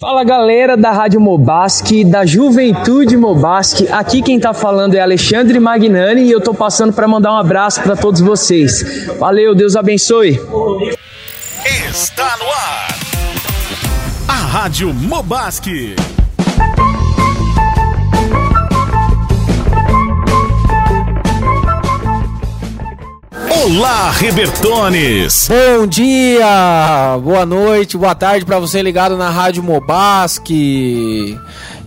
Fala 0.00 0.22
galera 0.22 0.76
da 0.76 0.92
Rádio 0.92 1.20
Mobasque, 1.20 2.04
da 2.04 2.24
Juventude 2.24 3.16
Mobasque. 3.16 3.88
Aqui 3.90 4.22
quem 4.22 4.38
tá 4.38 4.54
falando 4.54 4.94
é 4.94 5.00
Alexandre 5.00 5.58
Magnani 5.58 6.22
e 6.22 6.30
eu 6.30 6.40
tô 6.40 6.54
passando 6.54 6.92
para 6.92 7.08
mandar 7.08 7.32
um 7.32 7.36
abraço 7.36 7.82
para 7.82 7.96
todos 7.96 8.20
vocês. 8.20 9.08
Valeu, 9.18 9.56
Deus 9.56 9.74
abençoe. 9.74 10.40
Está 11.90 12.36
no 12.36 12.46
ar. 12.46 12.88
A 14.28 14.34
Rádio 14.34 14.94
Mobasque. 14.94 15.96
Olá, 23.68 24.10
Rebertones! 24.12 25.46
Bom 25.46 25.86
dia, 25.86 27.18
boa 27.22 27.44
noite, 27.44 27.98
boa 27.98 28.14
tarde 28.14 28.46
para 28.46 28.58
você 28.58 28.80
ligado 28.80 29.14
na 29.14 29.28
Rádio 29.28 29.62
Mobasque. 29.62 31.38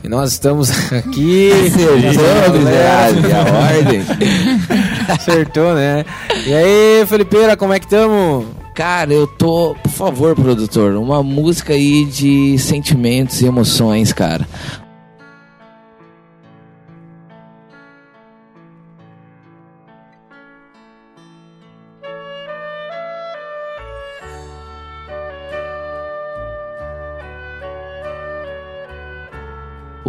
E 0.04 0.08
nós 0.08 0.32
estamos 0.32 0.70
aqui. 0.94 1.52
Acertou, 1.52 1.98
miserável, 2.60 3.22
a 3.36 3.78
ordem. 3.78 4.06
Acertou, 5.10 5.74
né? 5.74 6.06
E 6.46 6.54
aí, 6.54 7.06
Felipeira, 7.08 7.58
como 7.58 7.74
é 7.74 7.80
que 7.80 7.86
estamos? 7.86 8.46
Cara, 8.76 9.12
eu 9.12 9.26
tô. 9.26 9.76
Por 9.82 9.92
favor, 9.92 10.36
produtor, 10.36 10.94
uma 10.96 11.24
música 11.24 11.74
aí 11.74 12.06
de 12.06 12.60
sentimentos 12.60 13.42
e 13.42 13.46
emoções, 13.48 14.14
cara. 14.14 14.48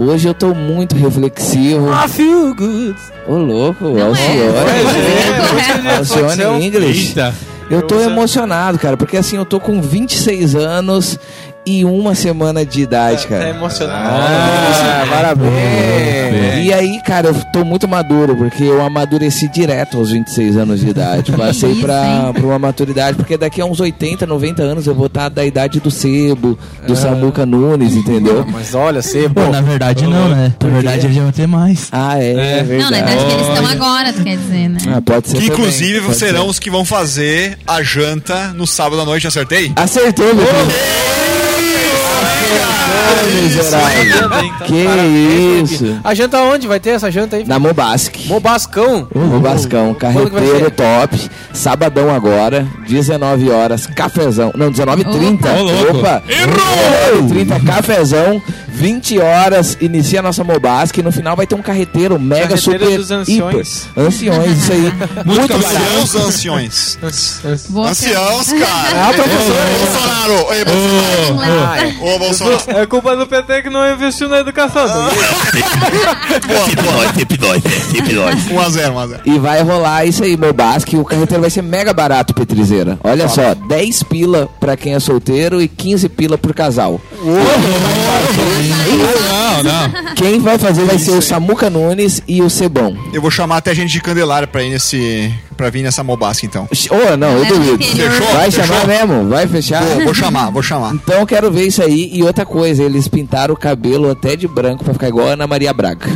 Hoje 0.08 0.28
eu 0.28 0.34
tô 0.34 0.52
muito 0.54 0.96
reflexivo. 0.96 1.88
I 1.92 2.08
feel 2.08 2.54
good. 2.54 2.96
Ô, 3.26 3.36
louco, 3.36 3.84
Não 3.84 3.98
é. 3.98 4.02
Alcione. 4.02 4.40
É, 5.86 5.96
Alcione 5.96 6.66
English. 6.66 7.14
Eu 7.70 7.82
tô 7.82 8.00
emocionado, 8.00 8.78
cara, 8.78 8.96
porque 8.96 9.16
assim, 9.16 9.36
eu 9.36 9.44
tô 9.44 9.58
com 9.60 9.80
26 9.80 10.54
anos 10.56 11.18
e 11.64 11.84
uma 11.84 12.14
semana 12.14 12.64
de 12.66 12.82
idade, 12.82 13.22
Tá 13.22 13.28
cara. 13.28 13.48
emocionado. 13.50 14.08
Ah, 14.22 15.06
parabéns. 15.08 16.66
E 16.66 16.72
aí, 16.72 17.00
cara, 17.04 17.28
eu 17.28 17.34
tô 17.52 17.64
muito 17.64 17.86
maduro, 17.88 18.36
porque 18.36 18.62
eu 18.62 18.80
amadureci 18.84 19.48
direto 19.48 19.96
aos 19.98 20.10
26 20.10 20.56
anos 20.56 20.80
de 20.80 20.88
idade. 20.90 21.32
Passei 21.32 21.72
isso, 21.72 21.80
pra, 21.82 22.32
pra 22.32 22.42
uma 22.42 22.58
maturidade, 22.58 23.16
porque 23.16 23.36
daqui 23.36 23.60
a 23.60 23.64
uns 23.64 23.80
80, 23.80 24.26
90 24.26 24.62
anos 24.62 24.86
eu 24.86 24.94
vou 24.94 25.06
estar 25.06 25.28
da 25.28 25.44
idade 25.44 25.80
do 25.80 25.90
Sebo, 25.90 26.58
do 26.86 26.94
Samuca 26.96 27.44
Nunes, 27.44 27.94
entendeu? 27.94 28.44
Mas 28.50 28.74
olha, 28.74 29.00
Pô, 29.34 29.48
na 29.48 29.60
verdade 29.60 30.04
não, 30.06 30.28
né? 30.28 30.54
Na 30.62 30.68
verdade 30.68 31.06
ele 31.06 31.14
já 31.14 31.22
vai 31.22 31.32
ter 31.32 31.46
mais. 31.46 31.88
Ah, 31.92 32.18
é, 32.22 32.30
é 32.32 32.62
Não, 32.78 32.90
na 32.90 32.98
verdade. 32.98 32.98
idade 33.02 33.24
que 33.26 33.32
eles 33.32 33.48
estão 33.48 33.66
agora, 33.66 34.12
tu 34.12 34.22
quer 34.22 34.36
dizer, 34.36 34.68
né? 34.68 34.78
Ah, 34.96 35.00
pode 35.02 35.28
ser 35.28 35.36
Que 35.38 35.42
também, 35.48 35.58
inclusive 35.60 36.00
pode 36.02 36.16
serão 36.16 36.44
ser. 36.44 36.50
os 36.50 36.58
que 36.58 36.70
vão 36.70 36.84
fazer 36.84 37.58
a 37.66 37.82
janta 37.82 38.48
no 38.54 38.66
sábado 38.66 39.00
à 39.02 39.04
noite, 39.04 39.26
acertei? 39.26 39.72
Acertou, 39.76 40.26
meu 40.34 40.46
filho. 40.46 41.41
Que 44.66 45.62
isso. 45.62 46.00
A 46.04 46.14
janta 46.14 46.40
onde? 46.40 46.66
Vai 46.66 46.80
ter 46.80 46.90
essa 46.90 47.10
janta 47.10 47.36
aí? 47.36 47.44
Na 47.44 47.58
Mobasque. 47.58 48.28
Mobascão. 48.28 49.08
O 49.14 49.40
Bascão, 49.40 49.94
Quando 49.94 50.30
que 50.30 50.36
vai 50.36 50.44
carreteiro 50.44 50.70
top, 50.70 51.30
sabadão 51.52 52.14
agora, 52.14 52.66
19 52.86 53.50
horas, 53.50 53.86
cafezão. 53.86 54.52
Não, 54.56 54.70
19h30. 54.70 55.38
Opa. 55.90 55.98
Opa! 55.98 56.22
Errou! 56.28 57.28
30 57.28 57.60
cafezão, 57.60 58.42
20 58.72 59.18
horas, 59.18 59.76
inicia 59.80 60.20
a 60.20 60.22
nossa 60.22 60.42
Mobasque 60.42 61.00
e 61.00 61.02
no 61.02 61.12
final 61.12 61.36
vai 61.36 61.46
ter 61.46 61.54
um 61.54 61.62
carreteiro 61.62 62.18
mega 62.18 62.48
Carreteiro 62.48 62.80
super 62.84 62.96
dos 62.98 63.10
anciões. 63.10 63.84
hiper. 63.86 64.04
Anciões, 64.04 64.58
isso 64.58 64.72
aí. 64.72 64.92
Muito. 65.24 65.52
Anciãos, 65.54 66.16
anciões. 66.16 66.98
Anciãos, 67.02 68.52
cara. 68.52 69.08
Ah, 69.08 69.12
professor. 69.14 69.56
Ô, 69.56 69.78
Bolsonaro. 69.78 70.54
Ei, 70.54 70.64
Bolsonaro. 70.64 72.04
Ô, 72.14 72.18
Bolsonaro. 72.18 72.62
É 72.80 72.86
culpa 72.86 73.16
do 73.16 73.26
PT 73.26 73.62
que 73.62 73.70
não 73.70 73.92
investiu 73.92 74.28
na 74.28 74.38
educação. 74.40 74.82
Boa, 74.86 75.12
boa. 76.82 77.12
1x0, 77.92 78.92
1x0. 78.92 79.20
E 79.26 79.38
vai 79.38 79.62
rolar 79.62 80.04
isso 80.06 80.24
aí, 80.24 80.36
Mobasque. 80.36 80.96
O 80.96 81.04
carreteiro 81.04 81.40
vai 81.42 81.50
ser 81.50 81.62
mega 81.62 81.92
barato, 81.92 82.32
Petrizeira. 82.34 82.98
Olha 83.04 83.28
só, 83.28 83.54
10 83.54 84.02
pila 84.04 84.48
pra 84.58 84.76
quem 84.76 84.94
é 84.94 85.00
solteiro 85.00 85.60
e 85.60 85.68
15 85.68 86.08
pila 86.08 86.38
pro 86.38 86.54
casal. 86.54 87.00
Sim. 88.62 89.51
Não, 89.64 89.88
não. 90.02 90.14
Quem 90.14 90.40
vai 90.40 90.58
fazer 90.58 90.84
vai 90.84 90.98
ser 90.98 91.12
o 91.12 91.22
Samuca 91.22 91.68
Nunes 91.70 92.22
e 92.28 92.42
o 92.42 92.50
Cebão. 92.50 92.96
Eu 93.12 93.20
vou 93.22 93.30
chamar 93.30 93.58
até 93.58 93.74
gente 93.74 93.90
de 93.92 94.00
Candelária 94.00 94.46
pra 94.46 94.62
ir 94.62 94.70
nesse... 94.70 95.32
Pra 95.56 95.68
vir 95.70 95.82
nessa 95.82 96.02
Mobasque, 96.02 96.46
então. 96.46 96.66
Ô, 96.90 97.16
não, 97.16 97.36
eu 97.38 97.44
do 97.44 97.54
duvido. 97.54 97.74
interior. 97.84 98.10
Fechou? 98.10 98.32
Vai 98.34 98.50
Fechou? 98.50 98.64
chamar 98.66 98.86
mesmo? 98.86 99.28
Vai 99.28 99.46
fechar? 99.46 99.82
Vou, 99.84 100.04
vou 100.04 100.14
chamar, 100.14 100.50
vou 100.50 100.62
chamar. 100.62 100.94
Então 100.94 101.20
eu 101.20 101.26
quero 101.26 101.52
ver 101.52 101.66
isso 101.66 101.82
aí. 101.82 102.10
E 102.12 102.22
outra 102.22 102.44
coisa, 102.46 102.82
eles 102.82 103.06
pintaram 103.06 103.54
o 103.54 103.56
cabelo 103.56 104.10
até 104.10 104.34
de 104.34 104.48
branco 104.48 104.82
pra 104.82 104.92
ficar 104.94 105.08
igual 105.08 105.28
a 105.28 105.32
Ana 105.32 105.46
Maria 105.46 105.72
Braga. 105.72 106.06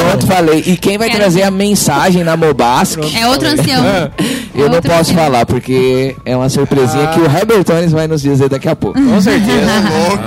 Pronto, 0.00 0.26
falei. 0.26 0.62
E 0.66 0.76
quem 0.76 0.98
vai 0.98 1.08
Quero 1.08 1.20
trazer 1.20 1.40
ver. 1.40 1.44
a 1.46 1.50
mensagem 1.50 2.24
na 2.24 2.36
Mobasque? 2.36 3.16
É 3.16 3.26
outro 3.28 3.48
ancião. 3.48 3.84
Eu 4.54 4.64
É 4.66 4.68
não 4.68 4.74
outro 4.76 4.90
posso 4.90 5.10
ancião. 5.12 5.16
falar, 5.24 5.46
porque 5.46 6.16
é 6.24 6.36
uma 6.36 6.48
surpresinha 6.48 7.06
que 7.08 7.20
o 7.20 7.26
Hebertones 7.26 7.92
vai 7.92 8.08
nos 8.08 8.20
dizer 8.22 8.48
daqui 8.48 8.68
a 8.68 8.74
pouco. 8.74 9.00
Com 9.00 9.20
certeza. 9.20 9.62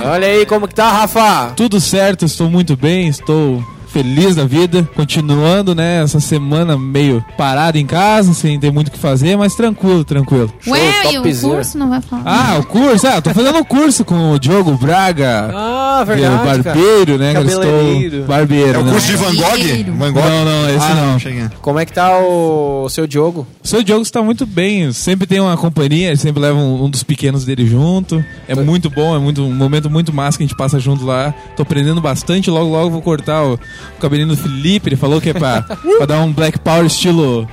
Olha 0.06 0.26
aí 0.26 0.46
como 0.46 0.66
que 0.66 0.74
tá, 0.74 0.90
Rafa. 0.90 1.51
Tudo 1.56 1.80
certo, 1.80 2.24
estou 2.24 2.50
muito 2.50 2.76
bem, 2.76 3.08
estou 3.08 3.62
feliz 3.92 4.34
da 4.36 4.44
vida. 4.44 4.88
Continuando, 4.94 5.74
né, 5.74 6.02
essa 6.02 6.18
semana 6.20 6.76
meio 6.78 7.24
parado 7.36 7.78
em 7.78 7.86
casa, 7.86 8.32
sem 8.34 8.58
ter 8.58 8.72
muito 8.72 8.88
o 8.88 8.90
que 8.90 8.98
fazer, 8.98 9.36
mas 9.36 9.54
tranquilo, 9.54 10.04
tranquilo. 10.04 10.52
Ué, 10.66 11.12
e 11.12 11.18
o 11.18 11.22
curso 11.22 11.76
não 11.78 11.88
vai 11.88 12.00
falar? 12.00 12.22
Ah, 12.24 12.58
o 12.58 12.64
curso? 12.66 13.06
Ah, 13.06 13.20
tô 13.20 13.30
fazendo 13.34 13.58
um 13.58 13.64
curso 13.64 14.04
com 14.04 14.32
o 14.32 14.38
Diogo 14.38 14.72
Braga, 14.76 15.50
Ah, 15.54 16.02
que 16.06 16.12
é 16.12 16.14
verdade, 16.16 16.62
cara. 16.62 16.76
barbeiro, 16.76 17.18
né? 17.18 17.32
que 17.32 17.38
eu 17.38 17.44
Cabeleireiro. 17.44 18.06
Estou 18.16 18.26
barbeiro, 18.26 18.78
É 18.78 18.80
o 18.80 18.84
né? 18.84 18.92
curso 18.92 19.06
de 19.06 19.16
Van 19.16 19.34
Gogh? 19.34 19.92
Van 19.98 20.12
Gogh? 20.12 20.22
Não, 20.22 20.44
não, 20.44 20.68
esse 20.70 20.78
Ah, 20.86 20.94
não. 20.94 21.18
cheguei. 21.18 21.44
Como 21.60 21.78
é 21.78 21.84
que 21.86 21.92
tá 21.92 22.18
o 22.18 22.88
seu 22.88 23.06
Diogo? 23.06 23.46
O 23.62 23.68
seu 23.68 23.82
Diogo 23.82 24.02
está 24.02 24.22
muito 24.22 24.46
bem, 24.46 24.92
sempre 24.92 25.26
tem 25.26 25.40
uma 25.40 25.56
companhia, 25.56 26.08
ele 26.08 26.16
sempre 26.16 26.40
leva 26.40 26.56
um, 26.58 26.84
um 26.84 26.90
dos 26.90 27.02
pequenos 27.02 27.44
dele 27.44 27.66
junto. 27.66 28.24
É 28.48 28.54
muito 28.54 28.88
bom, 28.90 29.14
é 29.14 29.18
muito, 29.18 29.42
um 29.42 29.52
momento 29.54 29.90
muito 29.90 30.12
massa 30.12 30.38
que 30.38 30.44
a 30.44 30.46
gente 30.46 30.56
passa 30.56 30.78
junto 30.80 31.04
lá. 31.04 31.34
Tô 31.56 31.62
aprendendo 31.62 32.00
bastante, 32.00 32.50
logo 32.50 32.70
logo 32.70 32.90
vou 32.90 33.02
cortar 33.02 33.44
o, 33.44 33.58
o 33.96 34.00
cabelinho 34.00 34.28
do 34.28 34.36
Felipe, 34.36 34.88
ele 34.88 34.96
falou 34.96 35.20
que 35.20 35.30
é 35.30 35.32
pra, 35.32 35.62
pra 35.98 36.06
dar 36.06 36.20
um 36.20 36.32
black 36.32 36.58
power 36.58 36.86
estilo... 36.86 37.48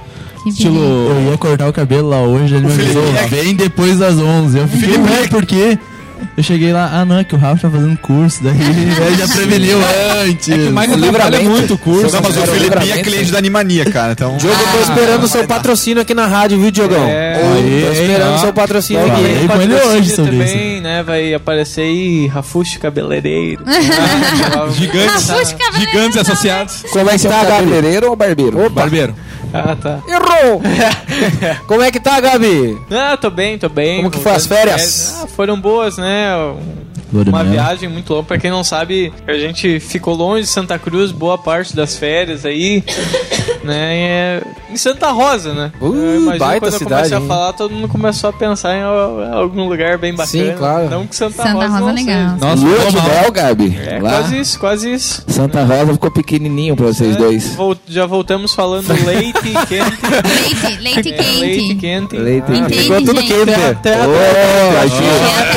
Estilo... 0.46 0.80
Eu 0.80 1.32
ia 1.32 1.38
cortar 1.38 1.68
o 1.68 1.74
cabelo 1.74 2.10
lá 2.10 2.22
hoje, 2.22 2.56
ele 2.56 2.66
me 2.66 2.72
avisou, 2.74 3.04
bem 3.30 3.54
depois 3.56 4.00
das 4.00 4.18
11. 4.18 4.58
Eu 4.58 4.68
fiquei, 4.68 4.98
ué, 4.98 5.28
por 5.28 5.46
quê? 5.46 5.78
Eu 6.40 6.44
cheguei 6.44 6.72
lá, 6.72 6.90
ah 6.94 7.04
não, 7.04 7.20
é 7.20 7.26
que 7.26 7.36
o 7.36 7.38
Rafa 7.38 7.64
tá 7.64 7.70
fazendo 7.70 7.98
curso, 7.98 8.42
daí 8.42 8.56
ele 8.56 9.18
já 9.18 9.28
preveniu 9.28 9.78
antes. 10.24 10.48
É 10.48 10.54
que 10.54 10.70
mais 10.70 10.90
Livramento. 10.90 11.50
muito 11.50 11.74
o 11.74 11.78
curso. 11.78 12.16
Não, 12.16 12.22
mas 12.22 12.38
o 12.38 12.40
Era 12.40 12.50
o 12.50 12.54
Felipinho 12.54 12.94
é 12.94 13.04
cliente 13.04 13.30
da 13.34 13.40
Animania, 13.40 13.84
cara. 13.84 14.14
Então... 14.14 14.38
Diogo, 14.38 14.56
eu 14.58 14.68
tô 14.72 14.80
esperando 14.90 15.24
o 15.26 15.28
seu 15.28 15.46
patrocínio 15.46 16.02
aqui 16.02 16.14
na 16.14 16.28
rádio, 16.28 16.58
viu, 16.58 16.72
Diogão? 16.72 17.06
É, 17.10 17.36
Aí, 17.44 17.84
tô 17.86 17.92
esperando 17.92 18.36
o 18.36 18.40
seu 18.40 18.54
patrocínio 18.54 19.06
Falei 19.06 19.36
aqui. 19.36 19.48
com 19.50 19.62
ele 19.62 19.76
hoje 19.76 20.16
sobre 20.16 20.32
também, 20.32 20.80
né? 20.80 21.04
Vai 21.04 21.34
aparecer 21.34 21.82
aí 21.82 22.28
Rafuxo 22.28 22.80
Cabeleireiro. 22.80 23.66
Gigantes, 24.72 25.56
gigantes 25.78 26.18
associados. 26.20 26.86
Como 26.90 27.10
é 27.10 27.18
que 27.18 27.28
tá, 27.28 27.46
cabeleireiro 27.46 28.10
ou 28.12 28.16
barbeiro? 28.16 28.70
Barbeiro. 28.70 29.14
ah, 29.54 29.76
tá. 29.76 30.00
Errou! 30.08 30.62
Como 31.68 31.82
é 31.82 31.92
que 31.92 32.00
tá, 32.00 32.20
Gabi? 32.20 32.78
Ah, 32.92 33.18
tô 33.18 33.30
bem, 33.30 33.58
tô 33.58 33.68
bem. 33.68 33.98
Como 33.98 34.12
que 34.12 34.20
foi 34.20 34.32
as 34.32 34.46
férias? 34.46 35.22
Ah, 35.22 35.28
foram 35.28 35.60
boas, 35.60 35.98
né? 35.98 36.29
Uma 37.12 37.44
viagem 37.44 37.90
muito 37.90 38.14
longa. 38.14 38.26
Pra 38.26 38.38
quem 38.38 38.52
não 38.52 38.64
sabe, 38.64 39.12
a 39.28 39.34
gente 39.34 39.80
ficou 39.80 40.16
longe 40.16 40.44
de 40.44 40.48
Santa 40.48 40.78
Cruz 40.78 41.12
boa 41.12 41.38
parte 41.38 41.76
das 41.76 41.98
férias 41.98 42.46
aí, 42.46 42.84
né? 43.70 43.96
É 43.96 44.42
em 44.72 44.78
Santa 44.78 45.10
Rosa, 45.12 45.54
né? 45.54 45.72
Uh, 45.82 46.38
baita 46.38 46.70
quando 46.70 46.74
eu 46.74 46.80
comecei 46.88 47.18
a 47.18 47.22
falar, 47.22 47.54
todo 47.54 47.74
mundo 47.74 47.88
começou 47.88 48.30
a 48.30 48.34
pensar 48.34 48.76
em 48.76 48.82
al- 48.84 49.34
algum 49.34 49.68
lugar 49.68 49.98
bem 49.98 50.12
bacana. 50.14 50.28
Sim, 50.46 50.54
claro. 50.58 50.90
Não 50.90 51.08
que 51.08 51.16
Santa, 51.16 51.38
Santa 51.44 51.54
Rosa, 51.54 51.68
Rosa 51.68 51.80
não 51.82 51.90
é 51.90 51.94
legal. 51.94 52.30
seja. 52.34 52.46
Nossa, 52.46 52.66
Lua 52.66 52.92
de 52.92 52.96
mel, 53.10 53.32
Gabi. 53.32 53.80
É, 53.86 54.00
Lá, 54.02 54.10
quase 54.12 54.40
isso, 54.40 54.60
quase 54.60 54.94
isso. 54.94 55.24
Santa 55.28 55.64
Rosa 55.64 55.94
ficou 55.94 56.12
pequenininho 56.12 56.76
pra 56.76 56.88
vocês 56.88 57.16
É, 57.16 57.18
dois. 57.18 57.58
já 57.88 58.06
voltamos 58.06 58.54
falando 58.54 58.88
leite 59.06 59.40
quente. 59.68 60.02
Leite, 60.44 60.82
leite 60.82 61.14
É, 61.14 61.22
leite 61.40 61.60
quente. 61.60 61.76
quente. 61.76 62.18
Leite. 62.18 62.52
Entende, 62.52 62.74
Ficou 62.84 62.98
tudo 63.06 63.22
gente? 63.22 63.34
quente. 63.46 63.76
Terra, 63.82 64.08
Ô, 64.08 64.14
É 64.16 64.80
a 64.80 64.88
Xuxa. 64.90 65.02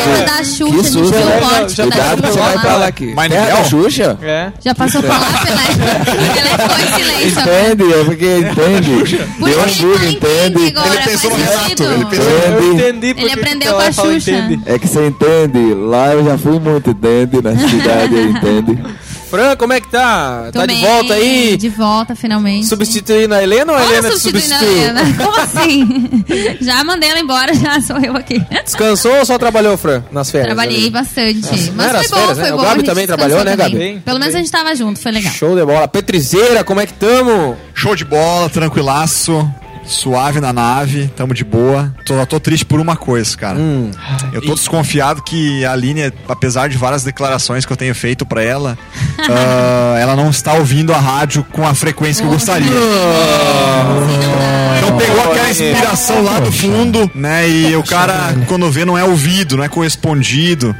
terra 0.04 0.24
da 0.38 0.44
Xuxa, 0.44 0.64
Que 0.64 0.70
a 0.70 0.76
gente 0.76 0.88
susto, 0.88 1.16
viu 1.16 1.26
né? 1.26 1.36
o 1.36 1.40
pote 1.40 1.76
da 1.76 1.82
Cuidado 1.84 2.22
que 2.22 2.28
você 2.28 2.38
vai 2.38 2.48
Xuxa 2.48 2.60
pra 2.60 2.72
lá. 2.72 2.78
lá 2.78 2.86
aqui. 2.86 3.12
Mas 3.14 3.28
Terra 3.28 3.42
Miguel? 3.44 3.56
da 3.56 3.64
Xuxa? 3.68 4.18
É. 4.22 4.52
Já 4.64 4.74
passou 4.74 5.02
por 5.02 5.10
lá 5.10 5.18
pela... 5.18 5.62
Ela 6.42 6.58
ficou 6.58 6.76
em 6.76 7.02
silêncio. 7.04 7.40
Entende? 7.40 7.84
É 8.02 8.04
porque 8.04 8.38
entende. 8.38 8.90
Por 9.38 9.48
Deu 9.48 9.60
um 9.60 9.64
que 9.64 9.82
bug, 9.82 10.06
entende. 10.16 10.66
agora? 10.78 10.94
Ele 10.94 11.02
pensou 11.04 11.30
Faz 11.30 11.42
no 11.42 11.46
Renato, 11.50 11.68
sentido. 11.68 11.92
ele 11.92 12.04
pensou- 12.06 12.30
Eu 12.30 12.72
Entende? 12.72 12.82
entendi 13.10 13.20
Ele 13.22 13.32
aprendeu 13.32 13.72
com 13.74 13.80
a 13.80 13.92
Xuxa. 13.92 14.30
entende. 14.30 14.60
É 14.66 14.78
que 14.78 14.88
você 14.88 15.06
entende. 15.06 15.74
Lá 15.74 16.12
eu 16.14 16.24
já 16.24 16.38
fui 16.38 16.58
muito, 16.60 16.90
entende? 16.90 17.40
Na 17.42 17.56
cidade, 17.68 18.14
entende? 18.20 18.78
Fran, 19.32 19.56
como 19.56 19.72
é 19.72 19.80
que 19.80 19.88
tá? 19.88 20.50
Tô 20.52 20.58
tá 20.58 20.66
de 20.66 20.74
bem, 20.74 20.84
volta 20.84 21.14
aí? 21.14 21.56
De 21.56 21.70
volta, 21.70 22.14
finalmente. 22.14 22.66
Substituindo 22.66 23.34
a 23.34 23.42
Helena 23.42 23.72
ou 23.72 23.78
a 23.78 23.82
Helena 23.82 24.10
te 24.10 24.18
substituindo 24.18 24.54
a 24.54 24.58
substituiu? 24.58 24.82
Helena? 24.82 25.16
Como 25.24 25.40
assim? 25.40 26.24
já 26.60 26.84
mandei 26.84 27.08
ela 27.08 27.18
embora, 27.20 27.54
já 27.56 27.80
sou 27.80 27.98
eu 27.98 28.14
aqui. 28.14 28.38
Descansou 28.62 29.16
ou 29.16 29.24
só 29.24 29.38
trabalhou, 29.38 29.74
Fran, 29.78 30.04
nas 30.12 30.30
férias? 30.30 30.48
Trabalhei 30.48 30.80
ali? 30.82 30.90
bastante. 30.90 31.40
não 31.40 31.74
Mas 31.76 31.92
foi 31.92 32.08
bom, 32.08 32.16
férias, 32.16 32.38
foi 32.38 32.46
né? 32.46 32.52
O 32.52 32.56
bom. 32.58 32.62
Gabi 32.62 32.72
a 32.72 32.74
gente 32.76 32.86
também 32.86 33.06
trabalhou, 33.06 33.42
né, 33.42 33.56
Gabi? 33.56 33.72
também. 33.72 34.00
Pelo 34.00 34.18
menos 34.18 34.34
a 34.34 34.38
gente 34.38 34.50
tava 34.50 34.76
junto, 34.76 35.00
foi 35.00 35.12
legal. 35.12 35.32
Show 35.32 35.56
de 35.56 35.64
bola. 35.64 35.88
Petrizeira, 35.88 36.62
como 36.62 36.80
é 36.82 36.86
que 36.86 36.92
tamo? 36.92 37.56
Show 37.72 37.96
de 37.96 38.04
bola, 38.04 38.50
tranquilaço, 38.50 39.50
suave 39.84 40.40
na 40.40 40.52
nave, 40.52 41.10
tamo 41.16 41.34
de 41.34 41.44
boa. 41.44 41.94
Tô, 42.04 42.24
tô 42.26 42.40
triste 42.40 42.64
por 42.64 42.80
uma 42.80 42.96
coisa, 42.96 43.36
cara. 43.36 43.58
Hum. 43.58 43.90
Eu 44.32 44.40
tô 44.40 44.54
desconfiado 44.54 45.22
que 45.22 45.64
a 45.64 45.72
Aline, 45.72 46.12
apesar 46.28 46.68
de 46.68 46.76
várias 46.76 47.04
declarações 47.04 47.64
que 47.66 47.72
eu 47.72 47.76
tenho 47.76 47.94
feito 47.94 48.24
pra 48.24 48.42
ela, 48.42 48.78
ah, 49.28 49.96
ela 49.98 50.16
não 50.16 50.30
está 50.30 50.54
ouvindo 50.54 50.92
a 50.92 50.98
rádio 50.98 51.44
com 51.52 51.66
a 51.66 51.74
frequência 51.74 52.22
que 52.22 52.28
eu 52.28 52.32
gostaria. 52.32 52.70
Então 54.78 54.96
pegou 54.96 55.20
aquela 55.20 55.50
inspiração 55.50 56.22
lá 56.22 56.40
do 56.40 56.50
fundo, 56.50 57.10
né? 57.14 57.48
E 57.48 57.76
o 57.76 57.82
cara, 57.82 58.34
quando 58.46 58.70
vê, 58.70 58.84
não 58.84 58.96
é 58.96 59.04
ouvido, 59.04 59.56
não 59.56 59.64
é 59.64 59.68
correspondido, 59.68 60.74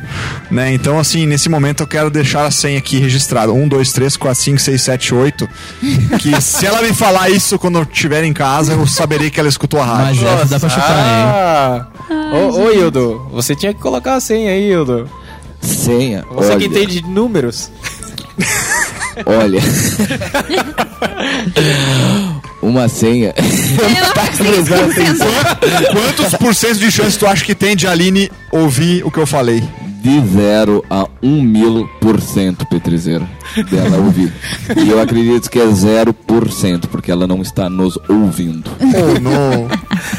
né? 0.51 0.73
Então, 0.73 0.99
assim, 0.99 1.27
nesse 1.27 1.49
momento 1.49 1.83
eu 1.83 1.87
quero 1.87 2.11
deixar 2.11 2.45
a 2.45 2.51
senha 2.51 2.79
aqui 2.79 2.99
registrada. 2.99 3.53
1, 3.53 3.69
2, 3.69 3.93
3, 3.93 4.17
4, 4.17 4.43
5, 4.43 4.59
6, 4.59 4.83
7, 4.83 5.15
8. 5.15 5.49
Que 6.19 6.41
se 6.41 6.67
ela 6.67 6.83
me 6.83 6.93
falar 6.93 7.31
isso 7.31 7.59
quando 7.59 7.79
eu 7.79 7.83
estiver 7.83 8.25
em 8.25 8.33
casa, 8.33 8.73
eu 8.73 8.87
saberei 8.93 9.31
que 9.31 9.41
ela 9.41 9.49
escutou 9.49 9.81
a 9.81 9.87
Mas 9.87 10.19
rádio. 10.19 10.29
essa 10.29 10.47
dá 10.47 10.61
pra 10.61 10.69
chutar, 10.69 10.91
hein? 10.91 11.25
Ah. 11.27 11.87
Ô, 12.35 12.63
ô, 12.65 12.71
Hildo, 12.71 13.29
você 13.33 13.55
tinha 13.55 13.73
que 13.75 13.81
colocar 13.81 14.15
a 14.17 14.21
senha 14.21 14.51
aí, 14.51 14.71
Hildo. 14.71 15.09
Senha. 15.61 16.25
Você 16.33 16.51
olha, 16.51 16.59
que 16.59 16.67
entende 16.67 17.01
de 17.01 17.09
números. 17.09 17.71
Olha. 19.27 19.61
Uma 22.61 22.89
senha. 22.89 23.33
Tá 24.15 24.23
Quantos 25.93 26.35
por 26.39 26.55
cento 26.55 26.79
de 26.79 26.91
chance 26.91 27.19
tu 27.19 27.27
acha 27.27 27.45
que 27.45 27.55
tem 27.55 27.77
de 27.77 27.87
Aline 27.87 28.31
ouvir 28.51 29.05
o 29.05 29.11
que 29.11 29.19
eu 29.19 29.27
falei? 29.27 29.63
De 30.03 30.21
0 30.35 30.85
a 30.91 31.07
1 31.23 31.43
mil 31.43 31.89
por 32.01 32.21
cento, 32.21 32.67
Petrizeira, 32.67 33.29
dela 33.71 33.99
ouvir. 33.99 34.33
E 34.77 34.89
eu 34.89 35.01
acredito 35.01 35.51
que 35.51 35.59
é 35.59 35.67
0%, 35.67 36.87
porque 36.91 37.11
ela 37.11 37.27
não 37.27 37.43
está 37.43 37.69
nos 37.69 37.99
ouvindo. 38.09 38.71
Oh, 38.81 39.21
não. 39.21 39.69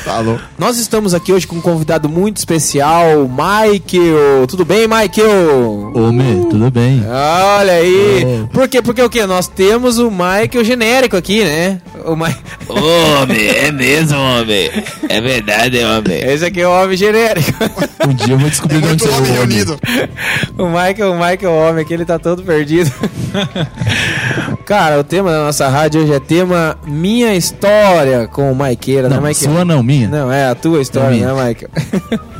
Tá 0.04 0.20
louco. 0.20 0.42
Nós 0.58 0.78
estamos 0.78 1.14
aqui 1.14 1.32
hoje 1.32 1.48
com 1.48 1.58
um 1.58 1.62
convidado 1.62 2.08
muito 2.08 2.38
especial, 2.38 3.30
Michael. 3.30 4.48
Tudo 4.48 4.66
bem, 4.66 4.88
Michael? 4.88 5.92
Homem, 5.94 6.46
tudo 6.50 6.72
bem? 6.72 7.04
Olha 7.08 7.74
aí. 7.74 8.24
É. 8.24 8.48
Por 8.52 8.68
quê? 8.68 8.82
Porque 8.82 9.02
o 9.02 9.10
quê? 9.10 9.26
Nós 9.26 9.48
temos 9.48 9.98
o 9.98 10.10
Michael 10.10 10.64
genérico 10.64 11.18
aqui, 11.18 11.44
né? 11.44 11.82
O 12.06 12.16
Ma... 12.16 12.30
Homem, 12.68 13.48
é 13.48 13.72
mesmo, 13.72 14.18
homem. 14.18 14.70
É 15.10 15.22
verdade, 15.22 15.80
homem. 15.84 16.22
Esse 16.24 16.46
aqui 16.46 16.62
é 16.62 16.68
o 16.68 16.72
homem 16.72 16.98
genérico. 16.98 17.52
Um 18.08 18.14
dia 18.14 18.34
eu 18.34 18.40
vou 18.40 18.50
descobrir 18.50 18.82
de 18.82 18.88
onde 18.88 19.04
você 19.04 19.10
é 19.10 19.12
o 19.12 19.18
homem. 19.18 19.32
reunido. 19.34 19.80
O 20.58 20.66
Michael, 20.68 21.12
o 21.12 21.16
Michael 21.16 21.54
homem 21.54 21.84
aqui, 21.84 21.94
ele 21.94 22.06
tá 22.06 22.20
todo 22.20 22.44
perdido. 22.44 22.92
Cara, 24.66 25.00
o 25.00 25.04
tema 25.04 25.32
da 25.32 25.40
nossa 25.46 25.68
rádio 25.68 26.02
hoje 26.02 26.14
é 26.14 26.20
tema 26.20 26.78
Minha 26.86 27.34
História 27.36 28.28
com 28.28 28.52
o 28.52 28.56
Maiqueira, 28.56 29.10
né, 29.10 29.16
Não, 29.16 29.22
Michael? 29.24 29.54
sua 29.54 29.66
não, 29.66 29.84
minha. 29.84 30.08
Não, 30.08 30.32
é 30.32 30.48
a 30.48 30.56
tua 30.56 30.82
história, 30.82 31.10
minha. 31.12 31.34
né, 31.34 31.48
Michael? 31.48 32.20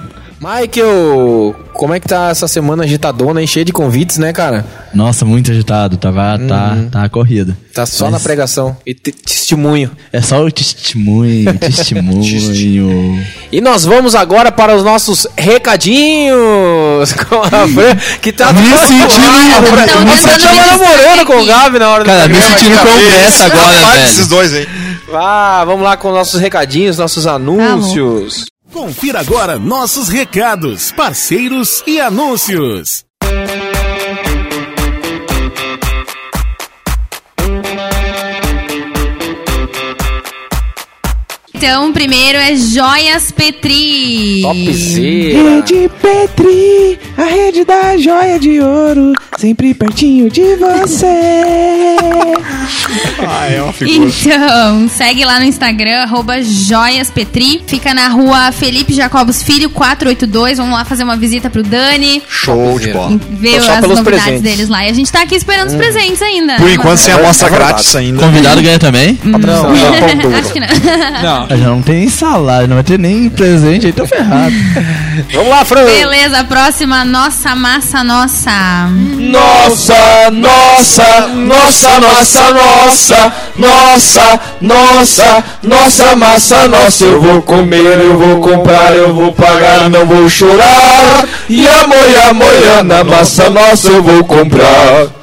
Michael, 0.44 1.56
como 1.74 1.94
é 1.94 2.00
que 2.00 2.08
tá 2.08 2.30
essa 2.30 2.48
semana 2.48 2.84
agitadona, 2.84 3.40
hein? 3.42 3.48
Cheia 3.48 3.64
de 3.66 3.72
convites, 3.72 4.18
né, 4.18 4.34
cara? 4.34 4.66
Nossa, 4.94 5.24
muito 5.26 5.52
agitado. 5.52 5.96
Tava, 5.98 6.38
tá, 6.48 6.78
tá 6.92 7.10
corrida. 7.10 7.58
Tá 7.74 7.86
só 7.86 8.06
Mas 8.06 8.14
na 8.14 8.20
pregação 8.20 8.76
e 8.86 8.94
te- 8.94 9.12
testemunho. 9.12 9.90
É 10.12 10.22
só 10.22 10.44
o 10.44 10.52
testemunho, 10.52 11.54
testemunho. 11.58 13.26
E 13.52 13.62
nós 13.62 13.86
vamos 13.86 14.14
agora 14.16 14.52
para 14.52 14.76
os 14.76 14.84
nossos 14.84 15.26
recadinhos 15.38 17.14
com 17.28 17.42
a 17.42 17.68
Fran, 17.68 17.96
que 18.22 18.32
tá 18.32 18.52
Me 18.54 18.60
sentindo- 18.62 19.08
tentando 19.08 20.42
tava 20.42 20.66
namorando 20.78 21.26
com 21.26 21.38
o 21.42 21.46
Gabi 21.46 21.80
na 21.80 21.90
hora 21.90 22.04
do 22.04 22.08
Cara, 22.10 22.28
me 22.28 22.36
sentindo 22.36 22.78
congresso 22.80 23.44
agora, 23.44 23.86
velho. 23.92 24.06
esses 24.06 24.28
dois 24.28 24.54
aí. 24.54 24.68
Ah, 25.14 25.64
vamos 25.66 25.84
lá 25.84 25.96
com 25.98 26.12
nossos 26.12 26.40
recadinhos, 26.40 26.98
nossos 26.98 27.26
anúncios. 27.28 28.46
Confira 28.74 29.20
agora 29.20 29.60
nossos 29.60 30.10
recados, 30.10 30.92
parceiros 30.94 31.84
e 31.86 32.02
anúncios. 32.02 33.06
Então, 41.66 41.94
primeiro 41.94 42.38
é 42.38 42.58
Joias 42.58 43.32
Petri. 43.32 44.42
Topzera. 44.42 45.64
Petri, 46.02 47.00
a 47.18 47.24
rede 47.24 47.64
da 47.64 47.96
joia 47.96 48.38
de 48.38 48.60
ouro, 48.60 49.14
sempre 49.38 49.74
pertinho 49.74 50.30
de 50.30 50.58
você. 50.58 51.08
Ah, 53.26 53.48
é 53.50 53.62
uma 53.62 53.72
figura. 53.72 54.10
Então, 54.10 54.90
segue 54.90 55.24
lá 55.24 55.40
no 55.40 55.46
Instagram, 55.46 56.02
arroba 56.02 56.42
joiaspetri. 56.42 57.64
Fica 57.66 57.94
na 57.94 58.10
rua 58.10 58.52
Felipe 58.52 58.94
Jacobos 58.94 59.42
Filho, 59.42 59.70
482. 59.70 60.58
Vamos 60.58 60.74
lá 60.74 60.84
fazer 60.84 61.04
uma 61.04 61.16
visita 61.16 61.50
pro 61.50 61.64
Dani, 61.64 62.22
Show 62.28 62.78
de 62.80 62.92
bola. 62.92 63.18
ver 63.30 63.58
as 63.58 63.82
novidades 63.82 64.04
presentes. 64.04 64.42
deles 64.42 64.70
lá. 64.70 64.86
E 64.86 64.90
a 64.90 64.94
gente 64.94 65.12
tá 65.12 65.22
aqui 65.22 65.36
esperando 65.36 65.70
os 65.70 65.76
presentes 65.76 66.22
ainda. 66.22 66.58
Por 66.58 66.70
enquanto, 66.70 66.98
sem 66.98 67.14
amostra 67.14 67.48
É 67.48 67.52
grátis 67.52 67.96
ainda. 67.96 68.20
Convidado 68.24 68.62
ganha 68.62 68.80
também? 68.80 69.18
Não, 69.24 69.40
não, 69.40 69.64
pão 69.64 70.18
duro. 70.22 70.36
Acho 70.36 70.54
que 70.54 70.60
não. 70.60 70.68
Não. 71.24 71.53
Ah, 71.54 71.58
Já 71.58 71.68
não 71.68 71.84
tem 71.84 72.00
nem 72.00 72.10
salário, 72.10 72.68
não 72.68 72.76
vai 72.78 72.84
ter 72.84 72.98
nem 72.98 73.30
presente, 73.30 73.86
aí 73.86 73.94
tô 73.94 74.08
ferrado. 74.08 74.56
Vamos 75.32 75.50
lá, 75.50 75.64
Fran. 75.64 75.86
Beleza, 75.86 76.44
próxima, 76.46 77.06
nossa 77.06 77.56
massa 77.56 78.04
nossa. 78.04 78.52
Nossa, 79.20 80.32
nossa, 80.32 81.28
nossa, 81.28 82.00
nossa, 82.00 82.50
nossa, 82.50 83.32
nossa, 83.56 84.40
nossa, 84.62 85.44
nossa 85.62 86.16
massa, 86.16 86.68
nossa. 86.68 87.06
Eu 87.06 87.22
vou 87.22 87.42
comer, 87.44 88.00
eu 88.00 88.18
vou 88.18 88.40
comprar, 88.40 88.96
eu 88.96 89.14
vou 89.14 89.32
pagar, 89.32 89.90
não 89.92 90.08
vou 90.08 90.28
chorar. 90.28 91.26
E 91.48 91.68
amoia, 91.68 92.30
amoia, 92.30 92.84
na 92.84 93.04
massa 93.04 93.48
nossa 93.52 93.90
eu 93.90 94.02
vou 94.02 94.24
comprar. 94.24 95.23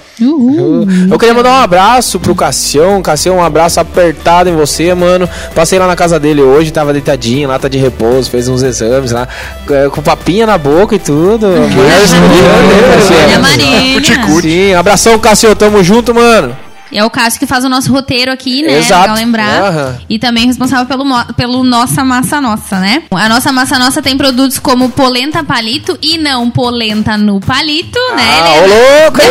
Eu 1.11 1.19
queria 1.19 1.35
mandar 1.35 1.61
um 1.61 1.63
abraço 1.63 2.21
pro 2.21 2.35
Cassião. 2.35 3.01
Cassião, 3.03 3.37
um 3.37 3.43
abraço 3.43 3.81
apertado 3.81 4.49
em 4.49 4.57
você, 4.57 4.93
mano. 4.95 5.29
Passei 5.55 5.79
lá 5.79 5.87
na 5.87 5.97
casa 5.97 6.19
dele 6.19 6.43
hoje, 6.43 6.71
tava 6.71 6.93
deitadinho, 6.93 7.49
lá 7.49 7.59
tá 7.59 7.69
de 7.69 7.79
repouso, 7.79 8.31
fez 8.31 8.49
uns 8.49 8.63
exames 8.63 9.13
lá, 9.13 9.27
eh, 9.71 9.89
com 9.91 10.03
papinha 10.03 10.47
na 10.47 10.59
boca 10.59 10.95
e 10.95 10.99
tudo. 10.99 11.47
Mas, 11.47 12.13
Olha 12.13 13.37
a 13.37 13.41
Cassião. 13.41 13.41
Marina. 13.41 14.41
Sim, 14.43 14.75
abração, 14.75 15.19
Cassião, 15.19 15.55
tamo 15.55 15.83
junto, 15.83 16.15
mano. 16.15 16.57
É 16.93 17.05
o 17.05 17.11
Cássio 17.11 17.41
que 17.41 17.47
faz 17.47 17.65
o 17.65 17.69
nosso 17.69 17.93
roteiro 17.93 18.33
aqui, 18.33 18.63
né? 18.63 18.79
Exato. 18.79 19.03
Legal 19.03 19.17
lembrar. 19.17 19.63
Aham. 19.63 19.99
E 20.09 20.19
também 20.19 20.47
responsável 20.47 20.87
pelo, 20.87 21.05
pelo 21.35 21.63
Nossa 21.63 22.03
Massa 22.05 22.41
Nossa, 22.41 22.79
né? 22.79 23.03
A 23.11 23.29
Nossa 23.29 23.53
Massa 23.53 23.79
Nossa 23.79 24.01
tem 24.03 24.17
produtos 24.17 24.59
como 24.59 24.89
polenta 24.91 25.45
palito 25.45 25.99
e 26.03 26.19
não 26.19 26.51
polenta 26.51 27.17
no 27.17 27.41
palito, 27.41 27.99
né? 28.17 28.41
Ah, 28.43 28.55
ô 28.55 28.67
louco! 28.67 29.21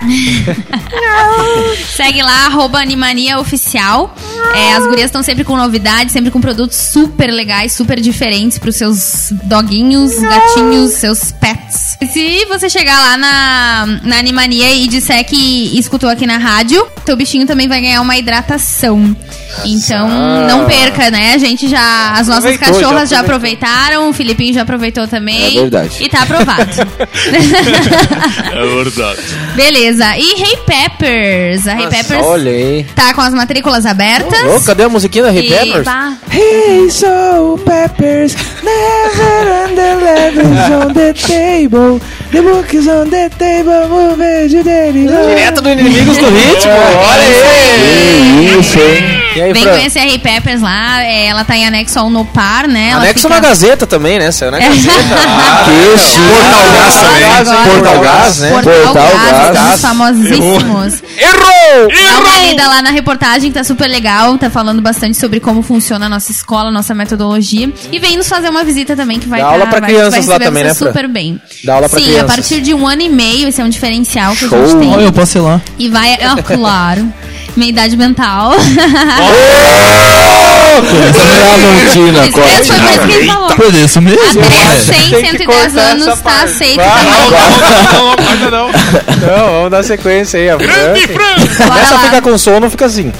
Segue 1.94 2.22
lá, 2.22 2.46
arroba 2.46 2.78
Animania 2.80 3.38
Oficial. 3.38 4.14
É, 4.54 4.72
as 4.74 4.86
gurias 4.86 5.06
estão 5.06 5.22
sempre 5.22 5.44
com 5.44 5.56
novidades, 5.56 6.12
sempre 6.12 6.30
com 6.30 6.40
produtos 6.40 6.76
super 6.76 7.30
legais, 7.30 7.72
super 7.74 8.00
diferentes 8.00 8.58
pros 8.58 8.76
seus 8.76 9.28
doguinhos, 9.44 10.18
gatinhos, 10.18 10.92
seus 10.92 11.30
pets. 11.32 11.98
Se 12.12 12.46
você 12.46 12.70
chegar 12.70 12.98
lá 12.98 13.16
na, 13.16 14.00
na 14.02 14.18
Animania 14.18 14.72
e 14.74 14.88
disser 14.88 15.24
que 15.24 15.78
escutou 15.78 16.08
aqui 16.08 16.26
na 16.26 16.38
rádio, 16.38 16.84
teu 17.04 17.14
bichinho 17.16 17.46
também 17.46 17.68
vai 17.68 17.80
ganhar 17.80 18.00
uma 18.00 18.16
hidratação. 18.16 19.14
Então, 19.64 20.08
não 20.48 20.66
perca, 20.66 21.10
né? 21.10 21.34
A 21.34 21.38
gente 21.38 21.68
já. 21.68 22.12
As 22.12 22.26
nossas 22.26 22.54
Aproveitou, 22.54 22.74
cachorras 22.80 23.10
já 23.10 23.16
já 23.16 23.20
aproveitaram, 23.20 24.08
o 24.08 24.12
Filipinho 24.12 24.54
já 24.54 24.62
aproveitou 24.62 25.06
também. 25.06 25.58
É 25.58 25.60
verdade. 25.60 25.96
E 26.00 26.08
tá 26.08 26.22
aprovado. 26.22 26.70
É 28.50 28.66
verdade. 28.66 29.20
Beleza. 29.54 30.16
E 30.16 30.42
Hey 30.42 30.56
Peppers. 30.66 31.66
A 31.66 31.80
Hey 31.80 31.88
Peppers 31.88 32.24
Olha 32.24 32.50
aí. 32.50 32.86
tá 32.94 33.12
com 33.14 33.20
as 33.20 33.34
matrículas 33.34 33.84
abertas. 33.86 34.40
Ô, 34.56 34.60
cadê 34.60 34.84
a 34.84 34.88
musiquinha 34.88 35.24
da 35.24 35.32
Hey 35.34 35.46
E 35.46 35.50
Peppers? 35.50 35.84
pá, 35.84 36.12
Hey, 36.32 36.88
so 36.90 37.58
peppers, 37.64 38.34
never 38.62 39.68
underlevels 39.68 40.70
on 40.88 40.92
the 40.94 41.12
table. 41.14 42.00
The 42.30 42.40
book 42.42 42.72
is 42.76 42.86
on 42.86 43.10
the 43.10 43.28
table, 43.38 43.88
move 43.88 44.20
it. 44.22 44.50
Direto 44.50 45.60
do 45.62 45.68
Inimigos 45.70 46.16
do 46.18 46.26
Ritmo. 46.26 46.72
Olha 46.72 47.22
aí. 47.22 48.58
Isso, 48.60 48.78
hein? 48.78 49.19
E 49.34 49.40
aí, 49.40 49.52
Vem 49.52 49.62
Fran? 49.62 49.72
conhecer 49.72 49.98
a 50.00 50.06
Hey 50.06 50.18
Peppers 50.18 50.60
lá. 50.60 51.02
é, 51.02 51.26
ela 51.26 51.44
tá 51.44 51.56
em 51.56 51.66
anexo 51.66 51.98
ao 51.98 52.10
Nopar, 52.10 52.66
né? 52.68 52.90
Ela 52.90 53.02
Anexo 53.02 53.22
fica- 53.28 53.34
na 53.34 53.40
Gazeta 53.40 53.86
também, 53.86 54.18
né? 54.18 54.30
Saiu 54.32 54.50
na 54.50 54.58
Gazeta. 54.58 54.90
Ah, 55.42 55.64
Que. 55.64 56.40
Portal 56.40 56.70
Gás 56.72 56.94
também. 56.94 57.70
Portal 57.82 58.00
Gás, 58.02 58.38
né? 58.38 58.50
Portal, 58.50 58.94
Gás, 58.94 59.54
Gás. 59.54 59.74
os 59.74 59.80
famosíssimos. 59.80 61.02
Errou! 61.18 61.88
Dá 61.88 62.20
uma 62.20 62.38
lida 62.46 62.66
lá 62.68 62.82
na 62.82 62.90
reportagem, 62.90 63.50
que 63.50 63.58
tá 63.58 63.64
super 63.64 63.88
legal. 63.88 64.36
Tá 64.38 64.50
falando 64.50 64.82
bastante 64.82 65.16
sobre 65.16 65.40
como 65.40 65.62
funciona 65.62 66.06
a 66.06 66.08
nossa 66.08 66.30
escola, 66.32 66.70
nossa 66.70 66.94
metodologia. 66.94 67.70
E 67.92 67.98
vem 67.98 68.16
nos 68.16 68.28
fazer 68.28 68.48
uma 68.48 68.64
visita 68.64 68.96
também, 68.96 69.18
que 69.18 69.28
vai 69.28 69.40
Dá 69.40 69.46
tá- 69.46 69.52
aula 69.52 69.66
pra 69.66 69.80
vai- 69.80 69.90
crianças 69.90 70.10
vai 70.12 70.20
lá 70.26 70.32
receber 70.32 70.44
também, 70.44 70.62
você 70.74 70.84
né, 70.84 70.90
super 70.90 71.08
bem. 71.08 71.40
Dá 71.64 71.74
aula 71.74 71.88
pra 71.88 71.98
Sim, 71.98 72.04
crianças. 72.06 72.24
a 72.30 72.34
partir 72.34 72.60
de 72.60 72.74
um 72.74 72.86
ano 72.86 73.02
e 73.02 73.08
meio, 73.08 73.48
esse 73.48 73.60
é 73.60 73.64
um 73.64 73.68
diferencial 73.68 74.34
que 74.34 74.48
Show. 74.48 74.62
a 74.62 74.66
gente 74.66 74.78
tem. 74.80 74.92
Olha, 74.92 75.02
eu 75.04 75.12
posso 75.12 75.38
ir 75.38 75.40
lá. 75.40 75.60
E 75.78 75.88
vai, 75.88 76.18
ó, 76.22 76.42
claro. 76.42 77.12
Minha 77.56 77.70
idade 77.70 77.96
mental. 77.96 78.52
Esse 82.60 82.72
foi 82.72 82.84
isso 82.86 83.06
que 83.06 83.12
ele 83.12 83.26
falou. 83.26 83.48
Por 83.56 83.74
isso 83.74 84.00
mesmo. 84.00 84.20
Até 84.40 84.56
ué. 84.56 84.76
100, 84.76 84.94
Tem 85.10 85.10
que 85.10 85.38
110 85.38 85.46
cortar 85.46 85.80
anos 85.90 86.06
essa 86.06 86.16
tá 86.16 86.22
parte. 86.30 86.44
aceito 86.44 86.76
Vai, 86.76 87.04
também. 87.04 87.30
não, 87.92 88.16
não, 88.16 88.16
não, 88.16 88.50
não. 88.50 88.68
Não, 88.70 89.52
vamos 89.52 89.70
dar 89.70 89.82
sequência 89.82 90.38
aí. 90.40 90.46
Grande 90.58 91.06
Fran. 91.08 91.36
Fran! 91.36 91.36
Bora 91.66 91.70
Começa 91.70 91.94
a 91.94 91.96
lá. 91.96 92.04
ficar 92.04 92.22
com 92.22 92.38
sono, 92.38 92.70
fica 92.70 92.86
assim. 92.86 93.12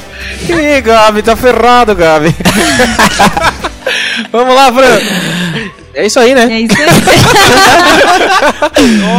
Ih, 0.48 0.80
Gabi, 0.80 1.22
tá 1.22 1.36
ferrado, 1.36 1.94
Gabi. 1.94 2.34
Vamos 4.32 4.54
lá, 4.54 4.72
Fran. 4.72 5.70
É 5.92 6.06
isso 6.06 6.20
aí, 6.20 6.34
né? 6.34 6.48
É 6.50 6.60
isso 6.60 6.76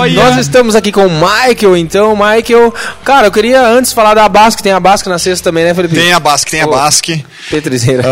aí. 0.03 0.13
Nós 0.15 0.37
estamos 0.37 0.75
aqui 0.75 0.91
com 0.91 1.05
o 1.05 1.09
Michael, 1.09 1.75
então, 1.77 2.15
Michael. 2.15 2.73
Cara, 3.03 3.27
eu 3.27 3.31
queria 3.31 3.61
antes 3.67 3.91
falar 3.91 4.13
da 4.13 4.27
Basque, 4.29 4.63
tem 4.63 4.71
a 4.71 4.79
Basque 4.79 5.09
na 5.09 5.19
sexta 5.19 5.49
também, 5.49 5.65
né, 5.65 5.73
Felipe? 5.73 5.95
Tem 5.95 6.13
a 6.13 6.19
Basque, 6.19 6.51
tem 6.51 6.61
a. 6.61 6.67
Basque. 6.67 7.25
Petrizeira. 7.49 8.03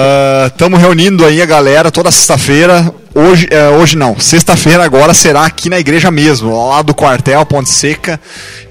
Estamos 0.48 0.80
reunindo 0.80 1.26
aí 1.26 1.42
a 1.42 1.46
galera 1.46 1.90
toda 1.90 2.12
sexta-feira. 2.12 2.94
Hoje, 3.16 3.48
é, 3.50 3.70
hoje 3.70 3.98
não, 3.98 4.20
sexta-feira 4.20 4.84
agora 4.84 5.14
será 5.14 5.46
aqui 5.46 5.70
na 5.70 5.80
igreja 5.80 6.12
mesmo, 6.12 6.70
lá 6.70 6.82
do 6.82 6.94
quartel, 6.94 7.44
Ponte 7.46 7.70
Seca. 7.70 8.20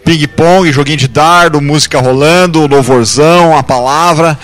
Ping-pong, 0.05 0.71
joguinho 0.73 0.97
de 0.97 1.09
dardo, 1.09 1.61
música 1.61 2.01
rolando, 2.01 2.67
louvorzão, 2.67 3.57
a 3.57 3.63
palavra, 3.63 4.39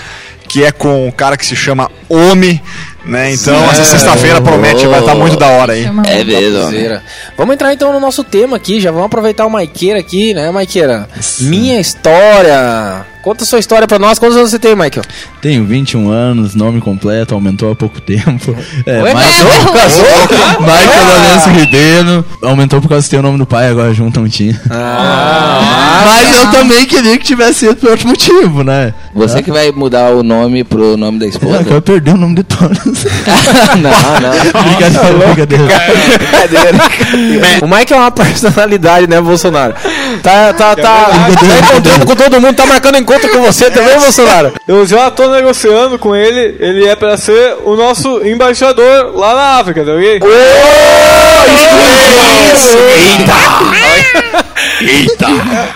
que 0.55 0.63
é 0.63 0.71
com 0.71 1.09
um 1.09 1.11
cara 1.11 1.37
que 1.37 1.45
se 1.45 1.57
chama 1.57 1.91
Omi, 2.09 2.63
né? 3.05 3.33
Então 3.33 3.53
essa 3.73 3.85
sexta-feira 3.85 4.41
promete, 4.41 4.87
vai 4.87 5.01
estar 5.01 5.13
muito 5.17 5.37
da 5.37 5.49
hora 5.49 5.73
aí. 5.73 5.83
Chama- 5.83 6.05
É 6.07 6.23
mesmo. 6.23 6.71
Vamos 7.37 7.55
entrar 7.55 7.73
então 7.75 7.93
no 7.93 7.99
nosso 7.99 8.23
tema 8.23 8.57
aqui, 8.57 8.81
já 8.81 8.93
vamos 8.93 9.07
aproveitar 9.07 9.47
o 9.47 9.51
Maiqueira 9.51 9.99
aqui, 9.99 10.33
né, 10.33 10.49
Maiqueira? 10.53 11.09
Minha 11.41 11.81
história. 11.81 13.05
Conta 13.25 13.43
a 13.43 13.47
sua 13.47 13.59
história 13.59 13.89
pra 13.89 13.99
nós. 13.99 14.19
Quantos 14.19 14.37
anos 14.37 14.51
você 14.51 14.59
tem, 14.59 14.75
Michael? 14.77 15.03
Tenho 15.41 15.65
21 15.65 16.11
anos, 16.11 16.55
nome 16.55 16.79
completo, 16.81 17.35
aumentou 17.35 17.73
há 17.73 17.75
pouco 17.75 17.99
tempo. 18.01 18.55
É, 18.87 19.03
Ué, 19.03 19.15
mas- 19.15 19.37
casou? 19.39 19.73
Casou? 19.73 20.05
Michael 20.61 21.05
Lourenço 21.07 21.49
Ribeiro. 21.51 22.25
Aumentou 22.43 22.81
por 22.83 22.89
causa 22.89 23.09
tem 23.09 23.19
o 23.19 23.23
nome 23.23 23.39
do 23.39 23.47
pai, 23.47 23.69
agora 23.69 23.95
junto 23.95 24.21
não 24.21 24.29
tinha. 24.29 24.61
Ah, 24.71 26.03
Mas 26.05 26.31
eu 26.37 26.51
também 26.51 26.85
queria 26.87 27.17
que 27.17 27.25
tivesse 27.25 27.61
sido 27.61 27.77
por 27.77 27.91
outro 27.91 28.07
motivo, 28.09 28.63
né? 28.63 28.93
Você 29.15 29.43
que 29.43 29.51
vai 29.51 29.71
mudar 29.73 30.11
o 30.11 30.23
nome 30.23 30.65
pro 30.65 30.97
nome 30.99 31.19
da 31.19 31.25
Eu 31.25 31.31
esposa? 31.31 31.65
quero 31.65 31.81
perder 31.81 32.15
o 32.15 32.17
nome 32.19 32.35
de 32.35 32.43
todos. 32.45 32.79
não, 33.81 33.91
não. 34.21 35.19
brincadeira, 35.19 35.65
brincadeira. 36.19 36.79
O 37.63 37.67
Mike 37.67 37.93
é 37.93 37.97
uma 37.97 38.11
personalidade, 38.11 39.07
né, 39.09 39.21
Bolsonaro? 39.21 39.75
Tá, 40.23 40.53
tá, 40.53 40.77
tá, 40.77 40.83
tá 40.83 41.29
encontrando 41.31 42.07
com 42.07 42.17
todo 42.17 42.41
mundo, 42.41 42.55
tá 42.55 42.67
marcando 42.67 42.99
encontro 42.99 43.14
com 43.21 43.43
você 43.43 43.71
também, 43.71 43.99
Bolsonaro? 43.99 44.53
Eu 44.67 44.87
já 44.87 45.11
tô 45.11 45.29
negociando 45.31 45.99
com 45.99 46.15
ele, 46.15 46.57
ele 46.59 46.87
é 46.87 46.97
pra 46.97 47.17
ser 47.17 47.57
o 47.65 47.77
nosso 47.77 48.25
embaixador 48.27 49.17
lá 49.17 49.35
na 49.35 49.61
África, 49.61 49.85
tá 49.85 49.93
ok? 49.93 50.21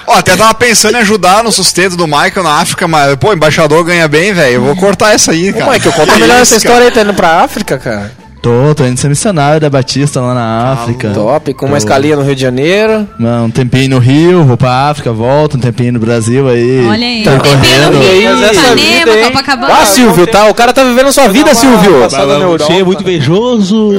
Ó, 0.06 0.14
até 0.14 0.36
tava 0.36 0.54
pensando 0.54 0.96
em 0.96 1.00
ajudar 1.00 1.42
no 1.42 1.52
sustento 1.52 1.96
do 1.96 2.06
Michael 2.06 2.42
na 2.42 2.60
África, 2.60 2.88
mas, 2.88 3.14
pô, 3.16 3.32
embaixador 3.32 3.84
ganha 3.84 4.08
bem, 4.08 4.32
velho. 4.32 4.54
Eu 4.54 4.62
vou 4.62 4.76
cortar 4.76 5.14
essa 5.14 5.32
aí, 5.32 5.50
Ô, 5.50 5.54
cara. 5.54 5.72
Michael, 5.72 5.92
conta 5.92 6.12
Que 6.12 6.20
melhor 6.20 6.40
essa 6.40 6.56
história 6.56 6.86
aí, 6.86 6.90
tá 6.90 7.02
indo 7.02 7.14
pra 7.14 7.42
África, 7.42 7.78
cara? 7.78 8.12
Tô, 8.40 8.72
tô 8.74 8.84
indo 8.86 8.96
ser 8.98 9.08
missionário 9.08 9.60
da 9.60 9.68
Batista 9.68 10.20
lá 10.20 10.32
na 10.32 10.72
África. 10.72 11.10
Top, 11.10 11.52
com 11.54 11.66
uma 11.66 11.72
Tô. 11.72 11.78
escalinha 11.78 12.14
no 12.16 12.22
Rio 12.22 12.34
de 12.36 12.40
Janeiro. 12.42 13.08
Mano, 13.18 13.46
Um 13.46 13.50
tempinho 13.50 13.90
no 13.90 13.98
Rio, 13.98 14.44
vou 14.44 14.56
pra 14.56 14.88
África, 14.90 15.12
volto, 15.12 15.56
um 15.56 15.60
tempinho 15.60 15.92
no 15.94 15.98
Brasil 15.98 16.48
aí. 16.48 16.86
Olha 16.86 17.06
aí. 17.06 17.24
Tá 17.24 17.32
Tempinho 17.32 17.56
no 17.56 17.98
correndo. 17.98 17.98
Rio, 18.00 18.36
Mas 18.36 18.50
essa 18.56 18.74
vida, 18.76 19.00
Ipanema? 19.10 19.26
Copacabana. 19.30 19.74
Ah, 19.74 19.86
Silvio, 19.86 20.26
tá? 20.26 20.46
O 20.46 20.54
cara 20.54 20.72
tá 20.72 20.84
vivendo 20.84 21.08
a 21.08 21.12
sua 21.12 21.28
vida, 21.28 21.52
Silvio. 21.54 22.00
Você 22.08 22.72
é 22.72 22.84
muito 22.84 23.02
invejoso. 23.02 23.92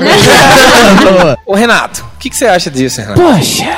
Ô, 1.46 1.53
Renato, 1.55 2.05
o 2.15 2.19
que, 2.19 2.29
que 2.29 2.38
você 2.38 2.46
acha 2.46 2.72
disso, 2.72 3.01
Renato? 3.01 3.22
Poxa, 3.22 3.77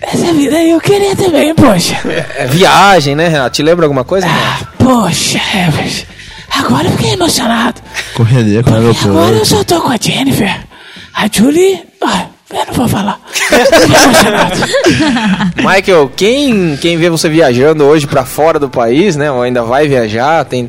essa 0.00 0.32
vida 0.32 0.56
aí 0.56 0.70
eu 0.70 0.80
queria 0.80 1.14
também, 1.14 1.54
poxa. 1.54 1.96
É 2.36 2.46
viagem, 2.46 3.14
né, 3.14 3.28
Renato? 3.28 3.56
Te 3.56 3.62
lembra 3.62 3.84
alguma 3.84 4.04
coisa, 4.04 4.26
Renato? 4.26 4.68
Poxa, 4.78 5.38
Evers. 5.68 6.06
Agora 6.50 6.86
eu 6.86 6.90
fiquei 6.92 7.12
emocionado. 7.12 7.80
Correria 8.14 8.62
com 8.62 8.70
o 8.70 8.74
Agora 8.76 9.36
eu 9.36 9.44
só 9.44 9.62
tô 9.64 9.80
com 9.80 9.88
a 9.90 9.96
Jennifer. 10.00 10.60
A 11.14 11.26
Julie. 11.30 11.80
Ah, 12.02 12.26
eu 12.52 12.66
não 12.66 12.74
vou 12.74 12.88
falar. 12.88 13.20
Fiquei 13.30 13.58
emocionado. 13.84 14.56
Michael, 15.56 16.12
quem, 16.16 16.76
quem 16.76 16.96
vê 16.96 17.08
você 17.10 17.28
viajando 17.28 17.84
hoje 17.84 18.06
pra 18.06 18.24
fora 18.24 18.58
do 18.58 18.68
país, 18.68 19.16
né? 19.16 19.30
Ou 19.30 19.42
ainda 19.42 19.62
vai 19.62 19.86
viajar, 19.88 20.44
tem. 20.44 20.68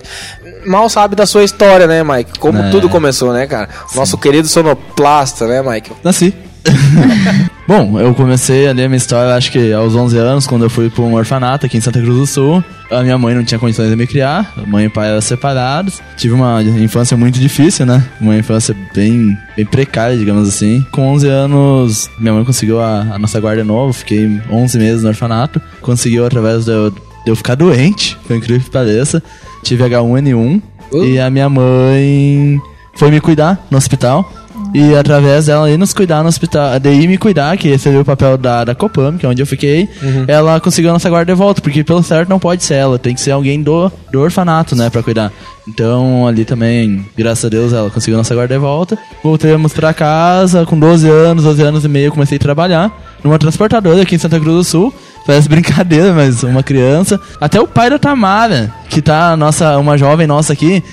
Mal 0.65 0.87
sabe 0.89 1.15
da 1.15 1.25
sua 1.25 1.43
história, 1.43 1.87
né, 1.87 2.03
Mike? 2.03 2.37
Como 2.39 2.59
É. 2.59 2.69
tudo 2.69 2.87
começou, 2.87 3.33
né, 3.33 3.47
cara? 3.47 3.67
Nosso 3.95 4.17
querido 4.17 4.47
sonoplasta, 4.47 5.47
né, 5.47 5.61
Michael? 5.61 5.97
Nasci. 6.03 6.33
Bom, 7.71 7.97
eu 8.01 8.13
comecei 8.13 8.67
a 8.67 8.73
minha 8.73 8.97
história, 8.97 9.33
acho 9.33 9.49
que 9.49 9.71
aos 9.71 9.95
11 9.95 10.17
anos, 10.17 10.45
quando 10.45 10.63
eu 10.63 10.69
fui 10.69 10.89
para 10.89 11.05
um 11.05 11.13
orfanato 11.13 11.65
aqui 11.65 11.77
em 11.77 11.79
Santa 11.79 12.01
Cruz 12.01 12.17
do 12.17 12.27
Sul. 12.27 12.61
A 12.91 13.01
minha 13.01 13.17
mãe 13.17 13.33
não 13.33 13.45
tinha 13.45 13.57
condições 13.57 13.89
de 13.89 13.95
me 13.95 14.05
criar, 14.05 14.53
a 14.57 14.67
mãe 14.67 14.83
e 14.83 14.87
o 14.87 14.91
pai 14.91 15.09
eram 15.09 15.21
separados. 15.21 16.01
Tive 16.17 16.33
uma 16.33 16.61
infância 16.61 17.15
muito 17.15 17.39
difícil, 17.39 17.85
né? 17.85 18.05
Uma 18.19 18.35
infância 18.35 18.75
bem, 18.93 19.37
bem 19.55 19.65
precária, 19.65 20.17
digamos 20.17 20.49
assim. 20.49 20.85
Com 20.91 21.13
11 21.13 21.29
anos, 21.29 22.09
minha 22.19 22.33
mãe 22.33 22.43
conseguiu 22.43 22.81
a, 22.81 23.07
a 23.09 23.17
nossa 23.17 23.39
guarda 23.39 23.63
nova, 23.63 23.93
fiquei 23.93 24.41
11 24.51 24.77
meses 24.77 25.03
no 25.03 25.07
orfanato. 25.07 25.61
Conseguiu 25.79 26.25
através 26.25 26.65
de 26.65 26.71
eu, 26.73 26.91
de 26.91 26.97
eu 27.27 27.37
ficar 27.37 27.55
doente, 27.55 28.17
foi 28.25 28.35
incrível 28.35 28.65
que 28.65 28.69
pareça. 28.69 29.23
Tive 29.63 29.81
H1N1 29.85 30.61
e 31.05 31.17
a 31.17 31.29
minha 31.29 31.47
mãe 31.47 32.59
foi 32.95 33.09
me 33.09 33.21
cuidar 33.21 33.65
no 33.71 33.77
hospital. 33.77 34.29
E 34.73 34.95
através 34.95 35.47
dela 35.47 35.69
ir 35.69 35.77
nos 35.77 35.93
cuidar 35.93 36.23
no 36.23 36.29
hospital, 36.29 36.79
daí 36.79 37.05
me 37.07 37.17
cuidar, 37.17 37.57
que 37.57 37.77
seria 37.77 37.99
o 37.99 38.05
papel 38.05 38.37
da, 38.37 38.63
da 38.63 38.73
Copam, 38.73 39.17
que 39.17 39.25
é 39.25 39.29
onde 39.29 39.41
eu 39.41 39.45
fiquei, 39.45 39.89
ela 40.27 40.59
conseguiu 40.61 40.91
a 40.91 40.93
nossa 40.93 41.09
guarda 41.09 41.33
de 41.33 41.37
volta, 41.37 41.61
porque 41.61 41.83
pelo 41.83 42.01
certo 42.01 42.29
não 42.29 42.39
pode 42.39 42.63
ser 42.63 42.75
ela, 42.75 42.97
tem 42.97 43.13
que 43.13 43.19
ser 43.19 43.31
alguém 43.31 43.61
do, 43.61 43.91
do 44.11 44.21
orfanato, 44.21 44.73
né, 44.75 44.89
pra 44.89 45.03
cuidar. 45.03 45.31
Então 45.67 46.25
ali 46.25 46.45
também, 46.45 47.05
graças 47.17 47.45
a 47.45 47.49
Deus, 47.49 47.73
ela 47.73 47.89
conseguiu 47.89 48.15
a 48.15 48.19
nossa 48.19 48.33
guarda 48.33 48.53
de 48.53 48.59
volta. 48.59 48.97
Voltamos 49.23 49.73
pra 49.73 49.93
casa, 49.93 50.65
com 50.65 50.79
12 50.79 51.09
anos, 51.09 51.43
12 51.43 51.61
anos 51.61 51.85
e 51.85 51.87
meio, 51.89 52.11
comecei 52.11 52.37
a 52.37 52.39
trabalhar 52.39 52.91
numa 53.23 53.37
transportadora 53.37 54.01
aqui 54.01 54.15
em 54.15 54.19
Santa 54.19 54.39
Cruz 54.39 54.55
do 54.55 54.63
Sul. 54.63 54.93
Parece 55.25 55.47
brincadeira, 55.47 56.13
mas 56.15 56.43
uma 56.43 56.63
criança. 56.63 57.19
Até 57.39 57.59
o 57.61 57.67
pai 57.67 57.89
da 57.89 57.99
Tamara, 57.99 58.73
que 58.89 59.01
tá 59.01 59.37
nossa, 59.37 59.77
uma 59.77 59.97
jovem 59.97 60.25
nossa 60.25 60.53
aqui, 60.53 60.83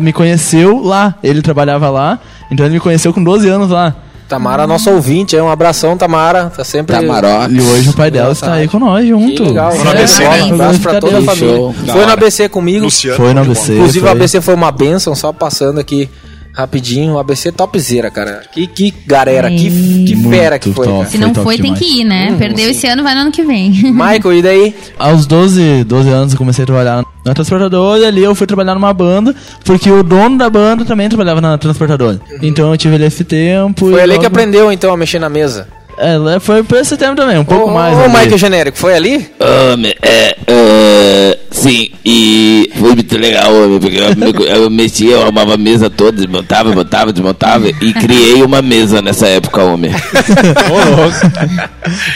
me 0.00 0.12
conheceu 0.12 0.82
lá. 0.82 1.14
Ele 1.22 1.42
trabalhava 1.42 1.90
lá, 1.90 2.18
então 2.54 2.66
ele 2.66 2.74
me 2.74 2.80
conheceu 2.80 3.12
com 3.12 3.22
12 3.22 3.48
anos 3.48 3.70
lá. 3.70 3.94
Tamara, 4.26 4.66
nossa 4.66 4.90
ouvinte, 4.90 5.36
é 5.36 5.42
um 5.42 5.50
abração, 5.50 5.98
Tamara. 5.98 6.50
Tá 6.56 6.64
sempre. 6.64 6.96
Tamaró. 6.96 7.46
E 7.48 7.60
hoje 7.60 7.90
o 7.90 7.92
pai 7.92 8.10
dela 8.10 8.32
está 8.32 8.54
aí 8.54 8.66
com 8.66 8.78
nós 8.78 9.06
junto. 9.06 9.42
Que 9.42 9.48
legal. 9.48 9.70
Foi 9.72 9.84
no 9.84 9.84
né? 9.84 9.90
ABC, 9.90 10.24
Um 10.24 10.28
né? 10.28 10.54
abraço 10.54 10.80
pra 10.80 11.00
toda 11.00 11.18
a 11.18 11.22
família. 11.22 11.56
Show. 11.56 11.74
Foi 11.92 12.06
no 12.06 12.12
ABC 12.12 12.48
comigo. 12.48 12.84
Luciano. 12.86 13.16
Foi 13.16 13.34
no 13.34 13.44
muito 13.44 13.50
ABC. 13.58 13.74
Inclusive, 13.74 13.98
o 13.98 14.02
foi. 14.08 14.10
ABC 14.10 14.40
foi 14.40 14.54
uma 14.54 14.72
benção, 14.72 15.14
só 15.14 15.30
passando 15.30 15.78
aqui 15.78 16.08
Rapidinho, 16.54 17.18
ABC 17.18 17.50
topzera, 17.50 18.10
cara. 18.10 18.42
Que, 18.52 18.66
que 18.68 18.94
galera, 19.06 19.50
que, 19.50 20.04
que 20.06 20.16
fera 20.30 20.58
que 20.58 20.72
foi, 20.72 20.86
top. 20.86 20.98
cara. 20.98 21.10
Se 21.10 21.18
não 21.18 21.32
top 21.32 21.42
foi, 21.44 21.56
tem 21.56 21.64
demais. 21.74 21.78
que 21.80 22.00
ir, 22.00 22.04
né? 22.04 22.28
Uhum, 22.30 22.38
Perdeu 22.38 22.64
sim. 22.66 22.70
esse 22.70 22.86
ano, 22.86 23.02
vai 23.02 23.12
no 23.14 23.22
ano 23.22 23.32
que 23.32 23.42
vem. 23.42 23.70
Michael, 23.92 24.32
e 24.34 24.42
daí? 24.42 24.74
Aos 24.98 25.26
12, 25.26 25.82
12 25.84 26.08
anos 26.10 26.32
eu 26.32 26.38
comecei 26.38 26.62
a 26.62 26.66
trabalhar 26.66 27.04
na 27.24 27.34
transportadora 27.34 27.98
e 28.00 28.04
ali 28.06 28.22
eu 28.22 28.34
fui 28.34 28.46
trabalhar 28.46 28.74
numa 28.74 28.92
banda, 28.94 29.34
porque 29.64 29.90
o 29.90 30.02
dono 30.04 30.38
da 30.38 30.48
banda 30.48 30.84
também 30.84 31.08
trabalhava 31.08 31.40
na 31.40 31.58
transportadora. 31.58 32.20
Então 32.40 32.70
eu 32.70 32.76
tive 32.78 32.94
ali 32.94 33.04
esse 33.06 33.24
tempo. 33.24 33.86
Foi 33.90 33.98
e 33.98 34.00
ali 34.00 34.12
logo- 34.12 34.20
que 34.20 34.26
aprendeu, 34.26 34.70
então, 34.70 34.92
a 34.92 34.96
mexer 34.96 35.18
na 35.18 35.28
mesa. 35.28 35.66
É, 35.98 36.40
foi 36.40 36.62
por 36.62 36.78
esse 36.78 36.96
tempo 36.96 37.14
também, 37.16 37.38
um 37.38 37.44
pouco 37.44 37.70
Ô, 37.70 37.74
mais. 37.74 37.96
Ô. 37.96 38.08
Michael 38.08 38.38
Genérico, 38.38 38.76
foi 38.78 38.94
ali? 38.94 39.26
Homem, 39.72 39.94
é, 40.02 40.36
é, 40.46 41.38
sim, 41.50 41.90
e 42.04 42.70
foi 42.78 42.94
muito 42.94 43.16
legal, 43.18 43.52
homem, 43.54 43.78
porque 43.78 43.96
eu, 43.96 44.16
me- 44.16 44.46
eu 44.48 44.70
mexia, 44.70 45.12
eu 45.12 45.22
arrumava 45.22 45.54
a 45.54 45.56
mesa 45.56 45.88
toda, 45.88 46.12
desmontava, 46.18 46.72
botava, 46.72 47.12
desmontava 47.12 47.68
e 47.68 47.92
criei 47.94 48.42
uma 48.42 48.60
mesa 48.60 49.00
nessa 49.00 49.26
época, 49.28 49.62
homem. 49.62 49.92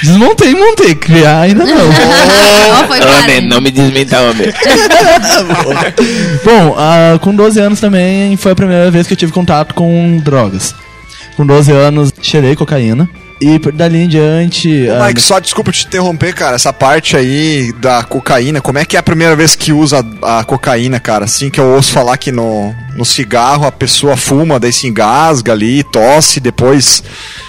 Desmontei, 0.02 0.54
montei. 0.54 0.94
Criar 0.94 1.40
ainda 1.42 1.64
não. 1.64 1.76
Quase. 2.86 3.02
Homem, 3.24 3.40
não 3.48 3.60
me 3.60 3.70
desminta, 3.70 4.20
homem. 4.20 4.48
Bom, 6.44 6.74
ah, 6.78 7.18
com 7.20 7.34
12 7.34 7.60
anos 7.60 7.80
também 7.80 8.36
foi 8.36 8.52
a 8.52 8.56
primeira 8.56 8.90
vez 8.90 9.06
que 9.06 9.12
eu 9.12 9.16
tive 9.16 9.32
contato 9.32 9.74
com 9.74 10.18
drogas. 10.22 10.74
Com 11.36 11.46
12 11.46 11.72
anos, 11.72 12.12
cheirei 12.20 12.56
cocaína. 12.56 13.08
E 13.40 13.58
dali 13.72 13.98
em 13.98 14.08
diante. 14.08 14.88
Ô, 14.88 15.02
ah, 15.02 15.06
Mike, 15.06 15.20
só 15.20 15.38
desculpa 15.38 15.70
te 15.70 15.86
interromper, 15.86 16.34
cara. 16.34 16.56
Essa 16.56 16.72
parte 16.72 17.16
aí 17.16 17.72
da 17.80 18.02
cocaína, 18.02 18.60
como 18.60 18.78
é 18.78 18.84
que 18.84 18.96
é 18.96 19.00
a 19.00 19.02
primeira 19.02 19.36
vez 19.36 19.54
que 19.54 19.72
usa 19.72 20.04
a 20.22 20.42
cocaína, 20.44 20.98
cara? 20.98 21.24
Assim 21.24 21.48
que 21.50 21.60
eu 21.60 21.66
ouço 21.66 21.92
falar 21.92 22.16
que 22.16 22.32
no, 22.32 22.74
no 22.96 23.04
cigarro 23.04 23.66
a 23.66 23.72
pessoa 23.72 24.16
fuma, 24.16 24.58
daí 24.58 24.72
se 24.72 24.88
engasga 24.88 25.52
ali, 25.52 25.84
tosse, 25.84 26.40
depois, 26.40 27.02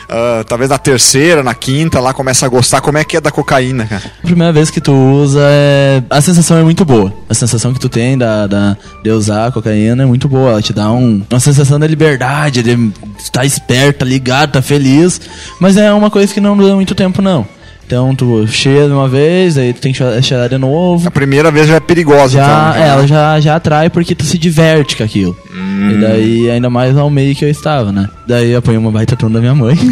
ah, 0.09 0.43
talvez 0.47 0.69
na 0.69 0.77
terceira, 0.77 1.43
na 1.43 1.53
quinta, 1.53 1.99
lá 1.99 2.13
começa 2.13 2.45
a 2.45 2.49
gostar. 2.49 2.81
Como 2.81 2.97
é 2.97 3.03
que 3.03 3.17
é 3.17 3.21
da 3.21 3.31
cocaína, 3.31 3.85
cara? 3.85 4.01
A 4.23 4.25
primeira 4.25 4.51
vez 4.51 4.69
que 4.69 4.81
tu 4.81 4.91
usa, 4.93 5.39
é... 5.43 6.01
a 6.09 6.19
sensação 6.21 6.57
é 6.57 6.63
muito 6.63 6.83
boa. 6.83 7.13
A 7.29 7.33
sensação 7.33 7.73
que 7.73 7.79
tu 7.79 7.89
tem 7.89 8.17
da, 8.17 8.47
da, 8.47 8.77
de 9.03 9.09
usar 9.11 9.47
a 9.47 9.51
cocaína 9.51 10.03
é 10.03 10.05
muito 10.05 10.27
boa. 10.27 10.51
Ela 10.51 10.61
te 10.61 10.73
dá 10.73 10.91
um, 10.91 11.21
uma 11.29 11.39
sensação 11.39 11.79
da 11.79 11.87
liberdade, 11.87 12.63
de 12.63 12.91
estar 13.17 13.45
esperto, 13.45 13.99
tá 13.99 14.05
ligado, 14.05 14.51
tá 14.53 14.61
feliz. 14.61 15.21
Mas 15.59 15.77
é 15.77 15.91
uma 15.93 16.09
coisa 16.09 16.33
que 16.33 16.41
não 16.41 16.57
dura 16.57 16.75
muito 16.75 16.95
tempo, 16.95 17.21
não. 17.21 17.45
Então 17.85 18.13
tu 18.13 18.45
cheira 18.45 18.85
de 18.85 18.93
uma 18.93 19.07
vez, 19.09 19.57
aí 19.57 19.73
tu 19.73 19.81
tem 19.81 19.91
que 19.91 19.97
che- 19.97 20.21
cheirar 20.21 20.47
de 20.47 20.59
novo. 20.59 21.07
A 21.07 21.11
primeira 21.11 21.49
vez 21.49 21.67
já 21.67 21.75
é 21.77 21.79
perigosa, 21.79 22.37
Já, 22.37 22.43
então. 22.71 22.83
é, 22.83 22.87
ela 22.89 23.07
já, 23.07 23.39
já 23.39 23.55
atrai 23.55 23.89
porque 23.89 24.13
tu 24.13 24.23
se 24.25 24.37
diverte 24.37 24.95
com 24.95 25.03
aquilo. 25.03 25.35
Hum. 25.69 25.91
E 25.91 26.01
daí, 26.01 26.49
ainda 26.51 26.69
mais 26.69 26.97
ao 26.97 27.09
meio 27.09 27.35
que 27.35 27.45
eu 27.45 27.49
estava, 27.49 27.91
né? 27.91 28.09
Daí 28.27 28.51
eu 28.51 28.59
apanhei 28.59 28.79
uma 28.79 28.91
baita 28.91 29.15
tunda 29.15 29.35
da 29.35 29.39
minha 29.39 29.55
mãe. 29.55 29.75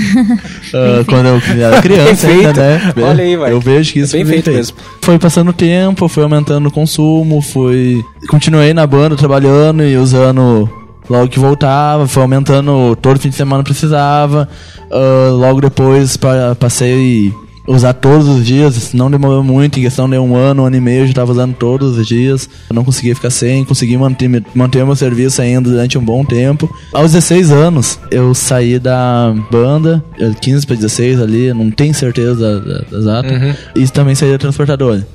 Ah, 0.73 1.01
quando 1.07 1.27
eu 1.27 1.41
era 1.65 1.81
criança 1.81 2.27
ainda, 2.27 2.53
feito. 2.53 2.59
né? 2.59 2.93
Olha 3.07 3.23
aí, 3.23 3.37
vai. 3.37 3.53
Eu 3.53 3.59
vejo 3.61 3.93
que 3.93 3.99
isso 3.99 4.11
Bem 4.11 4.25
foi 4.25 4.33
feito 4.33 4.51
mesmo. 4.51 4.75
Foi 5.01 5.17
passando 5.17 5.49
o 5.49 5.53
tempo, 5.53 6.09
foi 6.09 6.23
aumentando 6.23 6.67
o 6.67 6.71
consumo, 6.71 7.41
foi... 7.41 8.03
Continuei 8.29 8.73
na 8.73 8.85
banda 8.85 9.15
trabalhando 9.15 9.81
e 9.83 9.95
usando 9.95 10.69
logo 11.09 11.29
que 11.29 11.39
voltava, 11.39 12.05
foi 12.05 12.21
aumentando 12.21 12.97
todo 13.01 13.17
fim 13.17 13.29
de 13.29 13.35
semana 13.35 13.63
precisava. 13.63 14.49
Ah, 14.91 15.29
logo 15.31 15.61
depois 15.61 16.17
pa- 16.17 16.53
passei 16.59 17.33
usar 17.67 17.93
todos 17.93 18.27
os 18.27 18.45
dias, 18.45 18.93
não 18.93 19.11
demorou 19.11 19.43
muito, 19.43 19.77
em 19.77 19.83
questão 19.83 20.09
de 20.09 20.17
um 20.17 20.35
ano, 20.35 20.63
um 20.63 20.65
ano 20.65 20.75
e 20.77 20.81
meio, 20.81 21.01
eu 21.01 21.05
já 21.05 21.11
estava 21.11 21.31
usando 21.31 21.53
todos 21.53 21.97
os 21.97 22.07
dias. 22.07 22.49
Eu 22.69 22.75
não 22.75 22.83
conseguia 22.83 23.13
ficar 23.13 23.29
sem, 23.29 23.65
consegui 23.65 23.97
manter, 23.97 24.43
manter 24.55 24.85
meu 24.85 24.95
serviço 24.95 25.41
ainda 25.41 25.69
durante 25.69 25.97
um 25.97 26.03
bom 26.03 26.23
tempo. 26.23 26.73
Aos 26.93 27.11
16 27.11 27.51
anos, 27.51 27.99
eu 28.09 28.33
saí 28.33 28.79
da 28.79 29.33
banda, 29.51 30.03
eh, 30.19 30.31
15 30.39 30.65
para 30.65 30.75
16 30.77 31.21
ali, 31.21 31.53
não 31.53 31.69
tenho 31.69 31.93
certeza 31.93 32.35
da, 32.35 32.59
da, 32.59 32.81
da 32.89 33.21
data, 33.21 33.57
e 33.75 33.87
também 33.89 34.15
saí 34.15 34.31
da 34.31 34.37
transportadora. 34.37 35.05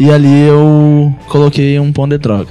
E 0.00 0.10
ali 0.10 0.48
eu 0.48 1.14
coloquei 1.28 1.78
um 1.78 1.92
pão 1.92 2.08
de 2.08 2.16
droga. 2.18 2.48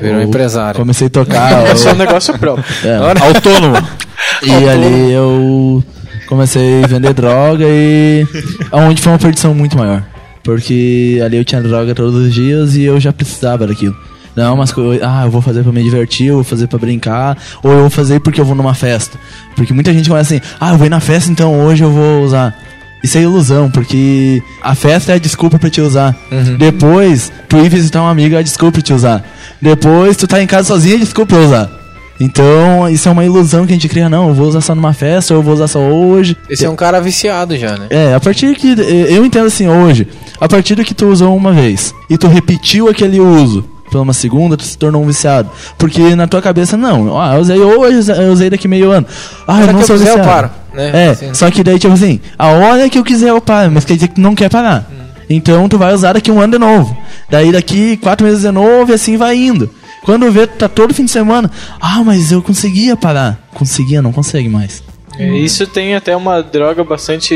Virou 0.00 0.22
empresário. 0.22 0.80
Comecei 0.80 1.08
a 1.08 1.10
tocar. 1.10 1.66
É 1.68 1.76
só 1.76 1.92
um 1.92 1.96
negócio 1.96 2.36
próprio. 2.38 2.64
é, 2.84 2.96
Autônomo. 2.96 3.76
e 4.42 4.68
ali 4.68 5.12
eu 5.12 5.84
comecei 6.30 6.84
a 6.84 6.86
vender 6.86 7.12
droga 7.12 7.66
e 7.66 8.26
aonde 8.70 9.02
foi 9.02 9.12
uma 9.12 9.18
perdição 9.18 9.52
muito 9.52 9.76
maior. 9.76 10.02
Porque 10.42 11.20
ali 11.22 11.36
eu 11.36 11.44
tinha 11.44 11.60
droga 11.60 11.94
todos 11.94 12.14
os 12.14 12.32
dias 12.32 12.76
e 12.76 12.84
eu 12.84 12.98
já 12.98 13.12
precisava 13.12 13.66
daquilo. 13.66 13.94
Não, 14.34 14.56
mas 14.56 14.72
coisas, 14.72 15.06
ah, 15.06 15.24
eu 15.24 15.30
vou 15.30 15.42
fazer 15.42 15.64
pra 15.64 15.72
me 15.72 15.82
divertir, 15.82 16.28
eu 16.28 16.36
vou 16.36 16.44
fazer 16.44 16.68
pra 16.68 16.78
brincar, 16.78 17.36
ou 17.64 17.72
eu 17.72 17.80
vou 17.80 17.90
fazer 17.90 18.20
porque 18.20 18.40
eu 18.40 18.44
vou 18.44 18.54
numa 18.54 18.74
festa. 18.74 19.18
Porque 19.56 19.74
muita 19.74 19.92
gente 19.92 20.08
começa 20.08 20.34
assim, 20.34 20.42
ah, 20.60 20.70
eu 20.70 20.78
vou 20.78 20.86
ir 20.86 20.90
na 20.90 21.00
festa, 21.00 21.30
então 21.30 21.60
hoje 21.60 21.82
eu 21.82 21.90
vou 21.90 22.22
usar. 22.22 22.56
Isso 23.02 23.18
é 23.18 23.22
ilusão, 23.22 23.70
porque 23.70 24.40
a 24.62 24.74
festa 24.74 25.12
é 25.12 25.14
a 25.16 25.18
desculpa 25.18 25.58
pra 25.58 25.68
te 25.68 25.80
usar. 25.80 26.16
Depois, 26.58 27.32
tu 27.48 27.56
ir 27.58 27.68
visitar 27.68 28.02
um 28.02 28.06
amigo 28.06 28.36
é 28.36 28.38
a 28.38 28.42
desculpa 28.42 28.74
pra 28.74 28.82
te 28.82 28.92
usar. 28.92 29.24
Depois, 29.60 30.16
tu 30.16 30.28
tá 30.28 30.40
em 30.40 30.46
casa 30.46 30.68
sozinho 30.68 30.94
é 30.94 30.96
a 30.96 31.00
desculpa 31.00 31.34
pra 31.34 31.44
usar. 31.44 31.79
Então, 32.20 32.86
isso 32.88 33.08
é 33.08 33.12
uma 33.12 33.24
ilusão 33.24 33.66
que 33.66 33.72
a 33.72 33.76
gente 33.76 33.88
cria, 33.88 34.08
não, 34.08 34.28
eu 34.28 34.34
vou 34.34 34.46
usar 34.46 34.60
só 34.60 34.74
numa 34.74 34.92
festa, 34.92 35.32
ou 35.32 35.40
eu 35.40 35.42
vou 35.42 35.54
usar 35.54 35.68
só 35.68 35.78
hoje. 35.80 36.36
Esse 36.50 36.66
é 36.66 36.70
um 36.70 36.76
cara 36.76 37.00
viciado 37.00 37.56
já, 37.56 37.78
né? 37.78 37.86
É, 37.88 38.14
a 38.14 38.20
partir 38.20 38.54
que. 38.56 38.74
Eu 39.08 39.24
entendo 39.24 39.46
assim, 39.46 39.66
hoje, 39.68 40.06
a 40.38 40.46
partir 40.46 40.74
do 40.74 40.84
que 40.84 40.92
tu 40.92 41.06
usou 41.06 41.34
uma 41.34 41.52
vez 41.52 41.94
e 42.10 42.18
tu 42.18 42.28
repetiu 42.28 42.88
aquele 42.88 43.18
uso 43.18 43.64
pela 43.90 44.02
uma 44.02 44.12
segunda, 44.12 44.56
tu 44.56 44.62
se 44.62 44.76
tornou 44.76 45.02
um 45.02 45.06
viciado. 45.06 45.50
Porque 45.78 46.14
na 46.14 46.26
tua 46.26 46.42
cabeça, 46.42 46.76
não, 46.76 47.18
ah, 47.20 47.34
eu 47.34 47.40
usei 47.40 47.58
hoje, 47.58 48.12
eu 48.12 48.32
usei 48.32 48.50
daqui 48.50 48.68
meio 48.68 48.90
ano. 48.90 49.06
Ah, 49.48 49.62
eu 49.62 49.66
não 49.68 49.74
que 49.76 49.82
eu 49.82 49.86
sou 49.86 49.96
quiser, 49.96 50.10
eu 50.10 50.16
viciado. 50.18 50.28
paro, 50.28 50.50
né? 50.74 51.06
É, 51.06 51.10
Assim. 51.10 51.34
só 51.34 51.50
que 51.50 51.64
daí, 51.64 51.78
tipo 51.78 51.92
assim, 51.94 52.20
a 52.38 52.48
hora 52.48 52.88
que 52.88 52.98
eu 52.98 53.02
quiser 53.04 53.30
eu 53.30 53.40
paro, 53.40 53.72
mas 53.72 53.84
quer 53.84 53.94
dizer 53.94 54.08
que 54.08 54.14
tu 54.16 54.20
não 54.20 54.34
quer 54.34 54.50
parar. 54.50 54.88
Então 55.28 55.68
tu 55.68 55.78
vai 55.78 55.94
usar 55.94 56.12
daqui 56.12 56.30
um 56.30 56.40
ano 56.40 56.52
de 56.52 56.58
novo. 56.58 56.96
Daí 57.30 57.52
daqui 57.52 57.96
quatro 57.96 58.26
meses 58.26 58.42
de 58.42 58.50
novo 58.50 58.90
e 58.92 58.94
assim 58.94 59.16
vai 59.16 59.36
indo. 59.36 59.70
Quando 60.02 60.30
vê, 60.32 60.46
tá 60.46 60.68
todo 60.68 60.94
fim 60.94 61.04
de 61.04 61.10
semana. 61.10 61.50
Ah, 61.80 62.02
mas 62.04 62.32
eu 62.32 62.42
conseguia 62.42 62.96
parar. 62.96 63.38
Conseguia, 63.54 64.00
não 64.02 64.12
consegue 64.12 64.48
mais. 64.48 64.82
É, 65.18 65.28
Isso 65.36 65.66
tem 65.66 65.94
até 65.94 66.16
uma 66.16 66.42
droga 66.42 66.82
bastante 66.82 67.34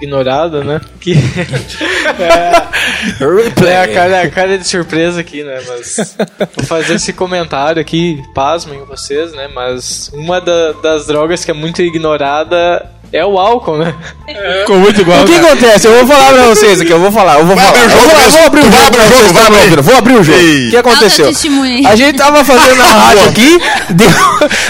ignorada, 0.00 0.62
né? 0.62 0.80
Que 1.00 1.14
é, 2.18 3.66
é 3.66 3.82
a, 3.82 3.88
cara, 3.88 4.22
a 4.22 4.30
cara 4.30 4.58
de 4.58 4.66
surpresa 4.66 5.20
aqui, 5.20 5.42
né? 5.42 5.60
Mas 5.66 6.16
vou 6.56 6.64
fazer 6.64 6.94
esse 6.94 7.12
comentário 7.12 7.80
aqui, 7.80 8.22
pasmem 8.34 8.84
vocês, 8.84 9.32
né? 9.32 9.48
Mas 9.52 10.10
uma 10.14 10.40
da- 10.40 10.72
das 10.82 11.06
drogas 11.06 11.44
que 11.44 11.50
é 11.50 11.54
muito 11.54 11.82
ignorada 11.82 12.88
é 13.16 13.24
o 13.24 13.38
álcool, 13.38 13.78
né? 13.78 13.94
Ficou 14.60 14.76
muito 14.78 15.00
igual. 15.00 15.22
O 15.22 15.24
que 15.24 15.34
acontece? 15.34 15.86
Eu 15.86 15.92
vou 16.04 16.06
falar 16.06 16.32
pra 16.32 16.42
vocês 16.46 16.80
aqui, 16.80 16.90
eu 16.90 16.98
vou 16.98 17.12
falar, 17.12 17.38
eu 17.38 17.46
vou 17.46 17.54
Vai 17.54 17.64
falar. 17.66 17.78
abrir 17.84 17.94
o 17.94 18.00
jogo 18.00 18.10
eu 18.14 18.30
vou, 18.30 18.46
abrir 18.46 18.60
o 18.60 18.64
jogo 18.64 18.84
abrir 18.86 19.00
o 19.00 19.04
jogo, 19.08 19.26
que 19.26 19.32
vai 19.34 19.46
abrir. 19.46 19.58
ouvindo. 19.60 19.82
Vou 19.82 19.96
abrir 19.96 20.14
o 20.14 20.24
jogo. 20.24 20.38
O 20.38 20.70
que 20.70 20.76
aconteceu? 20.76 21.26
A 21.88 21.96
gente 21.96 22.16
tava 22.18 22.44
fazendo 22.44 22.76
na 22.76 22.84
rádio 22.92 23.24
aqui, 23.28 23.60
deu, 23.90 24.10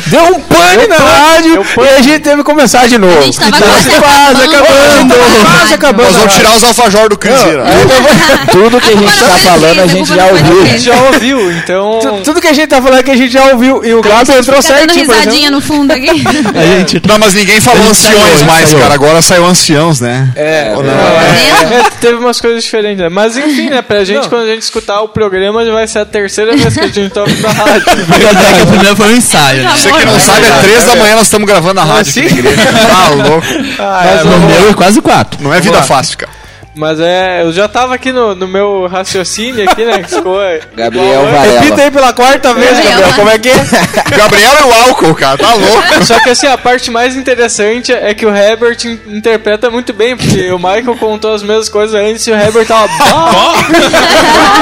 deu 0.06 0.24
um 0.36 0.40
pane 0.40 0.86
na 0.88 0.96
rádio 0.96 1.64
e 1.82 1.88
a 1.88 2.00
gente 2.02 2.20
teve 2.20 2.36
que 2.38 2.42
começar 2.44 2.86
de 2.88 2.98
novo. 2.98 3.16
A 3.18 3.22
gente 3.22 3.38
tava 3.38 3.56
Então, 3.56 3.68
quase 3.68 3.88
quase 4.00 4.44
acabando. 4.44 5.14
Quase 5.50 5.74
acabando. 5.74 6.06
Nós 6.06 6.16
vamos 6.16 6.34
tirar 6.34 6.56
os 6.56 6.64
alfajor 6.64 7.08
do 7.08 7.16
Cruzeiro. 7.18 7.62
Tudo 8.52 8.80
que 8.80 8.90
a 8.92 8.96
gente 8.96 9.18
tá 9.20 9.38
falando, 9.38 9.80
a 9.80 9.86
gente 9.86 10.08
já 10.14 10.22
A 10.22 10.26
ouviu. 10.26 10.66
gente 10.66 10.84
já 10.84 10.94
ouviu, 11.02 11.52
então. 11.52 11.98
Tu- 12.02 12.22
Tudo 12.24 12.40
que 12.40 12.48
a 12.48 12.52
gente 12.52 12.66
tá 12.68 12.82
falando 12.82 12.98
é 12.98 13.02
que 13.02 13.10
a 13.10 13.16
gente 13.16 13.32
já 13.32 13.44
ouviu. 13.52 13.84
E 13.84 13.94
o 13.94 14.02
Gabi 14.02 14.20
entrou 14.32 14.42
dando 14.44 14.62
certinho, 14.62 15.06
por 15.06 15.14
exemplo. 15.14 15.14
risadinha 15.14 15.50
no 15.50 15.60
fundo 15.60 15.92
aqui. 15.92 16.10
A 16.54 16.78
gente 16.78 17.00
Não, 17.06 17.18
mas 17.18 17.34
ninguém 17.34 17.60
falou 17.60 17.84
Ele 17.84 17.94
saiu, 18.38 18.46
mais, 18.46 18.68
saiu. 18.68 18.80
cara. 18.80 18.94
Agora 18.94 19.22
saiu 19.22 19.44
anciãos, 19.46 20.00
né? 20.00 20.30
É, 20.36 20.72
Ou 20.76 20.82
não? 20.82 20.92
É, 20.92 21.74
é, 21.80 21.82
teve 22.00 22.14
umas 22.16 22.40
coisas 22.40 22.62
diferentes, 22.64 22.98
né? 22.98 23.08
Mas 23.08 23.36
enfim, 23.36 23.70
né? 23.70 23.82
Pra 23.82 24.04
gente, 24.04 24.28
quando 24.28 24.42
a 24.42 24.46
gente 24.46 24.62
escutar 24.62 25.00
o 25.02 25.08
programa, 25.08 25.64
já 25.64 25.72
vai 25.72 25.86
ser 25.86 26.00
a 26.00 26.04
terceira 26.04 26.56
vez 26.56 26.74
que 26.74 26.80
a 26.80 26.88
gente 26.88 27.10
tá 27.10 27.20
ouvindo 27.22 27.42
na 27.42 27.52
rádio. 27.52 27.84
Verdade 28.06 28.54
que 28.54 28.62
a 28.62 28.66
primeira 28.66 28.96
foi 28.96 29.06
um 29.08 29.16
ensaio. 29.16 29.62
né? 29.62 29.72
Você 29.76 29.92
que 29.92 30.04
não 30.04 30.20
sabe, 30.20 30.46
é 30.46 30.62
três 30.62 30.84
da 30.84 30.96
manhã 30.96 31.14
nós 31.16 31.26
estamos 31.26 31.46
gravando 31.46 31.74
na 31.74 31.84
rádio. 31.84 32.24
igreja. 32.24 32.54
Tá 32.94 33.08
louco. 33.10 33.46
Mas, 33.78 34.24
No 34.24 34.38
meu 34.40 34.70
é 34.70 34.74
quase 34.74 35.00
quatro. 35.00 35.42
Não 35.42 35.52
é 35.52 35.60
vida 35.60 35.82
fácil, 35.82 36.18
cara. 36.18 36.32
Mas 36.74 36.98
é, 37.00 37.42
eu 37.42 37.52
já 37.52 37.68
tava 37.68 37.94
aqui 37.94 38.10
no, 38.12 38.34
no 38.34 38.48
meu 38.48 38.86
raciocínio 38.86 39.68
aqui, 39.68 39.84
né? 39.84 40.02
Que 40.02 40.10
ficou. 40.10 40.38
Gabriel 40.74 41.06
igual- 41.06 41.26
Varela. 41.26 41.60
Repita 41.60 41.82
aí 41.82 41.90
pela 41.90 42.12
quarta 42.12 42.54
vez, 42.54 42.70
Gabriel. 42.70 42.90
Gabriel. 42.92 43.14
Como 43.14 43.30
é 43.30 43.38
que 43.38 43.48
é? 43.48 43.54
Gabriel 44.16 44.52
é 44.52 44.64
o 44.64 44.72
álcool, 44.72 45.14
cara. 45.14 45.38
Tá 45.38 45.54
louco. 45.54 45.82
Só 46.04 46.18
que 46.20 46.30
assim, 46.30 46.46
a 46.46 46.58
parte 46.58 46.90
mais 46.90 47.16
interessante 47.16 47.92
é 47.92 48.12
que 48.14 48.26
o 48.26 48.34
Herbert 48.34 48.78
in- 48.84 49.00
interpreta 49.16 49.70
muito 49.70 49.92
bem, 49.92 50.16
porque 50.16 50.50
o 50.50 50.58
Michael 50.58 50.96
contou 50.98 51.32
as 51.34 51.42
mesmas 51.42 51.68
coisas 51.68 51.94
antes 51.94 52.26
e 52.26 52.30
o 52.30 52.34
Herbert 52.34 52.66
tava. 52.66 52.88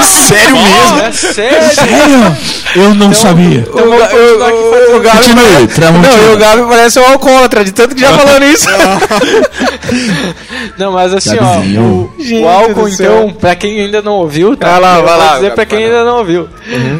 Sério 0.04 0.56
mesmo? 0.56 1.00
É 1.00 1.12
sério? 1.12 2.36
Eu 2.74 2.94
não 2.94 3.12
sabia. 3.12 3.60
Então 3.60 3.72
continuar 3.72 4.04
aqui 4.06 4.70
fazendo- 4.70 4.96
O 4.96 5.00
Gabi 5.00 5.18
Continue, 5.18 5.44
parece- 5.52 5.66
Tramontina. 5.74 6.16
Não, 6.16 6.30
e 6.30 6.34
o 6.34 6.38
Gabi 6.38 6.62
parece 6.68 7.00
um 7.00 7.04
alcoólatra, 7.06 7.64
de 7.64 7.72
tanto 7.72 7.94
que 7.94 8.00
já 8.00 8.12
falando 8.12 8.44
isso. 8.44 8.66
Não, 10.78 10.92
mas 10.92 11.12
assim, 11.12 11.36
Gabizinho. 11.36 12.10
ó, 12.18 12.38
o, 12.38 12.42
o 12.42 12.48
álcool, 12.48 12.88
então, 12.88 13.30
pra 13.32 13.54
quem 13.54 13.80
ainda 13.80 14.00
não 14.00 14.12
ouviu, 14.14 14.56
tá? 14.56 14.70
Vai 14.70 14.80
lá, 14.80 15.00
vai 15.00 15.02
vou 15.02 15.16
lá, 15.18 15.26
dizer 15.34 15.42
Gabi, 15.42 15.54
pra 15.54 15.66
quem 15.66 15.84
ainda 15.84 16.04
não 16.04 16.18
ouviu. 16.18 16.48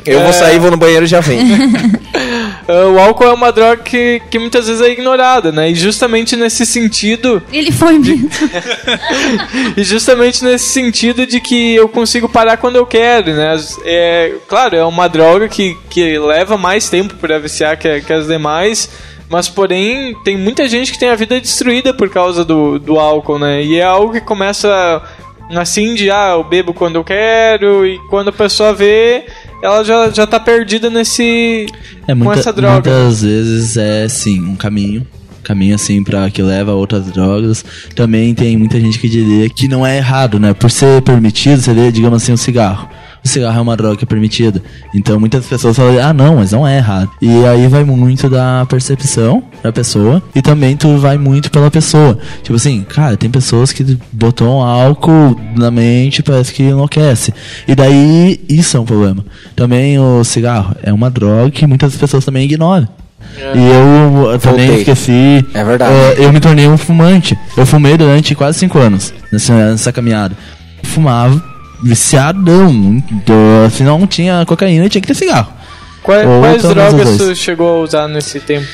Eu 0.05 0.21
vou 0.21 0.33
sair, 0.33 0.59
vou 0.59 0.71
no 0.71 0.77
banheiro 0.77 1.05
e 1.05 1.09
já 1.09 1.21
vem. 1.21 1.41
ah, 2.69 2.87
o 2.89 2.99
álcool 2.99 3.25
é 3.25 3.33
uma 3.33 3.51
droga 3.51 3.83
que, 3.83 4.21
que 4.31 4.39
muitas 4.39 4.67
vezes 4.67 4.83
é 4.83 4.91
ignorada, 4.91 5.51
né? 5.51 5.71
E 5.71 5.75
justamente 5.75 6.37
nesse 6.37 6.65
sentido. 6.65 7.43
Ele 7.53 7.73
foi 7.73 7.99
mesmo. 7.99 8.29
e 9.77 9.83
justamente 9.83 10.45
nesse 10.45 10.67
sentido 10.67 11.27
de 11.27 11.41
que 11.41 11.75
eu 11.75 11.89
consigo 11.89 12.29
parar 12.29 12.57
quando 12.57 12.77
eu 12.77 12.87
quero, 12.87 13.33
né? 13.33 13.57
É, 13.85 14.35
claro, 14.49 14.77
é 14.77 14.85
uma 14.85 15.09
droga 15.09 15.49
que, 15.49 15.77
que 15.91 16.19
leva 16.19 16.57
mais 16.57 16.89
tempo 16.89 17.15
para 17.17 17.39
viciar 17.39 17.77
que, 17.79 18.01
que 18.01 18.13
as 18.13 18.27
demais. 18.27 18.89
Mas, 19.29 19.49
porém, 19.49 20.15
tem 20.25 20.37
muita 20.37 20.69
gente 20.69 20.93
que 20.93 20.99
tem 20.99 21.09
a 21.09 21.15
vida 21.15 21.41
destruída 21.41 21.95
por 21.95 22.11
causa 22.11 22.45
do, 22.45 22.79
do 22.79 22.99
álcool, 22.99 23.39
né? 23.39 23.63
E 23.63 23.79
é 23.79 23.83
algo 23.83 24.13
que 24.13 24.21
começa 24.21 25.03
assim 25.59 25.95
de, 25.95 26.11
ah, 26.11 26.33
eu 26.35 26.45
bebo 26.45 26.75
quando 26.75 26.97
eu 26.97 27.05
quero, 27.05 27.87
e 27.87 27.99
quando 28.09 28.29
a 28.29 28.33
pessoa 28.33 28.73
vê, 28.73 29.27
ela 29.63 29.85
já, 29.85 30.11
já 30.11 30.27
tá 30.27 30.39
perdida 30.41 30.91
nesse... 30.91 31.67
É, 32.07 32.13
com 32.13 32.17
muita- 32.17 32.41
essa 32.41 32.53
droga. 32.53 32.73
muitas 32.91 33.23
vezes 33.23 33.77
é 33.77 34.09
sim 34.09 34.41
um 34.41 34.57
caminho. 34.57 35.07
Caminho 35.43 35.75
assim 35.75 36.05
para 36.05 36.31
que 36.31 36.41
leva 36.43 36.71
a 36.73 36.75
outras 36.75 37.07
drogas. 37.07 37.65
Também 37.97 38.35
tem 38.35 38.57
muita 38.57 38.79
gente 38.81 38.99
que 38.99 39.09
diria 39.09 39.49
que 39.49 39.67
não 39.67 39.85
é 39.87 39.97
errado, 39.97 40.39
né? 40.39 40.53
Por 40.55 40.71
ser 40.71 41.03
permitido, 41.03 41.61
seria, 41.61 41.91
digamos 41.91 42.23
assim, 42.23 42.33
o 42.33 42.39
cigarro. 42.39 42.89
O 43.25 43.29
cigarro 43.29 43.59
é 43.59 43.61
uma 43.61 43.77
droga 43.77 43.97
que 43.97 44.05
é 44.05 44.07
permitida. 44.07 44.61
Então 44.95 45.19
muitas 45.21 45.47
pessoas 45.47 45.77
falam, 45.77 45.97
ah 46.05 46.13
não, 46.13 46.37
mas 46.37 46.51
não 46.53 46.67
é 46.67 46.79
errado. 46.79 47.09
E 47.21 47.45
aí 47.47 47.69
vai 47.69 47.85
muito 47.85 48.29
da 48.29 48.67
percepção 48.69 49.43
da 49.63 49.73
pessoa 49.73 50.21
e 50.35 50.43
também 50.43 50.77
tu 50.77 50.97
vai 50.99 51.17
muito 51.17 51.51
pela 51.51 51.71
pessoa. 51.71 52.19
Tipo 52.43 52.57
assim, 52.57 52.83
cara, 52.83 53.17
tem 53.17 53.31
pessoas 53.31 53.71
que 53.71 53.97
botam 54.13 54.61
álcool 54.61 55.39
na 55.57 55.71
mente 55.71 56.23
parece 56.23 56.53
que 56.53 56.65
enlouquece. 56.65 57.33
E 57.69 57.75
daí 57.77 58.41
isso 58.49 58.77
é 58.77 58.81
um 58.81 58.85
problema. 58.85 59.25
Também 59.55 59.99
o 60.01 60.25
cigarro 60.25 60.75
é 60.83 60.93
uma 60.93 61.09
droga 61.09 61.51
que 61.51 61.67
muitas 61.67 61.95
pessoas 61.95 62.25
também 62.25 62.45
ignoram. 62.45 62.89
E 63.55 63.59
eu, 63.59 64.33
eu 64.33 64.39
também 64.41 64.67
Voltei. 64.67 64.79
esqueci. 64.81 65.47
É 65.55 65.65
verdade. 65.65 65.95
eh, 65.95 66.27
eu 66.27 66.33
me 66.33 66.41
tornei 66.41 66.67
um 66.69 66.77
fumante. 66.77 67.39
Eu 67.57 67.65
fumei 67.65 67.97
durante 67.97 68.35
quase 68.35 68.59
cinco 68.59 68.79
anos 68.79 69.15
nessa, 69.33 69.71
nessa 69.71 69.93
caminhada. 69.93 70.37
Fumava 70.83 71.52
viciadão. 71.83 73.03
Então, 73.11 73.37
Se 73.71 73.83
não 73.83 74.07
tinha 74.07 74.45
cocaína, 74.47 74.89
tinha 74.89 75.01
que 75.03 75.09
ter 75.09 75.15
cigarro. 75.15 75.53
Quais, 76.03 76.25
quais 76.27 76.63
drogas 76.63 77.11
tu 77.11 77.17
dois. 77.19 77.39
chegou 77.39 77.79
a 77.81 77.81
usar 77.85 78.09
nesse 78.09 78.41
tempo? 78.41 78.67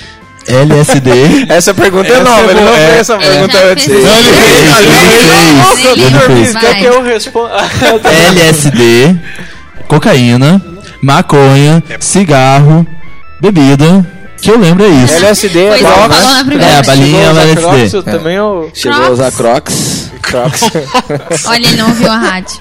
LSD. 0.47 1.11
Essa 1.53 1.75
pergunta 1.75 2.09
é 2.09 2.12
Essa 2.12 2.25
nova, 2.25 2.40
é 2.47 2.51
ele 2.53 2.61
não 2.62 2.73
fez 2.73 2.88
É. 2.88 2.99
essa 3.01 3.18
pergunta 3.18 3.59
antes. 3.71 3.85
fez. 3.85 4.05
Não, 4.05 4.16
ele 4.16 4.29
Ele 4.31 4.40
fez. 4.40 5.99
Ele 5.99 6.44
fez. 6.44 6.57
Quer 6.57 6.75
que 6.77 6.85
eu 6.85 7.03
responda? 7.03 7.51
LSD, 8.31 9.16
cocaína, 9.87 10.62
maconha, 11.03 11.83
cigarro, 12.01 12.87
bebida. 13.40 14.07
Que 14.40 14.51
eu 14.51 14.59
lembro 14.59 14.85
é 14.85 14.88
isso. 14.88 15.14
LSD 15.16 15.59
é 15.59 15.68
Pois 15.68 15.81
droga, 15.81 16.14
é, 16.14 16.18
falou 16.18 16.31
na 16.31 16.37
né? 16.38 16.44
primeira 16.44 16.72
É, 16.72 16.79
a 16.79 16.83
balinha 16.83 17.20
é 17.22 17.27
LSD. 17.31 17.61
Crocs, 17.61 17.92
eu 17.94 18.03
também 18.03 18.35
eu... 18.37 18.70
Chegou 18.74 19.03
a 19.05 19.11
usar 19.11 19.33
Crocs. 19.33 20.11
Crocs. 20.22 20.61
Olha, 21.46 21.66
ele 21.66 21.77
não 21.77 21.88
ouviu 21.88 22.11
a 22.11 22.16
rádio. 22.16 22.57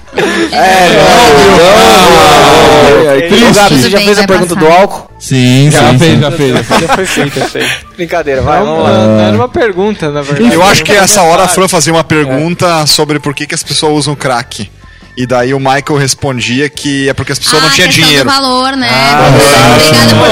Ô, 2.90 3.04
Gabi, 3.04 3.28
você 3.28 3.68
Tudo 3.68 3.90
já 3.90 3.96
bem, 3.98 4.06
fez 4.06 4.18
a 4.18 4.26
pergunta 4.26 4.54
passar. 4.54 4.66
do 4.68 4.72
álcool? 4.76 5.08
Sim, 5.18 5.70
Já 5.70 5.90
sim, 5.90 5.98
fez, 5.98 6.12
sim. 6.14 6.20
já 6.20 6.30
fez. 6.30 6.52
já 6.54 6.62
fez. 6.64 6.80
Já 6.80 6.88
foi 6.94 7.06
feita, 7.06 7.40
feita. 7.48 7.70
Brincadeira, 7.96 8.42
vai, 8.42 8.58
Não, 8.60 8.66
vamos 8.66 8.84
lá. 8.84 8.90
não 9.06 9.20
era 9.20 9.36
uma 9.36 9.48
pergunta, 9.48 10.10
na 10.10 10.22
verdade. 10.22 10.54
Eu 10.54 10.62
acho 10.62 10.84
que 10.84 10.92
essa 10.92 11.22
hora 11.22 11.44
a 11.44 11.48
Fran 11.48 11.68
fazia 11.68 11.92
uma 11.92 12.00
É. 12.00 12.04
pergunta 12.04 12.86
sobre 12.86 13.18
por 13.18 13.34
que, 13.34 13.46
que 13.46 13.54
as 13.54 13.62
pessoas 13.62 13.92
usam 13.98 14.14
crack. 14.14 14.70
E 15.18 15.26
daí 15.26 15.52
o 15.52 15.58
Michael 15.58 15.96
respondia 15.98 16.68
que 16.70 17.08
é 17.08 17.12
porque 17.12 17.32
as 17.32 17.40
pessoas 17.40 17.60
ah, 17.60 17.66
não 17.66 17.74
tinham 17.74 17.88
dinheiro. 17.88 18.24
do 18.24 18.30
valor, 18.30 18.76
né? 18.76 18.88
Ah, 18.88 19.26
Obrigada 19.28 20.14
por. 20.14 20.28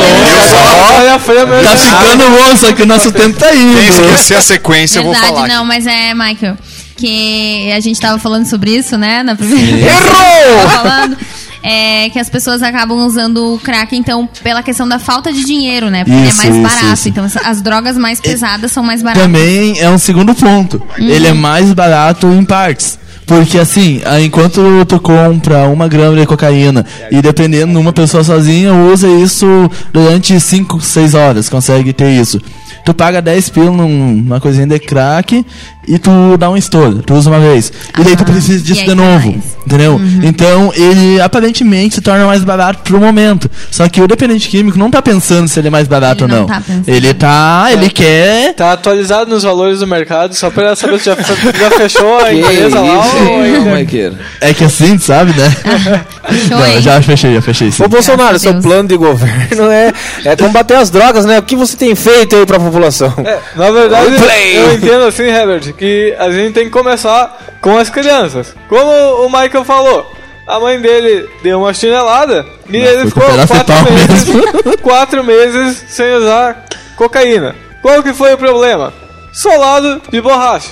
Olha 0.97 1.15
a 1.15 1.47
mesmo. 1.47 1.65
Tá 1.65 1.77
ficando 1.77 2.31
bom, 2.31 2.57
só 2.57 2.73
que 2.73 2.83
o 2.83 2.87
nosso 2.87 3.11
tempo 3.11 3.37
tá 3.37 3.53
indo. 3.53 3.75
Quem 3.77 3.89
esquecer 3.89 4.37
a 4.37 4.41
sequência, 4.41 5.01
eu 5.01 5.03
vou 5.03 5.13
Verdade, 5.13 5.35
falar. 5.35 5.49
não, 5.49 5.65
mas 5.65 5.89
é, 5.89 6.15
Michael, 6.15 6.57
que 6.97 7.73
a 7.73 7.81
gente 7.81 8.01
tava 8.01 8.17
falando 8.21 8.47
sobre 8.47 8.77
isso, 8.77 8.97
né? 8.97 9.25
Na 9.25 9.35
primeira 9.35 9.89
Errou! 9.91 10.69
Tava 10.69 10.71
falando. 10.71 11.17
É, 11.65 12.09
que 12.11 12.21
as 12.21 12.31
pessoas 12.31 12.63
acabam 12.63 12.99
usando 13.05 13.55
o 13.55 13.59
crack, 13.59 13.97
então, 13.97 14.29
pela 14.41 14.63
questão 14.63 14.87
da 14.87 15.01
falta 15.01 15.33
de 15.33 15.45
dinheiro, 15.45 15.91
né? 15.91 16.05
Porque 16.05 16.29
Isso, 16.29 16.43
é 16.43 16.45
mais 16.45 16.55
isso, 16.55 16.63
barato. 16.63 16.95
isso. 16.95 17.09
Então, 17.09 17.29
as 17.45 17.61
drogas 17.61 17.99
mais 17.99 18.21
pesadas 18.21 18.71
são 18.71 18.85
mais 18.85 19.03
baratas. 19.03 19.25
Também 19.25 19.81
é 19.81 19.91
um 19.91 19.99
segundo 19.99 20.33
ponto. 20.33 20.81
Ele 20.97 21.27
é 21.27 21.33
mais 21.33 21.73
barato 21.73 22.29
em 22.29 22.45
partes. 22.45 22.97
Porque 23.27 23.59
assim, 23.59 24.01
ah, 24.05 24.21
enquanto 24.21 24.85
tu 24.87 25.01
compra 25.01 25.67
uma 25.69 25.89
grama 25.89 26.17
de 26.17 26.25
cocaína 26.27 26.87
e 27.11 27.21
dependendo 27.21 27.79
uma 27.79 27.93
pessoa 27.93 28.23
sozinha 28.23 28.73
usa 28.73 29.09
isso 29.09 29.47
durante 29.93 30.39
5, 30.39 30.81
6 30.81 31.15
horas, 31.15 31.49
consegue 31.49 31.93
ter 31.93 32.11
isso. 32.11 32.41
Tu 32.87 32.95
paga 32.95 33.21
10 33.21 33.49
pila 33.51 33.71
num- 33.71 34.23
numa 34.23 34.41
coisinha 34.41 34.67
de 34.67 34.79
crack 34.79 35.45
e 35.89 35.99
tu 35.99 36.37
dá 36.39 36.49
um 36.49 36.57
estouro, 36.57 37.03
tu 37.03 37.15
usa 37.15 37.29
uma 37.29 37.41
vez. 37.41 37.73
E 37.99 38.03
daí 38.05 38.17
tu 38.17 38.23
Ah, 38.23 38.27
precisa 38.27 38.59
e 38.59 38.63
disso 38.63 38.85
de 38.85 38.95
novo. 38.95 39.29
mais. 39.33 39.57
Entendeu? 39.67 40.01
Então 40.23 40.73
ele 40.73 41.21
aparentemente 41.21 41.97
se 41.97 42.01
torna 42.01 42.25
mais 42.27 42.45
barato 42.45 42.81
pro 42.85 43.01
momento. 43.01 43.51
Só 43.73 43.89
que 43.89 44.01
o 44.01 44.07
dependente 44.07 44.49
químico 44.49 44.79
não 44.79 44.89
tá 44.91 45.03
pensando 45.03 45.49
se 45.49 45.59
ele 45.59 45.67
é 45.67 45.71
mais 45.73 45.89
barato 45.89 46.23
Ele 46.25 46.33
ou 46.33 46.39
não 46.43 46.47
não. 46.47 46.55
tá 46.61 46.63
ele 46.87 47.13
tá, 47.13 47.67
ele 47.73 47.91
quer 47.91 48.55
Tá 48.55 48.73
atualizado 48.73 49.29
nos 49.31 49.43
valores 49.43 49.81
do 49.81 49.87
mercado, 49.89 50.35
só 50.35 50.49
pra 50.49 50.77
saber 50.77 51.01
se 51.01 51.07
já, 51.07 51.17
já 51.17 51.71
fechou 51.77 52.19
a 52.21 52.27
Que 52.31 52.39
empresa 52.39 52.81
lá 52.81 53.05
ou 53.05 53.65
não, 53.65 53.71
Maiqueira. 53.73 54.17
É 54.41 54.55
que 54.55 54.63
assim, 54.65 54.97
sabe, 54.99 55.33
né? 55.37 55.51
Fechou, 56.29 56.59
Não, 56.59 56.81
já 56.81 57.03
fechei, 57.03 57.35
já 57.35 57.43
fechei 57.43 57.71
sim. 57.73 57.83
Ô 57.85 57.89
Bolsonaro, 57.89 58.31
Graças 58.31 58.43
a 58.43 58.51
seu 58.51 58.53
Deus. 58.55 58.65
plano 58.65 58.89
de 58.89 58.97
governo 58.97 59.71
é, 59.71 59.93
é 60.25 60.37
combater 60.37 60.75
as 60.75 60.91
drogas, 60.91 61.25
né? 61.25 61.39
O 61.39 61.43
que 61.43 61.55
você 61.57 61.77
tem 61.77 61.95
feito 61.95 62.35
aí 62.37 62.45
pra 62.47 62.59
população? 62.59 62.76
É, 63.25 63.41
na 63.55 63.71
verdade, 63.71 64.13
eu 64.55 64.75
entendo 64.75 65.05
assim, 65.05 65.25
Herbert, 65.25 65.73
que 65.75 66.15
a 66.19 66.31
gente 66.31 66.55
tem 66.55 66.65
que 66.65 66.71
começar 66.71 67.37
com 67.61 67.77
as 67.77 67.91
crianças. 67.91 68.55
Como 68.69 69.25
o 69.25 69.29
Michael 69.29 69.65
falou, 69.65 70.11
a 70.47 70.61
mãe 70.61 70.81
dele 70.81 71.29
deu 71.43 71.61
uma 71.61 71.75
chinelada 71.75 72.47
e 72.69 72.77
ele 72.77 73.11
foi 73.11 73.25
ficou 73.25 73.47
quatro 73.47 73.75
meses, 73.85 74.77
quatro 74.83 75.25
meses 75.25 75.85
sem 75.89 76.15
usar 76.15 76.65
cocaína. 76.97 77.55
Qual 77.83 78.03
que 78.03 78.13
foi 78.13 78.35
o 78.35 78.39
problema? 78.39 78.93
Solado 79.33 80.01
de 80.11 80.21
borracha. 80.21 80.71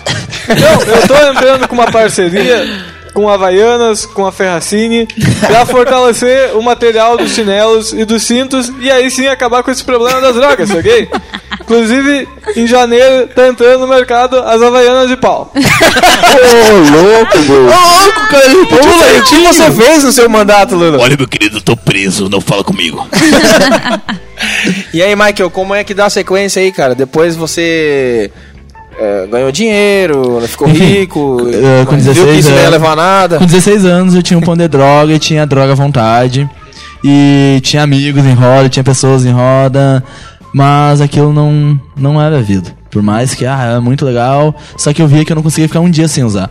Então, 0.49 0.95
eu 0.95 1.07
tô 1.07 1.15
entrando 1.31 1.69
com 1.69 1.75
uma 1.75 1.91
parceria 1.91 2.67
com 3.15 3.29
a 3.29 3.35
Havaianas, 3.35 4.05
com 4.05 4.27
a 4.27 4.33
Ferracini, 4.33 5.07
pra 5.47 5.65
fortalecer 5.65 6.55
o 6.57 6.63
material 6.63 7.17
dos 7.17 7.33
chinelos 7.33 7.93
e 7.93 8.05
dos 8.05 8.25
cintos 8.25 8.71
e 8.81 8.91
aí 8.91 9.11
sim 9.11 9.29
acabar 9.29 9.63
com 9.63 9.71
esse 9.71 9.85
problema 9.85 10.21
das 10.21 10.35
drogas, 10.35 10.69
ok? 10.75 11.09
Inclusive, 11.61 12.29
em 12.57 12.67
janeiro 12.67 13.29
tá 13.29 13.47
entrando 13.47 13.81
no 13.81 13.87
mercado 13.87 14.39
as 14.39 14.61
Havaianas 14.61 15.09
de 15.09 15.17
pau. 15.17 15.51
Ô, 15.55 16.97
louco, 16.97 17.39
Deus. 17.39 17.73
Ô, 17.73 18.03
louco, 18.03 18.29
cara. 18.29 18.49
Lula, 18.49 19.19
o 19.19 19.25
que 19.25 19.37
você 19.37 19.71
fez 19.71 20.05
no 20.05 20.13
seu 20.13 20.29
mandato, 20.29 20.75
Lula? 20.75 20.99
Olha, 20.99 21.17
meu 21.17 21.29
querido, 21.29 21.59
eu 21.59 21.63
tô 21.63 21.77
preso, 21.77 22.29
não 22.29 22.41
fala 22.41 22.65
comigo. 22.65 23.07
E 24.93 25.03
aí, 25.03 25.15
Michael, 25.15 25.51
como 25.51 25.75
é 25.75 25.85
que 25.85 25.95
dá 25.95 26.07
a 26.07 26.11
sequência 26.11 26.61
aí, 26.61 26.73
cara? 26.73 26.95
Depois 26.95 27.37
você 27.37 28.31
é, 28.99 29.27
ganhou 29.27 29.51
dinheiro, 29.53 30.41
ficou 30.47 30.69
Enfim, 30.69 30.85
rico, 30.85 31.39
com 31.87 31.97
viu 31.97 32.13
16 32.15 32.27
que 32.33 32.39
isso 32.39 32.51
não 32.51 32.57
ia 32.57 32.63
anos. 32.63 32.73
levar 32.73 32.97
nada. 32.97 33.39
Com 33.39 33.47
16 33.47 33.85
anos 33.85 34.15
eu 34.15 34.23
tinha 34.23 34.39
um 34.39 34.43
pão 34.43 34.57
de 34.57 34.69
droga 34.69 35.13
e 35.13 35.19
tinha 35.19 35.47
droga 35.47 35.73
à 35.73 35.75
vontade. 35.75 36.49
E 37.03 37.61
tinha 37.63 37.83
amigos 37.83 38.25
em 38.25 38.33
roda, 38.33 38.69
tinha 38.69 38.83
pessoas 38.85 39.27
em 39.27 39.33
roda. 39.33 40.03
Mas 40.55 41.01
aquilo 41.01 41.33
não, 41.33 41.79
não 41.97 42.21
era 42.21 42.41
vida. 42.41 42.75
Por 42.91 43.03
mais 43.03 43.35
que, 43.35 43.45
ah, 43.45 43.61
era 43.61 43.81
muito 43.81 44.05
legal. 44.05 44.55
Só 44.77 44.93
que 44.93 45.03
eu 45.03 45.09
via 45.09 45.25
que 45.25 45.33
eu 45.33 45.37
não 45.37 45.43
conseguia 45.43 45.69
ficar 45.69 45.81
um 45.81 45.91
dia 45.91 46.07
sem 46.07 46.23
usar. 46.23 46.49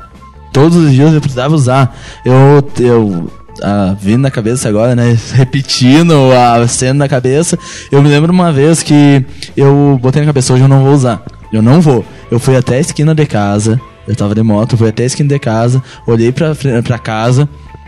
Todos 0.51 0.77
os 0.77 0.91
dias 0.91 1.13
eu 1.13 1.21
precisava 1.21 1.56
usar. 1.56 1.97
Eu, 2.23 2.63
eu 2.79 3.32
ah, 3.62 3.95
vindo 3.99 4.21
na 4.21 4.29
cabeça 4.29 4.67
agora, 4.67 4.95
né? 4.95 5.17
Repetindo 5.34 6.13
a 6.34 6.67
cena 6.67 6.95
na 6.95 7.08
cabeça. 7.08 7.58
Eu 7.91 8.01
me 8.01 8.10
lembro 8.10 8.32
uma 8.32 8.51
vez 8.51 8.84
que 8.84 9.25
eu 9.56 9.97
botei 10.01 10.21
na 10.21 10.27
cabeça, 10.27 10.53
hoje 10.53 10.63
eu 10.63 10.67
não 10.67 10.84
vou 10.84 10.93
usar. 10.93 11.21
Eu 11.53 11.61
não 11.61 11.79
vou. 11.79 12.03
Eu 12.31 12.39
fui 12.39 12.55
até 12.57 12.75
a 12.77 12.79
esquina 12.79 13.13
de 13.15 13.25
casa. 13.25 13.79
Eu 14.07 14.15
tava 14.15 14.35
de 14.35 14.43
moto, 14.43 14.75
fui 14.75 14.89
até 14.89 15.03
a 15.03 15.05
esquina 15.05 15.29
de 15.29 15.39
casa. 15.39 15.81
Olhei 16.05 16.31
pra, 16.31 16.53
pra 16.83 16.97
casa. 16.99 17.47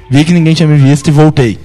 Vi 0.09 0.23
que 0.23 0.31
ninguém 0.33 0.53
tinha 0.53 0.67
me 0.67 0.77
visto 0.77 1.07
e 1.07 1.11
voltei. 1.11 1.57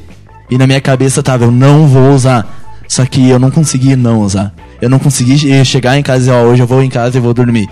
E 0.50 0.56
na 0.58 0.66
minha 0.66 0.80
cabeça 0.80 1.22
tava, 1.22 1.44
eu 1.44 1.50
não 1.52 1.86
vou 1.86 2.10
usar. 2.12 2.46
Só 2.88 3.04
que 3.04 3.28
eu 3.28 3.38
não 3.38 3.50
consegui 3.50 3.94
não 3.94 4.20
usar. 4.22 4.52
Eu 4.80 4.88
não 4.88 4.98
consegui 4.98 5.38
che- 5.38 5.64
chegar 5.64 5.96
em 5.98 6.02
casa 6.02 6.16
e 6.16 6.20
dizer, 6.20 6.32
ó, 6.32 6.42
hoje 6.44 6.62
eu 6.62 6.66
vou 6.66 6.82
em 6.82 6.88
casa 6.88 7.18
e 7.18 7.20
vou 7.20 7.32
dormir. 7.34 7.68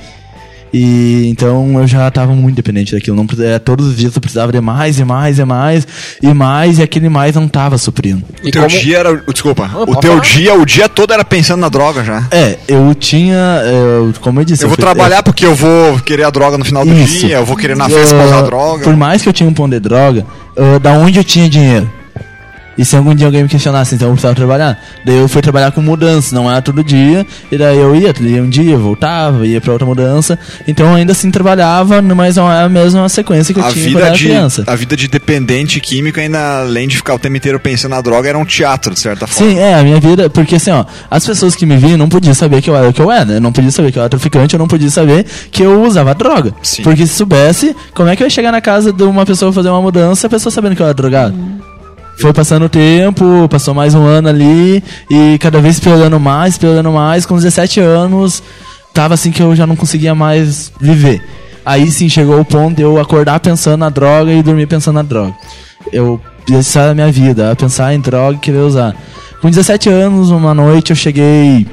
E 0.72 1.26
então 1.28 1.78
eu 1.81 1.87
já 1.87 2.11
tava 2.11 2.35
muito 2.35 2.57
dependente 2.57 2.92
daquilo. 2.94 3.16
Não, 3.16 3.26
é, 3.44 3.59
todos 3.59 3.87
os 3.87 3.96
dias 3.96 4.14
eu 4.14 4.20
precisava 4.20 4.52
de 4.52 4.61
mais 4.61 4.98
e 4.98 5.04
mais 5.04 5.38
e 5.38 5.44
mais 5.44 5.87
e 6.22 6.35
mais, 6.35 6.78
e 6.78 6.83
aquele 6.83 7.09
mais 7.09 7.35
não 7.35 7.48
tava 7.48 7.78
suprindo. 7.78 8.22
O 8.44 8.50
teu 8.50 8.66
dia 8.66 8.98
era. 8.98 9.16
Desculpa. 9.33 9.64
o 9.74 9.87
pode 9.87 10.00
teu 10.00 10.11
falar. 10.12 10.22
dia, 10.24 10.54
o 10.54 10.64
dia 10.66 10.88
todo 10.88 11.12
era 11.12 11.24
pensando 11.24 11.61
na 11.61 11.68
droga 11.68 12.04
já. 12.04 12.26
É, 12.31 12.59
eu 12.68 12.94
tinha. 12.94 13.62
eu- 13.64 14.12
como 14.20 14.40
eu 14.40 14.44
disse, 14.44 14.64
Eu 14.64 14.68
vou 14.68 14.76
fui- 14.76 14.83
trabalhar 14.85 15.22
porque 15.22 15.46
eu 15.46 15.54
vou 15.54 15.98
querer 16.00 16.24
a 16.24 16.31
droga 16.31 16.59
no 16.59 16.64
final 16.64 16.85
do 16.85 16.92
Isso. 16.94 17.26
dia, 17.26 17.37
eu 17.37 17.44
vou 17.46 17.57
querer 17.57 17.76
na 17.76 17.88
festa 17.88 18.14
pra 18.14 18.24
usar 18.26 18.38
Ah, 18.38 18.42
droga. 18.42 18.85
Por 18.85 18.96
mais 18.96 19.22
que 19.22 19.28
eu 19.28 19.33
tinha 19.33 19.48
um 19.48 19.54
pão 19.54 19.68
de 19.68 19.81
droga, 19.81 20.26
ah, 20.57 20.78
da 20.78 20.92
onde 20.92 21.18
eu 21.18 21.24
tinha 21.24 21.48
dinheiro? 21.48 21.90
E 22.78 22.84
se 22.84 22.96
algum 22.96 23.12
dia 23.12 23.26
alguém 23.26 23.42
me 23.42 23.48
questionasse, 23.48 23.96
então 23.96 24.06
eu 24.08 24.12
precisava 24.12 24.36
trabalhar. 24.36 24.80
Daí 25.04 25.16
eu 25.16 25.28
fui 25.28 25.42
trabalhar 25.42 25.72
com 25.72 25.82
mudança, 25.82 26.34
não 26.34 26.48
era 26.50 26.62
todo 26.62 26.84
dia. 26.84 27.26
E 27.50 27.58
daí 27.58 27.76
eu 27.76 27.94
ia, 27.96 28.14
ia 28.20 28.42
um 28.42 28.48
dia, 28.48 28.78
voltava, 28.78 29.44
ia 29.44 29.60
pra 29.60 29.72
outra 29.72 29.84
mudança. 29.86 30.38
Então 30.66 30.94
ainda 30.94 31.10
assim 31.12 31.30
trabalhava, 31.30 32.00
mas 32.00 32.36
não 32.36 32.50
é 32.50 32.62
a 32.62 32.68
mesma 32.68 33.08
sequência 33.08 33.52
que 33.52 33.58
eu 33.58 33.64
A 33.64 33.72
tinha 33.72 33.84
quando 33.86 33.94
vida, 33.94 34.06
era 34.06 34.16
de, 34.16 34.24
criança. 34.24 34.64
a 34.66 34.76
vida 34.76 34.96
de 34.96 35.08
dependente 35.08 35.80
químico, 35.80 36.20
ainda 36.20 36.60
além 36.60 36.86
de 36.86 36.96
ficar 36.96 37.14
o 37.14 37.18
tempo 37.18 37.36
inteiro 37.36 37.58
pensando 37.58 37.90
na 37.90 38.00
droga, 38.00 38.28
era 38.28 38.38
um 38.38 38.44
teatro, 38.44 38.94
de 38.94 39.00
certa 39.00 39.26
forma. 39.26 39.50
Sim, 39.50 39.58
é, 39.58 39.74
a 39.74 39.82
minha 39.82 39.98
vida, 39.98 40.30
porque 40.30 40.54
assim, 40.54 40.70
ó, 40.70 40.84
as 41.10 41.26
pessoas 41.26 41.56
que 41.56 41.66
me 41.66 41.76
viam 41.76 41.98
não 41.98 42.08
podiam 42.08 42.34
saber 42.34 42.62
que 42.62 42.70
eu 42.70 42.76
era 42.76 42.88
o 42.88 42.92
que 42.92 43.00
eu 43.00 43.10
era, 43.10 43.32
eu 43.32 43.40
não 43.40 43.52
podia 43.52 43.70
saber 43.72 43.90
que 43.90 43.98
eu 43.98 44.02
era 44.02 44.08
traficante, 44.08 44.54
eu 44.54 44.58
não 44.58 44.68
podia 44.68 44.90
saber 44.90 45.26
que 45.50 45.62
eu 45.62 45.82
usava 45.82 46.14
droga. 46.14 46.54
Porque 46.84 47.06
se 47.06 47.14
soubesse, 47.14 47.74
como 47.92 48.08
é 48.08 48.14
que 48.14 48.22
eu 48.22 48.26
ia 48.26 48.30
chegar 48.30 48.52
na 48.52 48.60
casa 48.60 48.92
de 48.92 49.02
uma 49.02 49.26
pessoa 49.26 49.52
fazer 49.52 49.68
uma 49.68 49.82
mudança, 49.82 50.26
a 50.26 50.30
pessoa 50.30 50.52
sabendo 50.52 50.76
que 50.76 50.82
eu 50.82 50.86
era 50.86 50.94
drogado? 50.94 51.34
Foi 52.18 52.33
passando 52.33 52.64
o 52.64 52.68
tempo, 52.68 53.48
passou 53.48 53.72
mais 53.72 53.94
um 53.94 54.04
ano 54.04 54.28
ali, 54.28 54.83
e 55.09 55.38
cada 55.38 55.61
vez 55.61 55.78
piorando 55.78 56.18
mais, 56.18 56.59
piorando 56.59 56.90
mais, 56.90 57.24
com 57.24 57.37
17 57.37 57.78
anos, 57.78 58.42
tava 58.92 59.14
assim 59.14 59.31
que 59.31 59.40
eu 59.40 59.54
já 59.54 59.66
não 59.66 59.76
conseguia 59.76 60.14
mais 60.16 60.72
viver. 60.81 61.22
Aí 61.64 61.90
sim 61.90 62.09
chegou 62.09 62.40
o 62.40 62.44
ponto 62.44 62.76
de 62.76 62.83
eu 62.83 62.98
acordar 62.98 63.38
pensando 63.38 63.78
na 63.78 63.88
droga 63.88 64.33
e 64.33 64.42
dormir 64.42 64.66
pensando 64.66 64.96
na 64.96 65.02
droga. 65.02 65.35
Eu 65.92 66.20
isso 66.48 66.78
era 66.78 66.92
a 66.92 66.94
minha 66.94 67.12
vida, 67.12 67.52
a 67.52 67.57
pensar 67.57 67.94
em 67.94 68.00
droga 68.00 68.37
e 68.37 68.40
querer 68.40 68.59
usar. 68.59 68.96
Com 69.40 69.50
17 69.50 69.88
anos, 69.88 70.31
uma 70.31 70.54
noite 70.54 70.90
eu 70.90 70.96
cheguei 70.96 71.66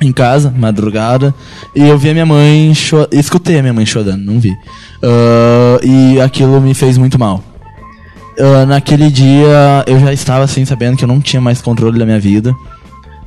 em 0.00 0.12
casa, 0.12 0.52
madrugada, 0.56 1.34
e 1.74 1.86
eu 1.86 1.98
vi 1.98 2.10
a 2.10 2.12
minha 2.12 2.26
mãe 2.26 2.72
cho 2.74 3.06
escutei 3.12 3.58
a 3.58 3.62
minha 3.62 3.74
mãe 3.74 3.84
chorando, 3.84 4.24
não 4.24 4.40
vi. 4.40 4.56
Ah, 5.02 5.78
e 5.82 6.20
aquilo 6.20 6.60
me 6.60 6.74
fez 6.74 6.96
muito 6.96 7.18
mal. 7.18 7.51
Ah, 8.38 8.66
naquele 8.66 9.10
dia 9.10 9.84
eu 9.86 9.98
já 10.00 10.12
estava 10.12 10.44
assim 10.44 10.64
sabendo 10.64 10.96
que 10.96 11.04
eu 11.04 11.08
não 11.08 11.20
tinha 11.20 11.40
mais 11.40 11.60
controle 11.60 11.98
da 11.98 12.04
minha 12.04 12.20
vida. 12.20 12.54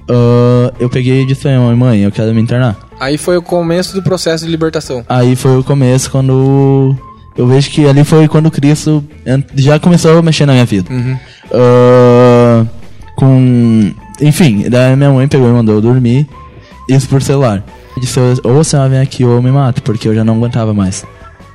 Ah, 0.09 0.73
eu 0.79 0.89
peguei 0.89 1.21
e 1.21 1.25
disse, 1.25 1.47
mãe, 1.47 1.75
mãe, 1.75 2.01
eu 2.01 2.11
quero 2.11 2.33
me 2.33 2.41
internar. 2.41 2.75
Aí 2.99 3.17
foi 3.17 3.37
o 3.37 3.41
começo 3.41 3.93
do 3.93 4.01
processo 4.01 4.45
de 4.45 4.51
libertação. 4.51 5.03
Aí 5.09 5.35
foi 5.35 5.57
o 5.57 5.63
começo 5.63 6.09
quando 6.09 6.95
eu 7.35 7.47
vejo 7.47 7.69
que 7.69 7.85
ali 7.85 8.03
foi 8.03 8.27
quando 8.27 8.49
Cristo 8.49 9.03
já 9.55 9.79
começou 9.79 10.17
a 10.17 10.21
mexer 10.21 10.45
na 10.45 10.53
minha 10.53 10.65
vida. 10.65 10.91
Uhum. 10.91 11.17
Ah, 11.53 12.65
com. 13.15 13.93
Enfim, 14.21 14.65
daí 14.69 14.95
minha 14.95 15.11
mãe 15.11 15.27
pegou 15.27 15.49
e 15.49 15.51
mandou 15.51 15.75
eu 15.75 15.81
dormir. 15.81 16.27
Isso 16.87 17.07
por 17.09 17.21
celular. 17.21 17.63
Eu 17.95 18.01
Disse, 18.01 18.19
ou 18.43 18.53
você 18.55 18.77
vem 18.89 18.99
aqui 18.99 19.23
ou 19.23 19.33
eu 19.33 19.41
me 19.41 19.51
mato, 19.51 19.81
porque 19.81 20.07
eu 20.07 20.15
já 20.15 20.23
não 20.23 20.35
aguentava 20.35 20.73
mais. 20.73 21.05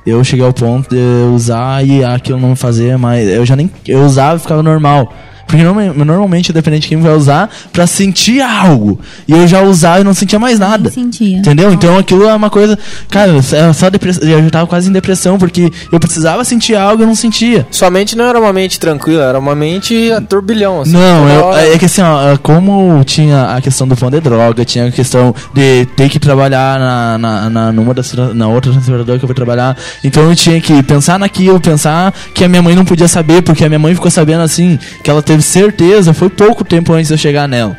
Eu 0.05 0.23
cheguei 0.23 0.45
ao 0.45 0.53
ponto 0.53 0.89
de 0.89 1.33
usar 1.33 1.85
e 1.85 2.03
aquilo 2.03 2.39
não 2.39 2.55
fazia 2.55 2.97
mais. 2.97 3.27
Eu 3.27 3.45
já 3.45 3.55
nem. 3.55 3.69
Eu 3.87 4.03
usava 4.03 4.37
e 4.37 4.39
ficava 4.39 4.63
normal. 4.63 5.13
Porque 5.51 5.63
norma- 5.63 5.93
normalmente 6.05 6.53
dependente 6.53 6.87
químico 6.87 7.07
vai 7.07 7.17
usar 7.17 7.49
pra 7.73 7.85
sentir 7.85 8.41
algo. 8.41 8.99
E 9.27 9.31
eu 9.33 9.47
já 9.47 9.61
usava 9.61 9.99
e 10.01 10.03
não 10.03 10.13
sentia 10.13 10.39
mais 10.39 10.57
nada. 10.57 10.89
sentia. 10.89 11.37
Entendeu? 11.39 11.71
Então 11.73 11.97
aquilo 11.97 12.27
é 12.27 12.33
uma 12.33 12.49
coisa. 12.49 12.77
Cara, 13.09 13.33
é 13.37 13.73
só 13.73 13.89
depressão. 13.89 14.27
Eu 14.27 14.41
já 14.43 14.49
tava 14.49 14.67
quase 14.67 14.89
em 14.89 14.93
depressão, 14.93 15.37
porque 15.37 15.69
eu 15.91 15.99
precisava 15.99 16.43
sentir 16.45 16.75
algo 16.75 17.01
e 17.01 17.03
eu 17.03 17.07
não 17.07 17.15
sentia. 17.15 17.67
Sua 17.69 17.89
mente 17.89 18.15
não 18.15 18.25
era 18.25 18.39
uma 18.39 18.53
mente 18.53 18.79
tranquila, 18.79 19.23
era 19.23 19.37
uma 19.37 19.53
mente 19.53 20.11
a 20.11 20.21
turbilhão. 20.21 20.81
Assim, 20.81 20.93
Não, 20.93 21.27
eu- 21.29 21.53
é 21.53 21.77
que 21.77 21.85
assim, 21.85 22.01
ó, 22.01 22.37
como 22.37 23.03
tinha 23.03 23.55
a 23.55 23.61
questão 23.61 23.87
do 23.87 23.95
pão 23.95 24.09
de 24.09 24.19
droga, 24.21 24.63
tinha 24.63 24.87
a 24.87 24.91
questão 24.91 25.35
de 25.53 25.85
ter 25.97 26.07
que 26.09 26.17
trabalhar 26.19 26.79
na, 26.79 27.17
na, 27.17 27.49
na, 27.49 27.71
numa 27.71 27.93
das, 27.93 28.13
na 28.13 28.47
outra 28.47 28.71
transportadora 28.71 29.17
que 29.19 29.25
eu 29.25 29.27
fui 29.27 29.35
trabalhar, 29.35 29.75
então 30.03 30.23
eu 30.29 30.35
tinha 30.35 30.61
que 30.61 30.81
pensar 30.83 31.19
naquilo, 31.19 31.59
pensar 31.59 32.13
que 32.33 32.43
a 32.43 32.47
minha 32.49 32.61
mãe 32.61 32.75
não 32.75 32.85
podia 32.85 33.07
saber, 33.07 33.41
porque 33.41 33.65
a 33.65 33.67
minha 33.67 33.79
mãe 33.79 33.93
ficou 33.93 34.09
sabendo 34.11 34.41
assim, 34.43 34.79
que 35.03 35.09
ela 35.09 35.21
teve 35.21 35.40
certeza, 35.41 36.13
foi 36.13 36.29
pouco 36.29 36.63
tempo 36.63 36.93
antes 36.93 37.07
de 37.07 37.13
eu 37.13 37.17
chegar 37.17 37.47
nela. 37.47 37.75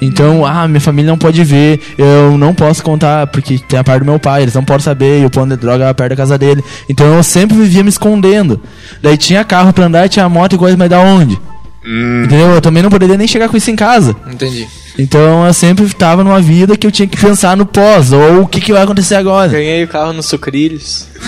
Então, 0.00 0.44
ah, 0.44 0.68
minha 0.68 0.80
família 0.80 1.10
não 1.10 1.16
pode 1.16 1.42
ver, 1.44 1.80
eu 1.96 2.36
não 2.36 2.52
posso 2.52 2.82
contar, 2.82 3.26
porque 3.28 3.58
tem 3.58 3.78
a 3.78 3.84
parte 3.84 4.00
do 4.00 4.06
meu 4.06 4.18
pai, 4.18 4.42
eles 4.42 4.54
não 4.54 4.64
podem 4.64 4.82
saber, 4.82 5.22
e 5.22 5.24
o 5.24 5.30
pão 5.30 5.48
de 5.48 5.56
droga 5.56 5.84
era 5.84 5.94
perto 5.94 6.10
da 6.10 6.16
casa 6.16 6.36
dele. 6.36 6.62
Então 6.88 7.06
eu 7.14 7.22
sempre 7.22 7.56
vivia 7.56 7.82
me 7.82 7.88
escondendo. 7.88 8.60
Daí 9.00 9.16
tinha 9.16 9.44
carro 9.44 9.72
pra 9.72 9.86
andar, 9.86 10.08
tinha 10.08 10.28
moto 10.28 10.54
e 10.54 10.58
coisa, 10.58 10.76
mas 10.76 10.90
da 10.90 11.00
onde? 11.00 11.38
Entendeu? 11.84 12.54
Eu 12.54 12.60
também 12.60 12.82
não 12.82 12.90
poderia 12.90 13.16
nem 13.16 13.28
chegar 13.28 13.48
com 13.48 13.56
isso 13.56 13.70
em 13.70 13.76
casa. 13.76 14.16
Entendi. 14.30 14.66
Então 14.98 15.44
eu 15.44 15.52
sempre 15.52 15.86
tava 15.92 16.22
numa 16.22 16.40
vida 16.40 16.76
que 16.76 16.86
eu 16.86 16.90
tinha 16.90 17.06
que 17.06 17.16
pensar 17.16 17.56
no 17.56 17.66
pós, 17.66 18.12
ou 18.12 18.42
o 18.42 18.46
que, 18.46 18.60
que 18.60 18.72
vai 18.72 18.82
acontecer 18.82 19.16
agora. 19.16 19.48
Ganhei 19.48 19.82
o 19.84 19.88
carro 19.88 20.12
nos 20.12 20.26
sucrilhos. 20.26 21.08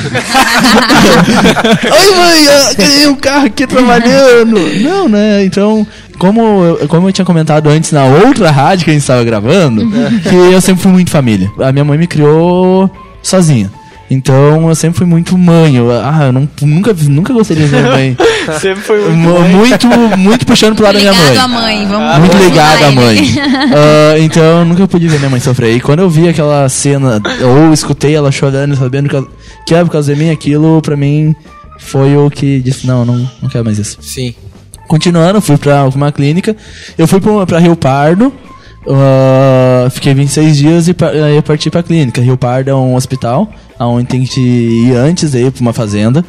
Oi, 1.92 2.16
mãe, 2.16 2.46
ganhei 2.76 3.08
um 3.08 3.16
carro 3.16 3.46
aqui 3.46 3.66
trabalhando. 3.66 4.56
Não, 4.80 5.08
né? 5.08 5.44
Então, 5.44 5.84
como 6.16 6.64
eu, 6.64 6.88
como 6.88 7.08
eu 7.08 7.12
tinha 7.12 7.24
comentado 7.24 7.68
antes 7.68 7.90
na 7.90 8.04
outra 8.04 8.50
rádio 8.50 8.84
que 8.84 8.90
a 8.90 8.94
gente 8.94 9.02
estava 9.02 9.24
gravando, 9.24 9.84
que 10.22 10.34
eu 10.34 10.60
sempre 10.60 10.82
fui 10.82 10.92
muito 10.92 11.10
família. 11.10 11.50
A 11.58 11.72
minha 11.72 11.84
mãe 11.84 11.98
me 11.98 12.06
criou 12.06 12.88
sozinha. 13.20 13.70
Então 14.10 14.68
eu 14.68 14.74
sempre 14.74 14.98
fui 14.98 15.06
muito 15.06 15.36
mãe. 15.36 15.76
Eu, 15.76 15.90
ah, 15.90 16.26
eu 16.26 16.32
não, 16.32 16.48
nunca, 16.62 16.94
nunca 17.08 17.32
gostei 17.32 17.56
de 17.56 17.68
ser 17.68 17.82
mãe. 17.82 18.16
Sempre 18.60 18.82
foi 18.84 19.00
muito 19.00 19.16
Mu- 19.16 19.40
mãe. 19.40 19.48
muito, 19.50 19.86
muito 20.16 20.46
puxando 20.46 20.76
pro 20.76 20.84
lado 20.84 20.94
da 20.94 21.00
minha 21.00 21.12
mãe. 21.12 21.28
Ligado 21.30 21.44
à 21.44 21.48
mãe, 21.48 21.86
vamos 21.88 22.18
Muito 22.18 22.32
vamos 22.32 22.46
ligado 22.46 22.84
à 22.84 22.90
mãe. 22.92 23.16
Ah, 23.74 24.18
então 24.20 24.60
eu 24.60 24.64
nunca 24.64 24.86
pude 24.86 25.08
ver 25.08 25.18
minha 25.18 25.30
mãe 25.30 25.40
sofrer. 25.40 25.74
E 25.74 25.80
quando 25.80 25.98
eu 26.00 26.08
vi 26.08 26.28
aquela 26.28 26.68
cena, 26.68 27.20
ou 27.42 27.72
escutei 27.72 28.14
ela 28.14 28.30
chorando, 28.30 28.76
sabendo 28.76 29.08
que, 29.08 29.16
ela- 29.16 29.26
que 29.66 29.74
era 29.74 29.84
por 29.84 29.90
causa 29.90 30.14
de 30.14 30.20
mim, 30.22 30.30
aquilo 30.30 30.80
pra 30.80 30.96
mim 30.96 31.34
foi 31.80 32.16
o 32.16 32.30
que 32.30 32.60
disse: 32.60 32.86
não, 32.86 33.04
não, 33.04 33.28
não 33.42 33.48
quero 33.48 33.64
mais 33.64 33.78
isso. 33.78 33.98
Sim. 34.00 34.32
Continuando, 34.86 35.40
fui 35.40 35.56
pra 35.56 35.84
uma 35.92 36.12
clínica. 36.12 36.56
Eu 36.96 37.08
fui 37.08 37.20
pra, 37.20 37.44
pra 37.44 37.58
Rio 37.58 37.74
Pardo. 37.74 38.32
Ah, 38.88 39.88
fiquei 39.90 40.14
26 40.14 40.56
dias 40.56 40.88
e 40.88 40.94
aí 41.24 41.36
eu 41.36 41.42
parti 41.42 41.70
pra 41.70 41.82
clínica. 41.82 42.20
Rio 42.20 42.36
Pardo 42.36 42.70
é 42.70 42.74
um 42.74 42.94
hospital 42.94 43.48
onde 43.78 44.06
tem 44.06 44.24
que 44.24 44.40
ir 44.40 44.96
antes 44.96 45.34
ir 45.46 45.52
pra 45.52 45.60
uma 45.60 45.72
fazenda. 45.72 46.24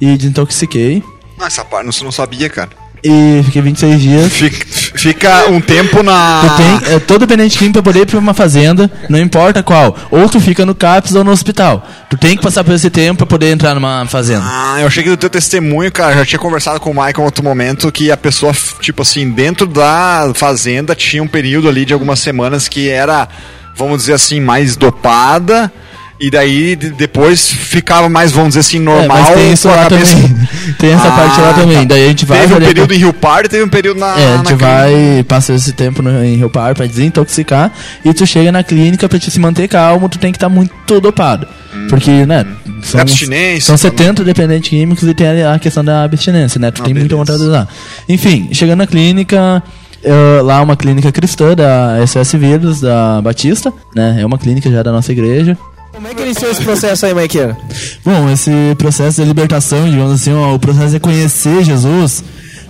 E 0.00 0.16
desintoxiquei. 0.16 1.02
Ah, 1.38 1.46
essa 1.46 1.64
parte 1.64 1.86
você 1.86 2.04
não 2.04 2.12
sabia, 2.12 2.48
cara. 2.48 2.70
E 3.04 3.42
fiquei 3.44 3.62
26 3.62 4.00
dias. 4.00 4.32
Fica, 4.32 4.66
fica 4.94 5.50
um 5.50 5.60
tempo 5.60 6.02
na. 6.02 6.40
Tu 6.40 6.56
tem, 6.56 6.94
é, 6.94 6.98
todo 6.98 7.26
dependente 7.26 7.56
químico 7.58 7.74
pra 7.74 7.82
poder 7.82 8.00
ir 8.00 8.06
pra 8.06 8.18
uma 8.18 8.34
fazenda, 8.34 8.90
não 9.08 9.18
importa 9.18 9.62
qual. 9.62 9.96
Ou 10.10 10.28
tu 10.28 10.40
fica 10.40 10.66
no 10.66 10.74
CAPS 10.74 11.14
ou 11.14 11.22
no 11.22 11.30
hospital. 11.30 11.86
Tu 12.10 12.16
tem 12.16 12.36
que 12.36 12.42
passar 12.42 12.64
por 12.64 12.74
esse 12.74 12.90
tempo 12.90 13.18
pra 13.18 13.26
poder 13.26 13.52
entrar 13.52 13.74
numa 13.74 14.06
fazenda. 14.06 14.44
Ah, 14.44 14.80
eu 14.80 14.86
achei 14.86 15.02
que 15.02 15.10
do 15.10 15.16
teu 15.16 15.30
testemunho, 15.30 15.90
cara, 15.92 16.16
já 16.16 16.24
tinha 16.24 16.38
conversado 16.38 16.80
com 16.80 16.90
o 16.90 16.94
Michael 16.94 17.14
em 17.18 17.24
outro 17.24 17.44
momento 17.44 17.92
que 17.92 18.10
a 18.10 18.16
pessoa, 18.16 18.52
tipo 18.80 19.02
assim, 19.02 19.30
dentro 19.30 19.66
da 19.66 20.32
fazenda 20.34 20.94
tinha 20.94 21.22
um 21.22 21.28
período 21.28 21.68
ali 21.68 21.84
de 21.84 21.92
algumas 21.92 22.18
semanas 22.18 22.68
que 22.68 22.88
era, 22.88 23.28
vamos 23.74 23.98
dizer 23.98 24.14
assim, 24.14 24.40
mais 24.40 24.76
dopada. 24.76 25.70
E 26.18 26.30
daí 26.30 26.74
de- 26.76 26.90
depois 26.90 27.50
ficava 27.52 28.08
mais, 28.08 28.32
vamos 28.32 28.50
dizer 28.50 28.60
assim, 28.60 28.78
normal. 28.78 29.04
É, 29.04 29.08
mas 29.22 29.34
tem 29.34 29.52
isso 29.52 29.68
lá 29.68 29.82
cabeça- 29.88 30.14
também. 30.16 30.36
Tem 30.78 30.90
essa 30.92 31.08
Ah, 31.08 31.12
parte 31.12 31.40
lá 31.40 31.52
também. 31.52 31.78
tá. 31.78 31.84
Daí 31.84 32.04
a 32.04 32.08
gente 32.08 32.24
vai. 32.26 32.40
Teve 32.40 32.54
um 32.54 32.58
período 32.58 32.92
em 32.94 32.96
Rio 32.98 33.12
Pardo 33.12 33.46
e 33.46 33.48
teve 33.48 33.64
um 33.64 33.68
período 33.68 34.00
na. 34.00 34.18
É, 34.18 34.34
a 34.34 34.36
gente 34.38 34.54
vai, 34.54 35.24
passa 35.28 35.52
esse 35.54 35.72
tempo 35.72 36.02
no, 36.02 36.24
em 36.24 36.36
Rio 36.36 36.50
Par 36.50 36.74
pra 36.74 36.86
desintoxicar 36.86 37.70
e 38.04 38.12
tu 38.12 38.26
chega 38.26 38.50
na 38.50 38.62
clínica 38.64 39.08
pra 39.08 39.18
te 39.18 39.30
se 39.30 39.38
manter 39.38 39.68
calmo, 39.68 40.08
tu 40.08 40.18
tem 40.18 40.32
que 40.32 40.36
estar 40.36 40.48
muito 40.48 41.00
dopado. 41.00 41.46
Porque, 41.88 42.26
né, 42.26 42.44
são, 42.82 42.98
Hum. 42.98 43.02
Abstinência, 43.02 43.60
são 43.66 43.76
70 43.76 44.24
dependentes 44.24 44.68
químicos 44.70 45.06
e 45.08 45.14
tem 45.14 45.44
a 45.44 45.58
questão 45.58 45.84
da 45.84 46.02
abstinência, 46.04 46.58
né? 46.58 46.70
Tu 46.70 46.82
tem 46.82 46.94
muita 46.94 47.14
vontade 47.14 47.38
de 47.38 47.44
usar. 47.44 47.68
Enfim, 48.08 48.48
chegando 48.52 48.78
na 48.78 48.86
clínica, 48.86 49.62
eh, 50.02 50.40
lá 50.42 50.60
uma 50.62 50.76
clínica 50.76 51.12
cristã 51.12 51.54
da 51.54 51.98
SS 52.04 52.36
Vírus, 52.36 52.80
da 52.80 53.20
Batista, 53.22 53.72
né? 53.94 54.16
É 54.20 54.26
uma 54.26 54.38
clínica 54.38 54.70
já 54.70 54.82
da 54.82 54.90
nossa 54.90 55.12
igreja. 55.12 55.56
Como 55.96 56.08
é 56.08 56.14
que 56.14 56.22
iniciou 56.22 56.50
esse 56.50 56.62
processo 56.62 57.06
aí, 57.06 57.14
Maiqueira? 57.14 57.56
Bom, 58.04 58.28
esse 58.30 58.50
processo 58.76 59.22
de 59.22 59.26
libertação, 59.26 59.88
digamos 59.90 60.12
assim, 60.12 60.30
ó, 60.32 60.54
o 60.54 60.58
processo 60.58 60.90
de 60.90 61.00
conhecer 61.00 61.64
Jesus, 61.64 62.22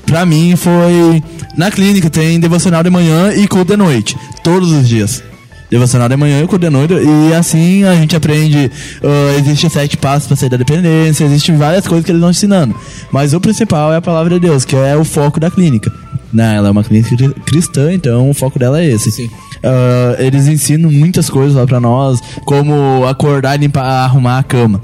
pra 0.07 0.25
mim 0.25 0.55
foi. 0.55 1.21
Na 1.57 1.69
clínica 1.71 2.09
tem 2.09 2.39
devocional 2.39 2.85
de 2.85 2.91
manhã 2.91 3.33
e 3.35 3.49
culto 3.49 3.73
de 3.73 3.77
noite, 3.77 4.17
todos 4.45 4.71
os 4.71 4.89
dias. 4.89 5.25
Devocional 5.69 6.09
de 6.09 6.15
manhã 6.17 6.41
e 6.45 6.47
culto 6.47 6.65
de 6.65 6.71
noite, 6.71 6.95
e 6.95 7.35
assim 7.35 7.83
a 7.83 7.97
gente 7.97 8.15
aprende. 8.15 8.71
ah, 9.03 9.37
existe 9.41 9.69
sete 9.71 9.97
passos 9.97 10.29
pra 10.29 10.37
sair 10.37 10.49
da 10.49 10.57
dependência, 10.57 11.25
existem 11.25 11.57
várias 11.57 11.85
coisas 11.85 12.05
que 12.07 12.13
eles 12.13 12.21
vão 12.21 12.31
ensinando. 12.31 12.77
Mas 13.11 13.35
o 13.35 13.41
principal 13.41 13.93
é 13.93 13.97
a 13.97 14.01
palavra 14.01 14.35
de 14.35 14.47
Deus, 14.47 14.65
que 14.65 14.77
é 14.77 14.97
o 14.97 15.05
foco 15.05 15.41
da 15.41 15.51
clínica. 15.51 15.93
Né, 16.33 16.57
ela 16.57 16.69
é 16.69 16.71
uma 16.71 16.85
clínica 16.85 17.17
cri- 17.17 17.35
cristã, 17.47 17.93
então 17.93 18.31
o 18.31 18.35
foco 18.35 18.59
dela 18.59 18.81
é 18.81 18.87
esse. 18.87 19.29
Ah, 19.63 20.17
eles 20.19 20.47
ensinam 20.47 20.91
muitas 20.91 21.29
coisas 21.31 21.55
lá 21.57 21.67
pra 21.67 21.81
nós, 21.81 22.21
como 22.45 23.07
acordar 23.07 23.57
e 23.57 23.59
limpar, 23.59 23.85
arrumar 23.85 24.39
a 24.39 24.43
cama. 24.43 24.81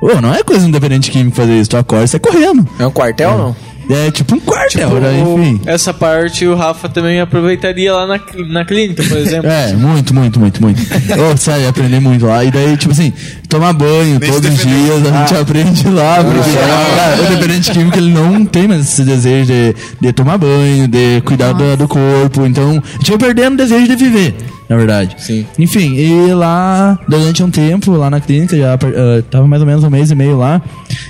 Ô, 0.00 0.20
não 0.20 0.34
é 0.34 0.42
coisa 0.42 0.66
independente 0.68 1.10
químico 1.10 1.36
fazer 1.36 1.58
isso, 1.58 1.70
tu 1.70 1.76
acorda 1.76 2.04
e 2.04 2.08
sai 2.08 2.20
correndo. 2.20 2.66
É 2.78 2.86
um 2.86 2.90
quartel 2.90 3.30
ou 3.32 3.38
não? 3.38 3.56
É 3.88 4.10
tipo 4.10 4.34
um 4.34 4.40
quartel, 4.40 4.88
Tipo, 4.88 5.00
né? 5.00 5.20
enfim. 5.20 5.60
Essa 5.64 5.94
parte 5.94 6.44
o 6.44 6.56
Rafa 6.56 6.88
também 6.88 7.20
aproveitaria 7.20 7.94
lá 7.94 8.04
na, 8.04 8.20
na 8.48 8.64
clínica, 8.64 9.02
por 9.04 9.16
exemplo. 9.16 9.48
É, 9.48 9.74
muito, 9.74 10.12
muito, 10.12 10.40
muito, 10.40 10.60
muito. 10.60 10.80
Ô, 10.82 11.34
sério, 11.38 11.68
aprendi 11.68 12.00
muito 12.00 12.26
lá. 12.26 12.44
E 12.44 12.50
daí, 12.50 12.76
tipo 12.76 12.92
assim, 12.92 13.12
tomar 13.46 13.72
banho 13.72 14.18
Nem 14.18 14.30
todos 14.30 14.50
os 14.50 14.58
dias, 14.58 15.06
a 15.06 15.18
gente 15.18 15.34
aprende 15.34 15.88
lá. 15.88 16.22
Porque, 16.22 16.50
cara, 16.50 17.22
o 17.22 17.34
dependente 17.34 17.70
químico 17.70 17.98
ele 17.98 18.12
não 18.12 18.44
tem 18.44 18.68
mais 18.68 18.82
esse 18.82 19.02
desejo 19.02 19.46
de, 19.46 19.74
de 20.00 20.12
tomar 20.12 20.38
banho, 20.38 20.88
de 20.88 21.20
cuidar 21.24 21.52
do, 21.52 21.76
do 21.76 21.88
corpo. 21.88 22.46
Então, 22.46 22.70
a 22.70 22.98
gente 22.98 23.10
vai 23.10 23.18
perdendo 23.18 23.54
o 23.54 23.56
desejo 23.56 23.86
de 23.86 23.96
viver, 23.96 24.34
na 24.68 24.76
verdade. 24.76 25.16
Sim. 25.18 25.46
Enfim, 25.58 25.94
e 25.94 26.32
lá, 26.34 26.98
durante 27.08 27.42
um 27.42 27.50
tempo, 27.50 27.92
lá 27.92 28.10
na 28.10 28.20
clínica, 28.20 28.56
já 28.56 28.74
eh, 28.74 29.22
tava 29.30 29.46
mais 29.46 29.62
ou 29.62 29.66
menos 29.66 29.84
um 29.84 29.90
mês 29.90 30.10
e 30.10 30.14
meio 30.14 30.36
lá, 30.38 30.60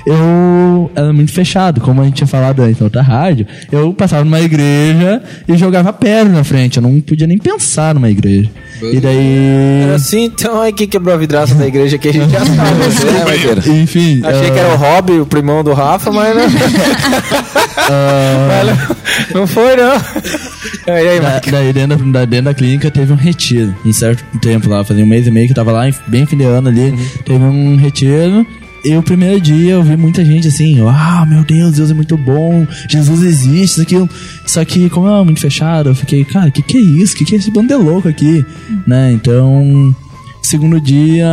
eu 0.07 0.91
era 0.95 1.13
muito 1.13 1.33
fechado, 1.33 1.81
como 1.81 2.01
a 2.01 2.05
gente 2.05 2.15
tinha 2.15 2.27
falado 2.27 2.61
antes 2.63 2.79
na 2.79 2.85
outra 2.85 3.03
rádio. 3.03 3.47
Eu 3.71 3.93
passava 3.93 4.25
numa 4.25 4.41
igreja 4.41 5.23
e 5.49 5.57
jogava 5.57 5.93
pedra 5.93 6.33
na 6.33 6.45
frente, 6.45 6.77
eu 6.77 6.83
não 6.83 7.01
podia 7.01 7.27
nem 7.27 7.39
pensar 7.39 7.95
numa 7.95 8.11
igreja. 8.11 8.51
E 8.83 9.01
daí. 9.01 9.83
Era 9.85 9.95
assim, 9.97 10.25
então 10.25 10.61
aí 10.61 10.73
que 10.73 10.87
quebrou 10.87 11.15
a 11.15 11.19
vidraça 11.19 11.55
da 11.55 11.67
igreja 11.67 11.97
que 11.99 12.09
a 12.09 12.13
gente 12.13 12.31
já 12.31 12.41
sabe. 12.45 13.13
né, 13.13 13.25
Maqueira? 13.25 13.63
Enfim. 13.69 14.21
Achei 14.25 14.49
ah, 14.49 14.53
que 14.53 14.59
era 14.59 14.75
o 14.75 14.77
Rob, 14.77 15.21
o 15.21 15.27
primão 15.27 15.63
do 15.65 15.73
Rafa, 15.73 16.11
mas 16.11 16.35
não. 16.37 16.45
Mas 17.89 19.35
não, 19.35 19.47
foi, 19.47 19.77
não. 19.77 19.93
E 20.87 20.91
aí, 20.91 21.21
Da- 21.21 21.41
daí 21.51 21.73
dentro 21.73 22.13
da, 22.13 22.25
dentro 22.25 22.45
da 22.47 22.55
clínica 22.55 22.91
teve 22.91 23.13
um 23.13 23.17
retiro, 23.17 23.75
um 23.85 23.93
certo 23.93 24.25
tempo 24.39 24.69
lá, 24.69 24.85
fazia 24.85 25.03
um 25.03 25.07
mês 25.07 25.27
e 25.27 25.31
meio 25.33 25.47
que 25.47 25.53
eu 25.53 25.57
tava 25.57 25.73
lá, 25.73 25.83
bem 26.07 26.27
fim 26.27 26.37
de 26.37 26.45
ano 26.45 26.69
ali, 26.69 26.95
teve 27.25 27.43
um 27.45 27.77
retiro. 27.77 28.47
E 28.85 28.97
o 28.97 29.03
primeiro 29.03 29.41
dia 29.41 29.73
eu 29.73 29.83
vi 29.83 29.97
muita 29.97 30.25
gente 30.25 30.47
assim, 30.47 30.81
ah, 30.89 31.27
meu 31.29 31.43
Deus, 31.43 31.75
Deus 31.75 31.91
é 31.91 31.95
muito 31.95 32.17
bom, 32.17 32.67
Jesus 32.89 33.23
existe, 33.23 33.65
isso, 33.65 33.83
aquilo. 33.83 34.09
Só 34.47 34.65
que, 34.65 34.89
como 34.89 35.07
eu 35.07 35.15
era 35.15 35.25
muito 35.25 35.41
fechado, 35.41 35.89
eu 35.89 35.95
fiquei, 35.95 36.25
cara, 36.25 36.51
que 36.51 36.63
que 36.63 36.77
é 36.77 36.81
isso? 36.81 37.17
Que 37.17 37.25
que 37.25 37.35
é 37.35 37.39
esse 37.39 37.51
bando 37.51 37.69
de 37.69 37.75
louco 37.75 38.09
aqui? 38.09 38.45
Né? 38.87 39.13
Então, 39.13 39.95
segundo 40.41 40.81
dia, 40.81 41.27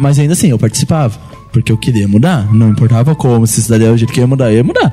mas 0.00 0.18
ainda 0.18 0.34
assim, 0.34 0.48
eu 0.48 0.58
participava, 0.58 1.18
porque 1.50 1.72
eu 1.72 1.78
queria 1.78 2.06
mudar, 2.06 2.52
não 2.52 2.70
importava 2.70 3.14
como, 3.14 3.46
se 3.46 3.60
isso 3.60 3.70
daria 3.70 3.90
o 3.90 3.96
jeito 3.96 4.12
que 4.12 4.20
eu 4.20 4.24
ia 4.24 4.28
mudar, 4.28 4.50
eu 4.50 4.56
ia 4.56 4.64
mudar. 4.64 4.92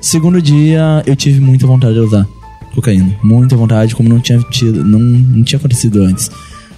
Segundo 0.00 0.40
dia, 0.42 1.02
eu 1.06 1.16
tive 1.16 1.40
muita 1.40 1.66
vontade 1.66 1.94
de 1.94 2.00
usar 2.00 2.26
cocaína. 2.74 3.14
Muita 3.22 3.56
vontade, 3.56 3.94
como 3.94 4.08
não 4.08 4.20
tinha 4.20 4.38
tido, 4.50 4.84
não, 4.84 4.98
não 4.98 5.44
tinha 5.44 5.58
acontecido 5.58 6.02
antes. 6.02 6.30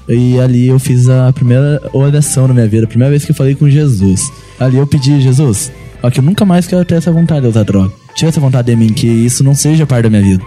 E 0.09 0.39
ali 0.41 0.69
eu 0.69 0.79
fiz 0.79 1.09
a 1.09 1.33
primeira 1.33 1.81
oração 1.93 2.49
na 2.49 2.55
minha 2.55 2.67
vida, 2.67 2.85
a 2.85 2.89
primeira 2.89 3.11
vez 3.11 3.25
que 3.25 3.31
eu 3.31 3.37
falei 3.37 3.55
com 3.55 3.69
Jesus. 3.69 4.31
Ali 4.59 4.77
eu 4.77 4.87
pedi, 4.87 5.21
Jesus, 5.21 5.73
ó, 6.03 6.11
que 6.11 6.19
eu 6.19 6.25
nunca 6.25 6.45
mais 6.45 6.67
quero 6.67 6.85
ter 6.85 6.97
essa 6.97 7.13
vontade 7.13 7.43
de 7.43 7.49
usar 7.49 7.63
droga. 7.63 7.93
Tira 8.15 8.29
essa 8.29 8.41
vontade 8.41 8.67
de 8.67 8.77
mim, 8.77 8.93
que 8.93 9.07
isso 9.07 9.43
não 9.43 9.55
seja 9.55 9.87
parte 9.87 10.05
da 10.05 10.11
minha 10.11 10.23
vida. 10.23 10.45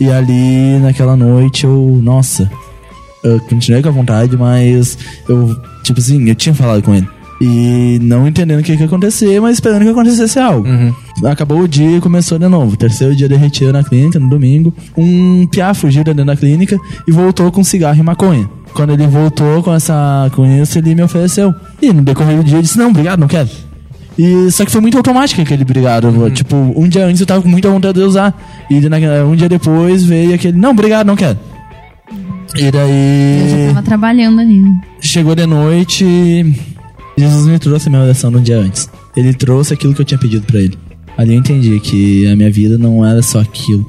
E 0.00 0.10
ali, 0.10 0.78
naquela 0.80 1.16
noite, 1.16 1.64
eu, 1.64 2.00
nossa, 2.02 2.50
eu 3.24 3.40
continuei 3.40 3.82
com 3.82 3.88
a 3.88 3.92
vontade, 3.92 4.36
mas 4.36 4.96
eu, 5.28 5.56
tipo 5.82 6.00
assim, 6.00 6.28
eu 6.28 6.34
tinha 6.34 6.54
falado 6.54 6.82
com 6.82 6.94
ele. 6.94 7.08
E 7.42 7.98
não 8.02 8.28
entendendo 8.28 8.60
o 8.60 8.62
que, 8.62 8.76
que 8.76 8.82
ia 8.82 8.86
acontecer, 8.86 9.40
mas 9.40 9.54
esperando 9.54 9.82
que 9.82 9.88
acontecesse 9.88 10.38
algo. 10.38 10.68
Acabou 11.24 11.60
o 11.60 11.68
dia 11.68 11.96
e 11.96 12.00
começou 12.00 12.38
de 12.38 12.46
novo. 12.46 12.76
Terceiro 12.76 13.16
dia 13.16 13.28
de 13.28 13.34
retiro 13.34 13.72
na 13.72 13.82
clínica, 13.82 14.18
no 14.18 14.28
domingo. 14.28 14.74
Um 14.94 15.46
piá 15.46 15.72
fugiu 15.72 16.04
de 16.04 16.12
dentro 16.12 16.26
da 16.26 16.36
clínica 16.36 16.78
e 17.08 17.10
voltou 17.10 17.50
com 17.50 17.64
cigarro 17.64 17.98
e 17.98 18.02
maconha. 18.02 18.48
Quando 18.74 18.92
ele 18.92 19.06
voltou 19.06 19.62
com, 19.62 19.74
essa, 19.74 20.30
com 20.34 20.46
isso, 20.46 20.78
ele 20.78 20.94
me 20.94 21.02
ofereceu. 21.02 21.54
E 21.82 21.92
no 21.92 22.02
decorrer 22.02 22.36
do 22.38 22.44
dia 22.44 22.56
eu 22.58 22.62
disse, 22.62 22.78
não, 22.78 22.88
obrigado, 22.90 23.18
não 23.20 23.28
quero. 23.28 23.48
E 24.18 24.50
só 24.50 24.64
que 24.64 24.70
foi 24.70 24.80
muito 24.80 24.96
automático 24.96 25.40
aquele 25.40 25.62
obrigado. 25.62 26.30
Tipo, 26.30 26.56
um 26.76 26.88
dia 26.88 27.06
antes 27.06 27.20
eu 27.20 27.26
tava 27.26 27.42
com 27.42 27.48
muita 27.48 27.70
vontade 27.70 27.98
de 27.98 28.04
usar. 28.04 28.34
E 28.70 28.80
na- 28.80 28.98
um 29.24 29.34
dia 29.34 29.48
depois 29.48 30.04
veio 30.04 30.34
aquele, 30.34 30.58
não, 30.58 30.70
obrigado, 30.70 31.06
não 31.06 31.16
quero. 31.16 31.38
E 32.56 32.70
daí. 32.70 33.40
Eu 33.40 33.48
já 33.68 33.74
tava 33.74 33.82
trabalhando 33.82 34.40
ali. 34.40 34.60
né? 34.60 34.80
Chegou 35.00 35.34
de 35.34 35.46
noite, 35.46 36.04
Jesus 37.16 37.46
me 37.46 37.58
trouxe 37.58 37.88
a 37.88 37.90
minha 37.90 38.02
oração 38.02 38.30
no 38.30 38.40
dia 38.40 38.58
antes. 38.58 38.88
Ele 39.16 39.32
trouxe 39.32 39.72
aquilo 39.74 39.94
que 39.94 40.00
eu 40.00 40.04
tinha 40.04 40.18
pedido 40.18 40.44
pra 40.46 40.60
ele. 40.60 40.76
Ali 41.16 41.34
eu 41.34 41.38
entendi 41.38 41.78
que 41.80 42.26
a 42.28 42.36
minha 42.36 42.50
vida 42.50 42.76
não 42.78 43.04
era 43.06 43.22
só 43.22 43.40
aquilo. 43.40 43.86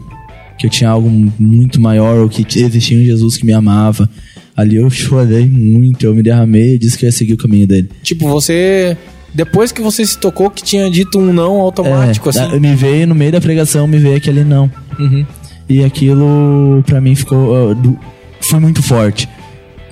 Que 0.58 0.68
eu 0.68 0.70
tinha 0.72 0.90
algo 0.90 1.10
muito 1.40 1.82
maior, 1.82 2.18
ou 2.20 2.30
que 2.30 2.46
existia 2.60 3.00
um 3.00 3.04
Jesus 3.04 3.36
que 3.38 3.46
me 3.46 3.54
amava. 3.54 4.08
Ali 4.56 4.76
eu 4.76 4.90
chorei 4.90 5.48
muito, 5.48 6.06
eu 6.06 6.14
me 6.14 6.22
derramei 6.22 6.76
e 6.76 6.78
disse 6.78 6.98
que 6.98 7.06
ia 7.06 7.12
seguir 7.12 7.34
o 7.34 7.38
caminho 7.38 7.66
dele. 7.68 7.90
Tipo, 8.04 8.28
você. 8.28 8.98
Depois 9.34 9.72
que 9.72 9.82
você 9.82 10.06
se 10.06 10.18
tocou 10.18 10.50
que 10.52 10.62
tinha 10.62 10.90
dito 10.92 11.18
um 11.18 11.32
não 11.32 11.62
automático, 11.62 12.30
É, 12.30 12.32
assim. 12.32 12.60
Me 12.60 12.76
veio 12.76 13.08
no 13.08 13.16
meio 13.16 13.32
da 13.32 13.40
pregação, 13.40 13.88
me 13.88 13.98
veio 13.98 14.18
aquele 14.18 14.44
não. 14.44 14.70
Uhum. 15.00 15.26
E 15.70 15.84
aquilo 15.86 16.84
pra 16.86 17.00
mim 17.00 17.16
ficou. 17.16 17.74
do- 17.76 17.98
foi 18.42 18.60
muito 18.60 18.82
forte. 18.84 19.30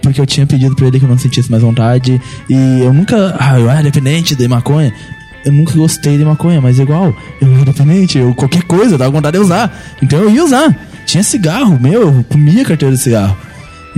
Porque 0.01 0.19
eu 0.19 0.25
tinha 0.25 0.45
pedido 0.45 0.75
pra 0.75 0.87
ele 0.87 0.99
que 0.99 1.05
eu 1.05 1.09
não 1.09 1.17
sentisse 1.17 1.49
mais 1.49 1.63
vontade. 1.63 2.21
E 2.49 2.81
eu 2.81 2.91
nunca. 2.93 3.35
Ah, 3.39 3.57
eu 3.59 3.69
era 3.69 3.81
dependente 3.83 4.35
de 4.35 4.47
maconha. 4.47 4.93
Eu 5.45 5.53
nunca 5.53 5.73
gostei 5.73 6.17
de 6.17 6.25
maconha, 6.25 6.59
mas 6.59 6.77
igual, 6.79 7.15
eu 7.41 7.53
era 7.55 7.65
dependente, 7.65 8.17
eu 8.17 8.35
qualquer 8.35 8.63
coisa, 8.63 8.95
eu 8.95 8.97
dava 8.97 9.09
vontade 9.11 9.37
de 9.37 9.43
usar. 9.43 9.73
Então 10.03 10.19
eu 10.19 10.29
ia 10.29 10.43
usar. 10.43 10.77
Tinha 11.05 11.23
cigarro, 11.23 11.79
meu, 11.81 12.01
eu 12.01 12.25
comia 12.27 12.65
carteira 12.65 12.93
de 12.93 13.01
cigarro. 13.01 13.37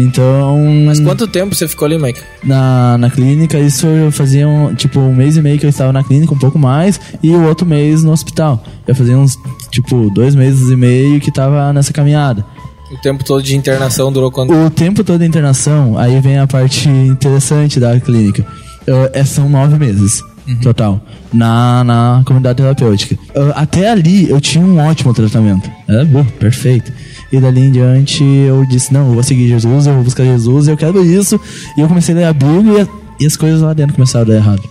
Então. 0.01 0.57
Mas 0.85 0.99
quanto 0.99 1.27
tempo 1.27 1.53
você 1.55 1.67
ficou 1.67 1.85
ali, 1.85 1.97
Mike? 1.97 2.19
na, 2.43 2.97
na 2.97 3.09
clínica, 3.09 3.59
isso 3.59 3.85
eu 3.87 4.11
fazia 4.11 4.47
um, 4.47 4.73
tipo 4.73 4.99
um 4.99 5.13
mês 5.13 5.37
e 5.37 5.41
meio 5.41 5.59
que 5.59 5.65
eu 5.65 5.69
estava 5.69 5.93
na 5.93 6.03
clínica, 6.03 6.33
um 6.33 6.37
pouco 6.39 6.57
mais, 6.57 6.99
e 7.21 7.29
o 7.31 7.43
outro 7.47 7.65
mês 7.65 8.03
no 8.03 8.11
hospital. 8.11 8.63
Eu 8.87 8.95
fazia 8.95 9.17
uns, 9.17 9.37
tipo, 9.69 10.09
dois 10.09 10.33
meses 10.35 10.69
e 10.69 10.75
meio 10.75 11.19
que 11.19 11.31
tava 11.31 11.71
nessa 11.73 11.93
caminhada. 11.93 12.45
O 12.91 12.97
tempo 12.97 13.23
todo 13.23 13.41
de 13.41 13.55
internação 13.55 14.11
durou 14.11 14.29
quanto? 14.31 14.53
O 14.53 14.69
tempo 14.69 15.03
todo 15.03 15.19
da 15.19 15.25
internação, 15.25 15.97
aí 15.97 16.19
vem 16.19 16.37
a 16.39 16.45
parte 16.47 16.89
interessante 16.89 17.79
da 17.79 17.97
clínica. 17.99 18.45
Eu- 18.85 19.09
é, 19.13 19.23
são 19.23 19.47
nove 19.47 19.77
meses. 19.77 20.21
Total. 20.61 21.01
Na, 21.33 21.83
na 21.83 22.23
comunidade 22.25 22.57
terapêutica. 22.57 23.17
Eu- 23.33 23.53
até 23.55 23.89
ali 23.89 24.29
eu 24.29 24.41
tinha 24.41 24.65
um 24.65 24.77
ótimo 24.79 25.13
tratamento. 25.13 25.69
Era 25.87 26.03
bom, 26.05 26.23
perfeito. 26.23 26.91
E 27.31 27.39
dali 27.39 27.61
em 27.61 27.71
diante 27.71 28.23
eu 28.23 28.65
disse: 28.65 28.93
Não, 28.93 29.07
eu 29.07 29.13
vou 29.13 29.23
seguir 29.23 29.47
Jesus, 29.47 29.87
eu 29.87 29.93
vou 29.93 30.03
buscar 30.03 30.23
Jesus, 30.23 30.67
eu 30.67 30.75
quero 30.75 31.03
isso. 31.05 31.39
E 31.77 31.81
eu 31.81 31.87
comecei 31.87 32.13
a 32.15 32.17
ler 32.17 32.23
a 32.25 32.33
Bíblia 32.33 32.87
e 33.19 33.25
as 33.25 33.37
coisas 33.37 33.61
lá 33.61 33.73
dentro 33.73 33.93
começaram 33.95 34.25
a 34.25 34.27
dar 34.29 34.35
errado. 34.35 34.63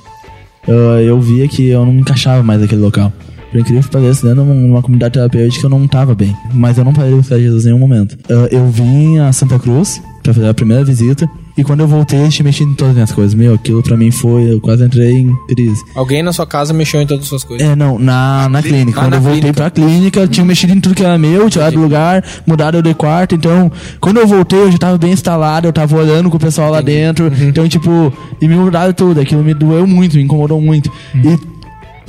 Eu, 0.66 0.76
eu 1.00 1.20
via 1.20 1.48
que 1.48 1.68
eu 1.68 1.86
não 1.86 1.94
encaixava 1.94 2.42
mais 2.42 2.60
naquele 2.60 2.82
local. 2.82 3.12
Por 3.50 3.58
incrível 3.58 3.82
que 3.82 3.88
pareça, 3.90 4.28
dentro 4.28 4.44
de 4.44 4.50
uma, 4.50 4.80
comunidade 4.82 5.14
terapêutica 5.14 5.66
eu 5.66 5.70
não 5.70 5.88
tava 5.88 6.14
bem. 6.14 6.36
Mas 6.52 6.78
eu 6.78 6.84
não 6.84 6.92
parei 6.92 7.10
de 7.10 7.16
buscar 7.16 7.38
Jesus 7.38 7.64
em 7.64 7.68
nenhum 7.68 7.80
momento. 7.80 8.16
Eu, 8.28 8.46
eu 8.46 8.66
vim 8.68 9.18
a 9.18 9.32
Santa 9.32 9.58
Cruz 9.58 10.00
pra 10.22 10.32
fazer 10.34 10.48
a 10.48 10.54
primeira 10.54 10.84
visita. 10.84 11.28
E 11.60 11.64
quando 11.64 11.80
eu 11.80 11.86
voltei, 11.86 12.24
eu 12.24 12.28
tinha 12.30 12.42
mexido 12.42 12.70
em 12.70 12.74
todas 12.74 12.92
as 12.92 12.94
minhas 12.94 13.12
coisas. 13.12 13.34
Meu, 13.34 13.52
aquilo 13.52 13.82
pra 13.82 13.94
mim 13.94 14.10
foi. 14.10 14.54
Eu 14.54 14.60
quase 14.62 14.82
entrei 14.82 15.18
em 15.18 15.36
crise. 15.46 15.82
Alguém 15.94 16.22
na 16.22 16.32
sua 16.32 16.46
casa 16.46 16.72
mexeu 16.72 17.02
em 17.02 17.06
todas 17.06 17.24
as 17.24 17.28
suas 17.28 17.44
coisas. 17.44 17.68
É, 17.68 17.76
não, 17.76 17.98
na, 17.98 18.48
na 18.48 18.62
clínica. 18.62 18.98
Ah, 18.98 19.04
quando 19.04 19.10
na 19.10 19.16
eu 19.18 19.20
voltei 19.20 19.40
clínica. 19.40 19.60
pra 19.60 19.70
clínica, 19.70 20.20
eu 20.20 20.28
tinha 20.28 20.46
mexido 20.46 20.72
em 20.72 20.80
tudo 20.80 20.94
que 20.94 21.04
era 21.04 21.18
meu, 21.18 21.50
tirado 21.50 21.74
do 21.74 21.82
lugar, 21.82 22.24
mudado 22.46 22.78
eu 22.78 22.82
de 22.82 22.94
quarto. 22.94 23.34
Então, 23.34 23.70
quando 24.00 24.16
eu 24.16 24.26
voltei, 24.26 24.58
eu 24.58 24.72
já 24.72 24.78
tava 24.78 24.96
bem 24.96 25.12
instalado, 25.12 25.68
eu 25.68 25.72
tava 25.72 25.94
olhando 25.98 26.30
com 26.30 26.38
o 26.38 26.40
pessoal 26.40 26.70
lá 26.70 26.80
dentro. 26.80 27.26
Uhum. 27.26 27.48
Então, 27.48 27.68
tipo, 27.68 28.10
e 28.40 28.48
me 28.48 28.54
mudaram 28.54 28.94
tudo. 28.94 29.20
Aquilo 29.20 29.44
me 29.44 29.52
doeu 29.52 29.86
muito, 29.86 30.16
me 30.16 30.22
incomodou 30.22 30.58
muito. 30.62 30.90
Uhum. 31.14 31.34
E 31.34 31.60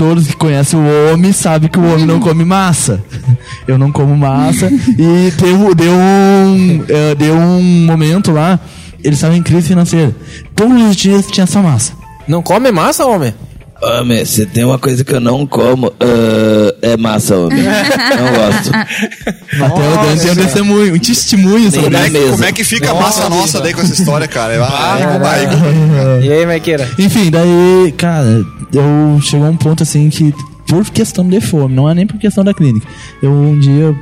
todos 0.02 0.26
que 0.26 0.36
conhecem 0.36 0.80
o 0.80 1.14
homem 1.14 1.32
sabem 1.32 1.70
que 1.70 1.78
o 1.78 1.94
homem 1.94 2.08
não 2.08 2.20
come 2.20 2.44
massa. 2.44 3.04
Eu 3.68 3.78
não 3.78 3.92
como 3.92 4.18
massa. 4.18 4.68
e 4.98 5.32
deu, 5.32 5.76
deu, 5.76 5.94
um, 5.94 6.84
eh, 6.88 7.16
deu 7.16 7.36
um 7.36 7.86
momento 7.86 8.32
lá, 8.32 8.60
eles 9.04 9.18
estavam 9.18 9.38
em 9.38 9.44
crise 9.44 9.68
financeira. 9.68 10.16
Todos 10.56 10.82
os 10.90 10.96
dias 10.96 11.28
tinha 11.28 11.44
essa 11.44 11.62
massa. 11.62 11.94
Não 12.28 12.42
come 12.42 12.72
massa, 12.72 13.06
homem? 13.06 13.34
Homem, 13.82 14.24
se 14.26 14.46
tem 14.46 14.64
uma 14.64 14.78
coisa 14.78 15.04
que 15.04 15.12
eu 15.12 15.20
não 15.20 15.46
como, 15.48 15.92
ah, 16.00 16.76
é 16.84 16.96
massa, 16.96 17.36
homem. 17.36 17.64
não 17.64 18.32
gosto. 18.32 18.72
Matheus 19.58 19.98
Dante 19.98 20.22
tem 20.22 20.32
um 20.32 20.36
testemunho, 20.36 20.96
um 20.96 21.00
testemunho 21.00 21.72
sobre 21.72 21.86
Como 21.86 21.98
é, 21.98 22.08
isso. 22.08 22.20
que, 22.20 22.30
como 22.30 22.46
é 22.46 22.52
que 22.52 22.64
fica 22.64 22.92
a 22.92 22.94
massa 22.94 23.28
nossa 23.28 23.60
daí 23.60 23.74
com 23.74 23.82
essa 23.82 23.94
história, 23.94 24.28
cara? 24.28 24.60
Vai, 24.60 25.20
vai. 25.20 26.24
E 26.24 26.32
aí, 26.32 26.46
Maiqueira? 26.46 26.88
Enfim, 27.00 27.32
daí, 27.32 27.92
cara, 27.98 28.46
eu 28.72 29.20
chegou 29.20 29.48
a 29.48 29.50
um 29.50 29.58
ponto 29.58 29.82
assim 29.82 30.12
que, 30.12 30.32
por 30.68 30.88
questão 30.92 31.28
de 31.28 31.42
fome, 31.42 31.74
não 31.74 31.90
é 31.90 31.96
nem 31.96 32.06
por 32.06 32.20
questão 32.20 32.44
da 32.44 32.54
clínica. 32.54 32.88
Eu 33.22 33.32
um 33.32 33.58
dia 33.60 33.96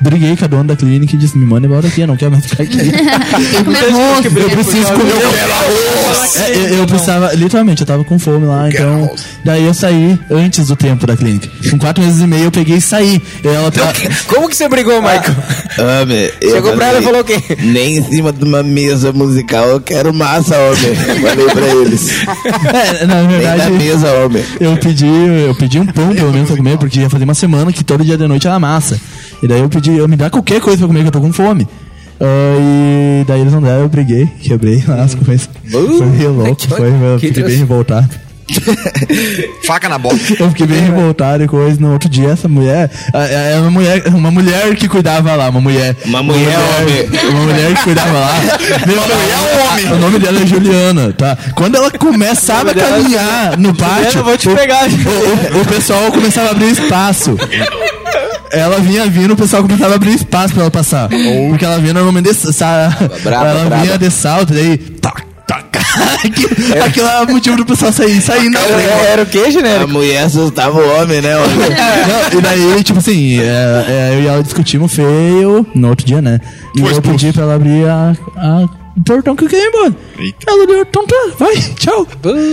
briguei 0.00 0.36
com 0.36 0.44
a 0.44 0.48
dona 0.48 0.64
da 0.64 0.76
clínica 0.76 1.14
e 1.14 1.18
disse: 1.18 1.36
me 1.36 1.46
manda 1.46 1.66
embora 1.66 1.86
aqui, 1.86 2.00
eu 2.00 2.06
não 2.06 2.16
quero 2.16 2.30
mais 2.32 2.46
ficar 2.46 2.62
aqui. 2.64 2.78
Eu 4.36 4.50
preciso 4.50 4.92
comer. 4.92 5.12
É, 6.36 6.56
eu, 6.56 6.78
eu 6.78 6.86
precisava, 6.86 7.32
literalmente, 7.34 7.82
eu 7.82 7.86
tava 7.86 8.04
com 8.04 8.18
fome 8.18 8.46
lá, 8.46 8.68
então. 8.68 9.10
Daí 9.44 9.64
eu 9.64 9.74
saí 9.74 10.18
antes 10.30 10.68
do 10.68 10.76
tempo 10.76 11.06
da 11.06 11.16
clínica. 11.16 11.48
Com 11.70 11.78
quatro 11.78 12.02
meses 12.02 12.20
e 12.20 12.26
meio 12.26 12.44
eu 12.44 12.50
peguei 12.50 12.76
e 12.76 12.80
saí. 12.80 13.20
E 13.42 13.48
ela 13.48 13.70
tá. 13.70 13.92
Como 14.26 14.48
que 14.48 14.56
você 14.56 14.68
brigou, 14.68 15.00
Michael? 15.00 15.22
Homem, 16.02 16.30
eu 16.40 16.50
Chegou 16.52 16.72
pra 16.74 16.86
ela 16.86 17.00
e 17.00 17.02
falou 17.02 17.20
o 17.20 17.24
quê? 17.24 17.40
Nem 17.58 17.98
em 17.98 18.02
cima 18.04 18.32
de 18.32 18.44
uma 18.44 18.62
mesa 18.62 19.12
musical 19.12 19.66
eu 19.68 19.80
quero 19.80 20.12
massa, 20.12 20.56
homem. 20.58 20.94
Falei 21.22 21.46
pra 21.46 21.66
eles. 21.66 22.10
É, 23.00 23.06
na 23.06 23.22
Nem 23.22 23.28
verdade. 23.28 23.58
na 23.58 23.70
mesa, 23.70 24.12
homem. 24.14 24.44
Eu 24.60 24.76
pedi, 24.76 25.06
eu 25.06 25.54
pedi 25.54 25.78
um 25.78 25.86
pão 25.86 26.14
pelo 26.14 26.32
menos 26.32 26.48
pra 26.48 26.56
comer, 26.56 26.78
porque 26.78 27.00
ia 27.00 27.10
fazer 27.10 27.24
uma 27.24 27.34
semana 27.34 27.72
que 27.72 27.84
todo 27.84 28.04
dia 28.04 28.16
de 28.16 28.26
noite 28.26 28.46
era 28.46 28.58
massa. 28.58 29.00
E 29.42 29.48
daí 29.48 29.60
eu 29.60 29.68
pedi, 29.68 29.96
eu 29.96 30.06
me 30.08 30.16
dá 30.16 30.28
qualquer 30.30 30.60
coisa 30.60 30.78
pra 30.78 30.86
comer 30.86 31.00
que 31.02 31.08
eu 31.08 31.12
tô 31.12 31.20
com 31.20 31.32
fome. 31.32 31.66
Ah, 32.20 32.56
e 32.60 33.24
daí 33.26 33.40
eles 33.40 33.52
não 33.52 33.62
deram, 33.62 33.80
eu 33.82 33.88
briguei, 33.88 34.26
quebrei 34.42 34.82
as 35.02 35.14
coisas. 35.14 35.48
Foi 35.70 36.06
meio 36.06 36.32
louco, 36.32 36.56
que- 36.60 36.68
foi, 36.68 36.88
eu 36.90 37.18
que 37.18 37.28
fiquei 37.28 37.42
bem 37.44 37.56
revoltado. 37.56 38.08
Faca 39.66 39.88
na 39.88 39.98
boca. 39.98 40.16
Eu 40.38 40.48
fiquei 40.50 40.66
bem 40.66 40.80
revoltado 40.80 41.42
e 41.44 41.48
coisa. 41.48 41.80
No 41.80 41.92
outro 41.92 42.08
dia, 42.08 42.30
essa 42.30 42.48
mulher. 42.48 42.90
É 43.14 43.58
uma 43.60 43.70
mulher, 43.70 44.02
uma 44.08 44.30
mulher 44.30 44.74
que 44.76 44.88
cuidava 44.88 45.34
lá, 45.36 45.48
uma 45.48 45.60
mulher. 45.60 45.96
Uma 46.04 46.22
mulher 46.22 46.56
homem. 46.58 47.30
Uma 47.30 47.40
mulher 47.44 47.74
que 47.74 47.82
cuidava 47.84 48.12
lá. 48.12 48.32
Meu, 48.86 49.96
O 49.96 49.98
nome 49.98 50.18
dela 50.18 50.40
é 50.42 50.46
Juliana, 50.46 51.12
tá? 51.12 51.36
Quando 51.54 51.76
ela 51.76 51.90
começava 51.90 52.70
a 52.70 52.74
caminhar 52.74 53.56
no 53.58 53.74
pátio. 53.74 54.18
eu 54.20 54.24
vou 54.24 54.36
te 54.36 54.48
o- 54.48 54.54
pegar. 54.56 54.84
O, 54.86 55.58
o- 55.58 55.62
o 55.62 55.64
pessoal 55.66 56.10
começava 56.12 56.48
a 56.48 56.50
abrir 56.52 56.70
espaço. 56.70 57.36
Ela 58.52 58.78
vinha 58.80 59.06
vindo, 59.06 59.32
o 59.34 59.36
pessoal 59.36 59.62
começava 59.62 59.92
a 59.92 59.96
abrir 59.96 60.14
espaço 60.14 60.52
pra 60.54 60.62
ela 60.62 60.70
passar. 60.70 61.08
Porque 61.48 61.64
ela 61.64 61.78
vinha 61.78 61.94
normalmente 61.94 62.30
de, 62.30 62.52
sa, 62.52 62.88
Brava, 63.22 63.48
ela 63.48 63.64
brava. 63.66 63.82
vinha 63.84 63.96
de 63.98 64.10
salto, 64.10 64.52
daí. 64.52 64.76
Tac, 64.76 65.22
tac. 65.94 66.26
Aquilo, 66.26 66.84
aquilo 66.84 67.06
é 67.08 67.20
o 67.22 67.28
motivo 67.32 67.56
do 67.56 67.66
pessoal 67.66 67.92
sair, 67.92 68.20
sair 68.20 68.48
na 68.50 68.60
frente. 68.60 68.88
Era 69.08 69.22
o 69.22 69.26
que, 69.26 69.38
A 69.38 69.50
genérico? 69.50 69.90
mulher 69.90 70.24
assustava 70.24 70.78
o 70.78 71.00
homem, 71.00 71.20
né? 71.20 71.30
Não, 71.34 72.38
e 72.38 72.42
daí, 72.42 72.82
tipo 72.84 72.98
assim, 72.98 73.38
é, 73.40 73.42
é, 73.88 74.14
eu 74.16 74.22
e 74.22 74.26
ela 74.26 74.42
discutimos 74.42 74.92
feio 74.92 75.66
no 75.74 75.88
outro 75.88 76.06
dia, 76.06 76.20
né? 76.22 76.40
E 76.76 76.80
eu 76.80 77.02
pedi 77.02 77.32
pra 77.32 77.42
ela 77.42 77.54
abrir 77.54 77.86
a, 77.88 78.12
a- 78.36 78.68
o 78.96 79.02
portão 79.04 79.36
que 79.36 79.44
eu 79.44 79.48
queria 79.48 79.64
ir 79.64 79.68
embora. 79.68 79.94
Ela 80.46 80.66
deu, 80.66 80.82
então 80.82 81.06
tá, 81.06 81.16
vai, 81.38 81.54
tchau. 81.78 82.06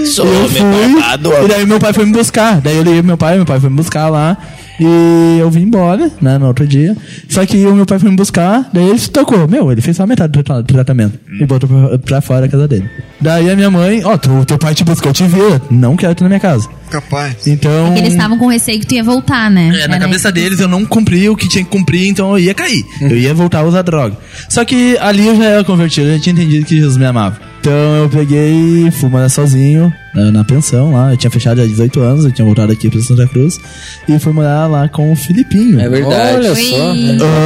Sou 0.05 0.25
E 0.25 0.29
eu 0.29 0.45
homem 0.45 0.93
barbado, 0.93 1.31
fui, 1.31 1.45
e 1.45 1.47
daí 1.47 1.65
meu 1.65 1.79
pai 1.79 1.93
foi 1.93 2.05
me 2.05 2.13
buscar. 2.13 2.61
Daí 2.61 2.75
eu 2.77 2.83
liguei 2.83 2.99
pro 2.99 3.07
meu 3.07 3.17
pai, 3.17 3.35
meu 3.37 3.45
pai 3.45 3.59
foi 3.59 3.69
me 3.69 3.75
buscar 3.75 4.07
lá. 4.09 4.37
E 4.79 5.37
eu 5.39 5.49
vim 5.49 5.61
embora, 5.63 6.11
né, 6.21 6.37
no 6.37 6.47
outro 6.47 6.67
dia. 6.67 6.95
Só 7.29 7.45
que 7.45 7.65
o 7.65 7.73
meu 7.75 7.85
pai 7.85 7.97
foi 7.99 8.09
me 8.09 8.15
buscar, 8.15 8.69
daí 8.71 8.87
ele 8.89 8.99
se 8.99 9.09
tocou. 9.09 9.47
Meu, 9.47 9.71
ele 9.71 9.81
fez 9.81 9.97
só 9.97 10.03
a 10.03 10.07
metade 10.07 10.33
do 10.33 10.43
tra- 10.43 10.61
do 10.61 10.73
tratamento. 10.73 11.19
E 11.39 11.45
botou 11.45 11.67
pra, 11.67 11.97
pra 11.99 12.21
fora 12.21 12.45
a 12.45 12.49
casa 12.49 12.67
dele. 12.67 12.89
Daí 13.19 13.49
a 13.49 13.55
minha 13.55 13.71
mãe, 13.71 14.01
ó, 14.05 14.17
tu- 14.17 14.45
teu 14.45 14.57
pai 14.57 14.75
te 14.75 14.83
buscou, 14.83 15.09
eu 15.09 15.13
te 15.13 15.23
vi. 15.23 15.37
Não 15.71 15.95
quero 15.95 16.13
tu 16.13 16.23
na 16.23 16.29
minha 16.29 16.39
casa. 16.39 16.67
Capaz. 16.91 17.47
Então. 17.47 17.87
Porque 17.87 17.99
eles 17.99 18.13
estavam 18.13 18.37
com 18.37 18.47
receio 18.47 18.79
que 18.79 18.85
tu 18.85 18.93
ia 18.95 19.03
voltar, 19.03 19.49
né? 19.51 19.67
É, 19.69 19.87
na 19.87 19.95
Era 19.95 19.99
cabeça 20.05 20.29
isso. 20.29 20.31
deles 20.35 20.59
eu 20.59 20.67
não 20.67 20.85
cumpri 20.85 21.27
o 21.27 21.35
que 21.35 21.47
tinha 21.49 21.63
que 21.63 21.69
cumprir, 21.69 22.07
então 22.07 22.31
eu 22.31 22.39
ia 22.39 22.53
cair. 22.53 22.83
Eu 23.01 23.17
ia 23.17 23.33
voltar 23.33 23.59
a 23.59 23.63
usar 23.63 23.81
droga. 23.81 24.15
Só 24.47 24.63
que 24.63 24.97
ali 24.99 25.27
eu 25.27 25.35
já 25.35 25.45
era 25.45 25.63
convertido, 25.63 26.07
eu 26.07 26.15
já 26.17 26.23
tinha 26.23 26.33
entendido 26.33 26.65
que 26.65 26.75
Jesus 26.77 26.95
me 26.97 27.05
amava. 27.05 27.39
Então 27.59 27.73
eu 27.73 28.07
peguei 28.09 28.89
fui 28.91 29.09
morar 29.09 29.27
sozinho 29.27 29.91
na 30.31 30.43
pensão 30.43 30.91
lá. 30.93 31.11
Eu 31.11 31.17
tinha 31.17 31.31
fechado 31.31 31.61
há 31.61 31.65
18 31.65 31.99
anos, 31.99 32.25
eu 32.25 32.31
tinha 32.31 32.45
voltado 32.45 32.71
aqui 32.71 32.89
pra 32.89 32.99
Santa 33.01 33.27
Cruz. 33.27 33.59
E 34.07 34.17
fui 34.19 34.33
morar 34.33 34.67
lá 34.67 34.87
com 34.89 35.11
o 35.11 35.15
Filipinho. 35.15 35.79
É 35.79 35.87
verdade. 35.89 36.35
Olha 36.37 36.55
só. 36.55 36.93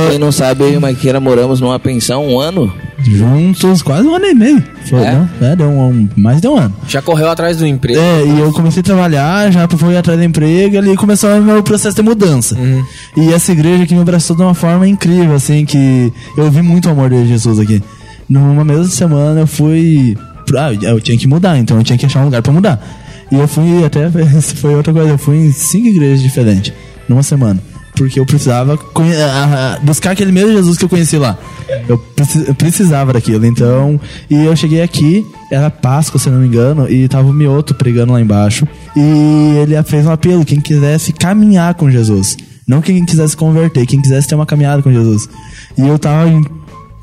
Quem 0.09 0.19
não 0.19 0.31
sabe, 0.31 0.63
eu 0.63 0.73
e 0.73 0.79
Maqueira 0.79 1.19
moramos 1.19 1.59
numa 1.59 1.79
pensão 1.79 2.27
um 2.27 2.39
ano. 2.39 2.71
Juntos 3.03 3.81
quase 3.81 4.07
um 4.07 4.15
ano 4.15 4.25
e 4.27 4.33
meio. 4.35 4.63
Foi, 4.85 4.99
É? 4.99 5.11
né? 5.11 5.29
É, 5.41 5.55
deu 5.55 5.67
um, 5.67 5.87
um- 5.89 6.09
mais 6.15 6.39
de 6.39 6.47
um 6.47 6.55
ano. 6.57 6.73
Já 6.87 7.01
correu 7.01 7.29
atrás 7.29 7.57
do 7.57 7.65
emprego. 7.65 7.99
É, 7.99 8.25
e 8.25 8.39
eu 8.39 8.51
comecei 8.51 8.81
a 8.81 8.83
trabalhar, 8.83 9.51
já 9.51 9.67
fui 9.67 9.97
atrás 9.97 10.19
do 10.19 10.23
emprego, 10.25 10.77
ali 10.77 10.95
começou 10.95 11.29
o 11.35 11.41
meu 11.41 11.63
processo 11.63 11.95
de 11.95 12.03
mudança. 12.03 12.55
E 13.17 13.33
essa 13.33 13.51
igreja 13.51 13.83
aqui 13.83 13.95
me 13.95 14.01
abraçou 14.01 14.35
de 14.35 14.41
uma 14.43 14.53
forma 14.53 14.87
incrível, 14.87 15.33
assim, 15.33 15.65
que 15.65 16.13
eu 16.37 16.49
vi 16.51 16.61
muito 16.61 16.87
o 16.87 16.91
amor 16.91 17.09
de 17.09 17.27
Jesus 17.27 17.59
aqui. 17.59 17.81
Numa 18.29 18.63
mesma 18.63 18.85
semana 18.85 19.41
eu 19.41 19.47
fui. 19.47 20.15
Ah, 20.57 20.73
eu 20.73 20.99
tinha 20.99 21.17
que 21.17 21.27
mudar, 21.27 21.57
então 21.57 21.77
eu 21.77 21.83
tinha 21.83 21.97
que 21.97 22.05
achar 22.05 22.21
um 22.21 22.25
lugar 22.25 22.41
pra 22.41 22.51
mudar. 22.51 22.79
E 23.31 23.35
eu 23.35 23.47
fui 23.47 23.83
até. 23.85 24.09
Foi 24.55 24.75
outra 24.75 24.91
coisa, 24.93 25.09
eu 25.09 25.17
fui 25.17 25.37
em 25.37 25.51
cinco 25.51 25.87
igrejas 25.87 26.21
diferentes, 26.21 26.73
numa 27.07 27.23
semana. 27.23 27.61
Porque 27.95 28.19
eu 28.19 28.25
precisava 28.25 28.79
buscar 29.83 30.11
aquele 30.11 30.31
mesmo 30.31 30.51
Jesus 30.53 30.77
que 30.77 30.85
eu 30.85 30.89
conheci 30.89 31.17
lá. 31.17 31.37
Eu, 31.87 31.97
preci- 31.97 32.45
eu 32.47 32.55
precisava 32.55 33.13
daquilo, 33.13 33.45
então. 33.45 33.99
E 34.29 34.45
eu 34.45 34.55
cheguei 34.55 34.81
aqui, 34.81 35.25
era 35.51 35.69
Páscoa, 35.69 36.19
se 36.19 36.29
não 36.29 36.39
me 36.39 36.47
engano, 36.47 36.89
e 36.89 37.07
tava 37.07 37.27
o 37.29 37.33
Mioto 37.33 37.75
pregando 37.75 38.13
lá 38.13 38.21
embaixo. 38.21 38.67
E 38.95 39.57
ele 39.61 39.81
fez 39.83 40.05
um 40.05 40.11
apelo: 40.11 40.45
quem 40.45 40.59
quisesse 40.59 41.11
caminhar 41.13 41.73
com 41.75 41.91
Jesus. 41.91 42.37
Não 42.67 42.81
quem 42.81 43.03
quisesse 43.03 43.35
converter, 43.35 43.85
quem 43.85 44.01
quisesse 44.01 44.27
ter 44.29 44.35
uma 44.35 44.45
caminhada 44.45 44.81
com 44.81 44.91
Jesus. 44.91 45.27
E 45.77 45.85
eu 45.85 45.99
tava 45.99 46.29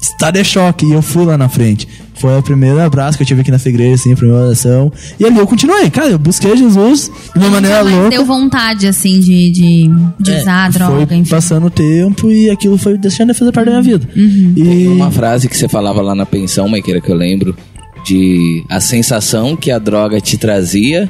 estado 0.00 0.34
de 0.38 0.44
choque, 0.44 0.86
e 0.86 0.92
eu 0.92 1.02
fui 1.02 1.24
lá 1.24 1.36
na 1.36 1.48
frente. 1.48 1.88
Foi 2.14 2.36
o 2.36 2.42
primeiro 2.42 2.80
abraço 2.80 3.16
que 3.16 3.22
eu 3.22 3.26
tive 3.26 3.42
aqui 3.42 3.50
nessa 3.50 3.68
igreja, 3.68 3.94
assim, 3.94 4.12
a 4.12 4.16
primeira 4.16 4.46
oração. 4.46 4.92
E 5.20 5.24
ali 5.24 5.38
eu 5.38 5.46
continuei, 5.46 5.88
cara, 5.88 6.08
eu 6.08 6.18
busquei 6.18 6.56
Jesus 6.56 7.10
de 7.32 7.38
uma 7.38 7.48
maneira 7.50 7.84
Mas 7.84 7.92
louca. 7.94 8.10
deu 8.10 8.24
vontade, 8.24 8.86
assim, 8.88 9.20
de, 9.20 9.50
de, 9.50 9.90
de 10.18 10.30
usar 10.32 10.64
a 10.64 10.68
droga, 10.68 11.02
É, 11.02 11.06
Foi 11.06 11.16
enfim. 11.16 11.30
passando 11.30 11.66
o 11.66 11.70
tempo 11.70 12.28
e 12.30 12.50
aquilo 12.50 12.76
foi 12.76 12.98
deixando 12.98 13.32
de 13.32 13.38
fazer 13.38 13.52
parte 13.52 13.66
da 13.66 13.70
minha 13.80 13.82
vida. 13.82 14.08
E 14.16 14.52
Tem 14.54 14.88
uma 14.88 15.10
frase 15.12 15.48
que 15.48 15.56
você 15.56 15.68
falava 15.68 16.02
lá 16.02 16.14
na 16.14 16.26
pensão, 16.26 16.68
Maqueira, 16.68 17.00
que 17.00 17.10
eu 17.10 17.16
lembro, 17.16 17.56
de 18.04 18.64
a 18.68 18.80
sensação 18.80 19.54
que 19.54 19.70
a 19.70 19.78
droga 19.78 20.20
te 20.20 20.36
trazia, 20.36 21.08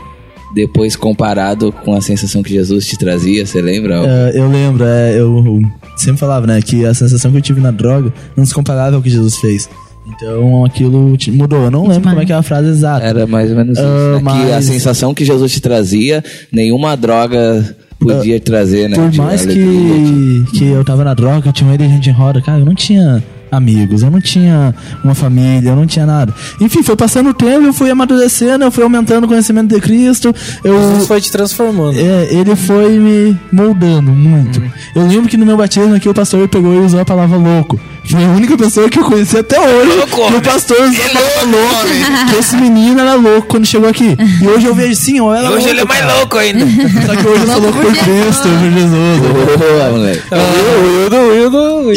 depois 0.54 0.96
comparado 0.96 1.70
com 1.70 1.94
a 1.94 2.00
sensação 2.00 2.42
que 2.42 2.50
Jesus 2.50 2.86
te 2.86 2.96
trazia, 2.98 3.44
você 3.44 3.60
lembra? 3.60 3.96
é, 4.06 4.32
eu 4.34 4.48
lembro, 4.48 4.84
é, 4.84 5.18
eu 5.18 5.60
sempre 5.96 6.18
falava, 6.18 6.46
né, 6.46 6.60
que 6.62 6.84
a 6.84 6.94
sensação 6.94 7.30
que 7.30 7.36
eu 7.38 7.42
tive 7.42 7.60
na 7.60 7.70
droga 7.70 8.12
não 8.36 8.44
se 8.46 8.54
comparava 8.54 8.96
ao 8.96 9.02
que 9.02 9.10
Jesus 9.10 9.36
fez. 9.36 9.68
Então 10.06 10.64
aquilo 10.64 11.16
mudou. 11.28 11.64
Eu 11.64 11.70
não 11.70 11.86
lembro 11.86 12.08
como 12.08 12.20
é 12.22 12.24
que 12.24 12.32
é 12.32 12.36
a 12.36 12.42
frase 12.42 12.68
exata. 12.68 13.04
Era 13.04 13.26
mais 13.26 13.50
ou 13.50 13.56
menos 13.56 13.78
isso. 13.78 13.86
Né? 13.86 14.18
Que 14.20 14.28
a 14.52 14.54
mas- 14.54 14.64
sensação 14.64 15.12
que 15.12 15.24
Jesus 15.24 15.52
te 15.52 15.60
trazia, 15.60 16.24
nenhuma 16.50 16.96
droga 16.96 17.76
podia 17.98 18.40
trazer, 18.40 18.88
né? 18.88 18.96
Por 18.96 19.12
mais 19.16 19.44
que, 19.44 20.44
que 20.54 20.64
eu 20.64 20.82
tava 20.84 21.04
na 21.04 21.12
droga, 21.14 21.48
eu 21.48 21.52
tinha 21.52 21.70
medo 21.70 21.84
de 21.84 21.90
gente 21.90 22.08
em 22.08 22.12
roda, 22.12 22.40
cara, 22.40 22.60
eu 22.60 22.64
não 22.64 22.74
tinha 22.74 23.22
amigos, 23.50 24.02
eu 24.02 24.10
não 24.10 24.20
tinha 24.20 24.74
uma 25.02 25.14
família, 25.14 25.70
eu 25.70 25.76
não 25.76 25.86
tinha 25.86 26.06
nada. 26.06 26.34
Enfim, 26.60 26.82
foi 26.82 26.96
passando 26.96 27.30
o 27.30 27.34
tempo, 27.34 27.66
eu 27.66 27.72
fui 27.72 27.90
amadurecendo, 27.90 28.64
eu 28.64 28.70
fui 28.70 28.82
aumentando 28.84 29.24
o 29.24 29.28
conhecimento 29.28 29.74
de 29.74 29.80
Cristo. 29.80 30.34
Eu, 30.64 30.80
Jesus 30.80 31.06
foi 31.06 31.20
te 31.20 31.30
transformando. 31.30 31.98
É, 31.98 32.32
ele 32.32 32.54
foi 32.56 32.98
me 32.98 33.38
moldando 33.52 34.10
muito. 34.10 34.62
Eu 34.94 35.06
lembro 35.06 35.28
que 35.28 35.36
no 35.36 35.46
meu 35.46 35.56
batismo 35.56 35.94
aqui 35.94 36.08
o 36.08 36.14
pastor 36.14 36.48
pegou 36.48 36.74
e 36.74 36.78
usou 36.78 37.00
a 37.00 37.04
palavra 37.04 37.36
louco. 37.36 37.78
Foi 38.10 38.24
a 38.24 38.28
única 38.28 38.56
pessoa 38.56 38.88
que 38.88 38.98
eu 38.98 39.04
conheci 39.04 39.36
até 39.38 39.60
hoje 39.60 39.98
que 40.06 40.34
o 40.36 40.40
pastor 40.40 40.76
palavra 40.78 41.44
louco. 41.44 42.30
Que 42.30 42.36
esse 42.38 42.56
menino 42.56 43.00
era 43.00 43.14
louco 43.14 43.48
quando 43.48 43.66
chegou 43.66 43.88
aqui. 43.88 44.16
E 44.42 44.46
hoje 44.48 44.66
eu 44.66 44.74
vejo 44.74 44.94
sim, 44.94 45.20
ó, 45.20 45.34
era 45.34 45.48
Hoje 45.50 45.56
louco, 45.56 45.68
ele 45.70 45.80
é 45.80 45.84
mais 45.84 46.00
cara. 46.00 46.14
louco 46.14 46.38
ainda. 46.38 46.66
Só 47.06 47.16
que 47.16 47.28
hoje 47.28 47.42
eu 47.42 47.46
sou 47.52 47.60
louco 47.60 47.78
por 47.80 47.92
Cristo, 47.96 48.48
por 48.48 48.70
Jesus. 48.72 49.58
Boa, 49.58 49.90
moleque. 49.90 50.22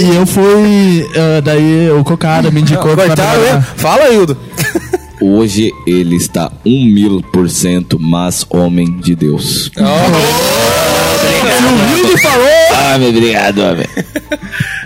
E 0.04 0.16
eu 0.16 0.26
fui. 0.26 1.08
ah, 1.16 1.42
daí 1.42 1.90
o 1.92 2.04
Cocada 2.04 2.52
me 2.52 2.62
indicou 2.62 2.94
pra 2.96 3.06
ele? 3.06 3.16
trabalhar. 3.16 3.62
Fala, 3.78 4.10
Hildo. 4.12 4.38
Hoje 5.22 5.72
ele 5.86 6.16
está 6.16 6.52
um 6.66 6.84
mil 6.86 7.22
por 7.32 7.48
cento 7.50 8.00
mais 8.00 8.46
homem 8.50 8.98
de 9.00 9.16
Deus. 9.16 9.72
Ah, 12.74 12.98
meu 12.98 13.10
obrigado, 13.10 13.60
homem. 13.60 13.86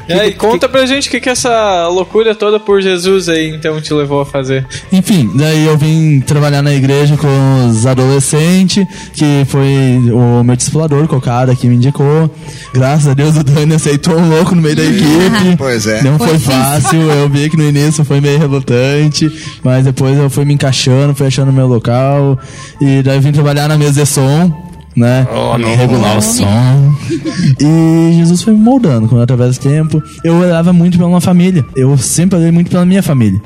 E 0.07 0.13
aí, 0.13 0.33
conta 0.33 0.69
pra 0.69 0.85
gente 0.85 1.07
o 1.07 1.11
que, 1.11 1.19
que 1.19 1.29
essa 1.29 1.87
loucura 1.87 2.35
toda 2.35 2.59
por 2.59 2.81
Jesus 2.81 3.27
aí, 3.27 3.49
então, 3.49 3.81
te 3.81 3.93
levou 3.93 4.21
a 4.21 4.25
fazer. 4.25 4.65
Enfim, 4.91 5.31
daí 5.35 5.65
eu 5.65 5.77
vim 5.77 6.19
trabalhar 6.21 6.61
na 6.61 6.73
igreja 6.73 7.17
com 7.17 7.67
os 7.69 7.85
adolescentes, 7.85 8.85
que 9.13 9.45
foi 9.47 9.99
o 10.11 10.43
meu 10.43 10.55
discipulador, 10.55 11.07
Cocada, 11.07 11.55
que 11.55 11.67
me 11.67 11.75
indicou. 11.75 12.29
Graças 12.73 13.07
a 13.07 13.13
Deus 13.13 13.37
o 13.37 13.43
Dani 13.43 13.75
aceitou 13.75 14.17
um 14.17 14.29
louco 14.29 14.53
no 14.53 14.61
meio 14.61 14.75
da 14.75 14.83
equipe. 14.83 15.55
Pois 15.57 15.87
é. 15.87 16.01
Não 16.01 16.17
Foi 16.17 16.37
fácil, 16.39 17.01
eu 17.01 17.29
vi 17.29 17.49
que 17.49 17.57
no 17.57 17.63
início 17.63 18.03
foi 18.03 18.19
meio 18.21 18.39
relutante, 18.39 19.31
mas 19.63 19.85
depois 19.85 20.17
eu 20.17 20.29
fui 20.29 20.45
me 20.45 20.53
encaixando, 20.53 21.15
fui 21.15 21.27
achando 21.27 21.51
meu 21.51 21.67
local, 21.67 22.37
e 22.79 23.01
daí 23.01 23.17
eu 23.17 23.21
vim 23.21 23.31
trabalhar 23.31 23.67
na 23.67 23.77
mesa 23.77 24.03
de 24.03 24.05
som, 24.05 24.64
né? 24.95 25.27
Regular 25.75 26.17
o 26.17 26.21
som. 26.21 26.95
E 27.59 28.13
Jesus 28.13 28.41
foi 28.41 28.53
me 28.53 28.59
moldando 28.59 29.07
com 29.07 29.19
através 29.19 29.57
do 29.57 29.61
tempo. 29.61 30.01
Eu 30.23 30.35
orava 30.35 30.71
muito 30.73 30.97
pela 30.97 31.09
minha 31.09 31.21
família, 31.21 31.65
eu 31.75 31.97
sempre 31.97 32.37
orei 32.39 32.51
muito 32.51 32.69
pela 32.71 32.85
minha 32.85 33.03
família. 33.03 33.41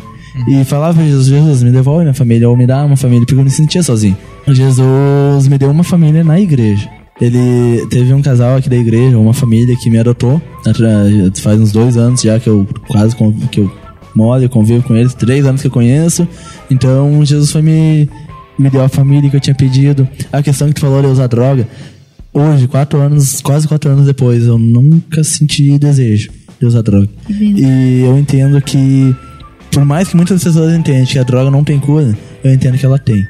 E 0.47 0.63
falava 0.63 0.93
pra 0.93 1.03
Jesus, 1.03 1.27
Jesus, 1.27 1.63
me 1.63 1.71
devolve 1.71 2.03
minha 2.03 2.13
família, 2.13 2.47
ou 2.49 2.55
me 2.55 2.65
dá 2.65 2.85
uma 2.85 2.95
família, 2.95 3.25
porque 3.25 3.39
eu 3.39 3.43
me 3.43 3.49
sentia 3.49 3.83
sozinho. 3.83 4.15
Jesus 4.47 5.47
me 5.47 5.57
deu 5.57 5.69
uma 5.71 5.83
família 5.83 6.23
na 6.23 6.39
igreja. 6.39 6.87
Ele 7.19 7.85
teve 7.89 8.13
um 8.13 8.21
casal 8.21 8.55
aqui 8.55 8.69
da 8.69 8.77
igreja, 8.77 9.17
uma 9.17 9.33
família 9.33 9.75
que 9.75 9.89
me 9.89 9.97
adotou. 9.99 10.41
atra- 10.65 11.05
Faz 11.41 11.59
uns 11.59 11.71
dois 11.71 11.97
anos 11.97 12.21
já 12.21 12.39
que 12.39 12.47
eu 12.47 12.65
quase 12.87 13.15
que 13.51 13.59
eu 13.59 13.69
moro, 14.15 14.41
eu 14.41 14.49
convivo 14.49 14.83
com 14.87 14.95
eles, 14.95 15.13
três 15.13 15.45
anos 15.45 15.59
que 15.61 15.67
eu 15.67 15.71
conheço. 15.71 16.25
Então 16.71 17.19
Jesus 17.25 17.51
foi 17.51 17.61
me, 17.61 18.09
me 18.60 18.70
deu 18.70 18.84
a 18.84 18.89
família 18.89 19.30
que 19.30 19.36
eu 19.38 19.39
tinha 19.39 19.55
pedido. 19.55 20.07
A 20.32 20.43
questão 20.43 20.68
que 20.68 20.74
tu 20.74 20.82
falou 20.82 21.01
de 21.01 21.07
usar 21.07 21.28
droga. 21.28 21.66
Hoje, 22.34 22.68
quatro 22.68 22.99
anos, 22.99 23.41
quase 23.41 23.68
quatro 23.68 23.89
anos 23.89 24.05
depois, 24.05 24.45
eu 24.45 24.60
nunca 24.60 25.24
senti 25.24 25.80
desejo 25.80 26.30
de 26.60 26.66
usar 26.66 26.82
droga. 26.82 27.07
E 27.30 28.01
eu 28.05 28.18
entendo 28.20 28.62
que, 28.62 29.16
por 29.72 29.86
mais 29.86 30.10
que 30.10 30.16
muitas 30.18 30.43
pessoas 30.43 30.76
entendam 30.76 31.05
que 31.05 31.18
a 31.18 31.24
droga 31.24 31.49
não 31.49 31.64
tem 31.64 31.80
cura, 31.80 32.16
eu 32.43 32.53
entendo 32.53 32.78
que 32.78 32.86
ela 32.86 32.99
tem. 32.99 33.26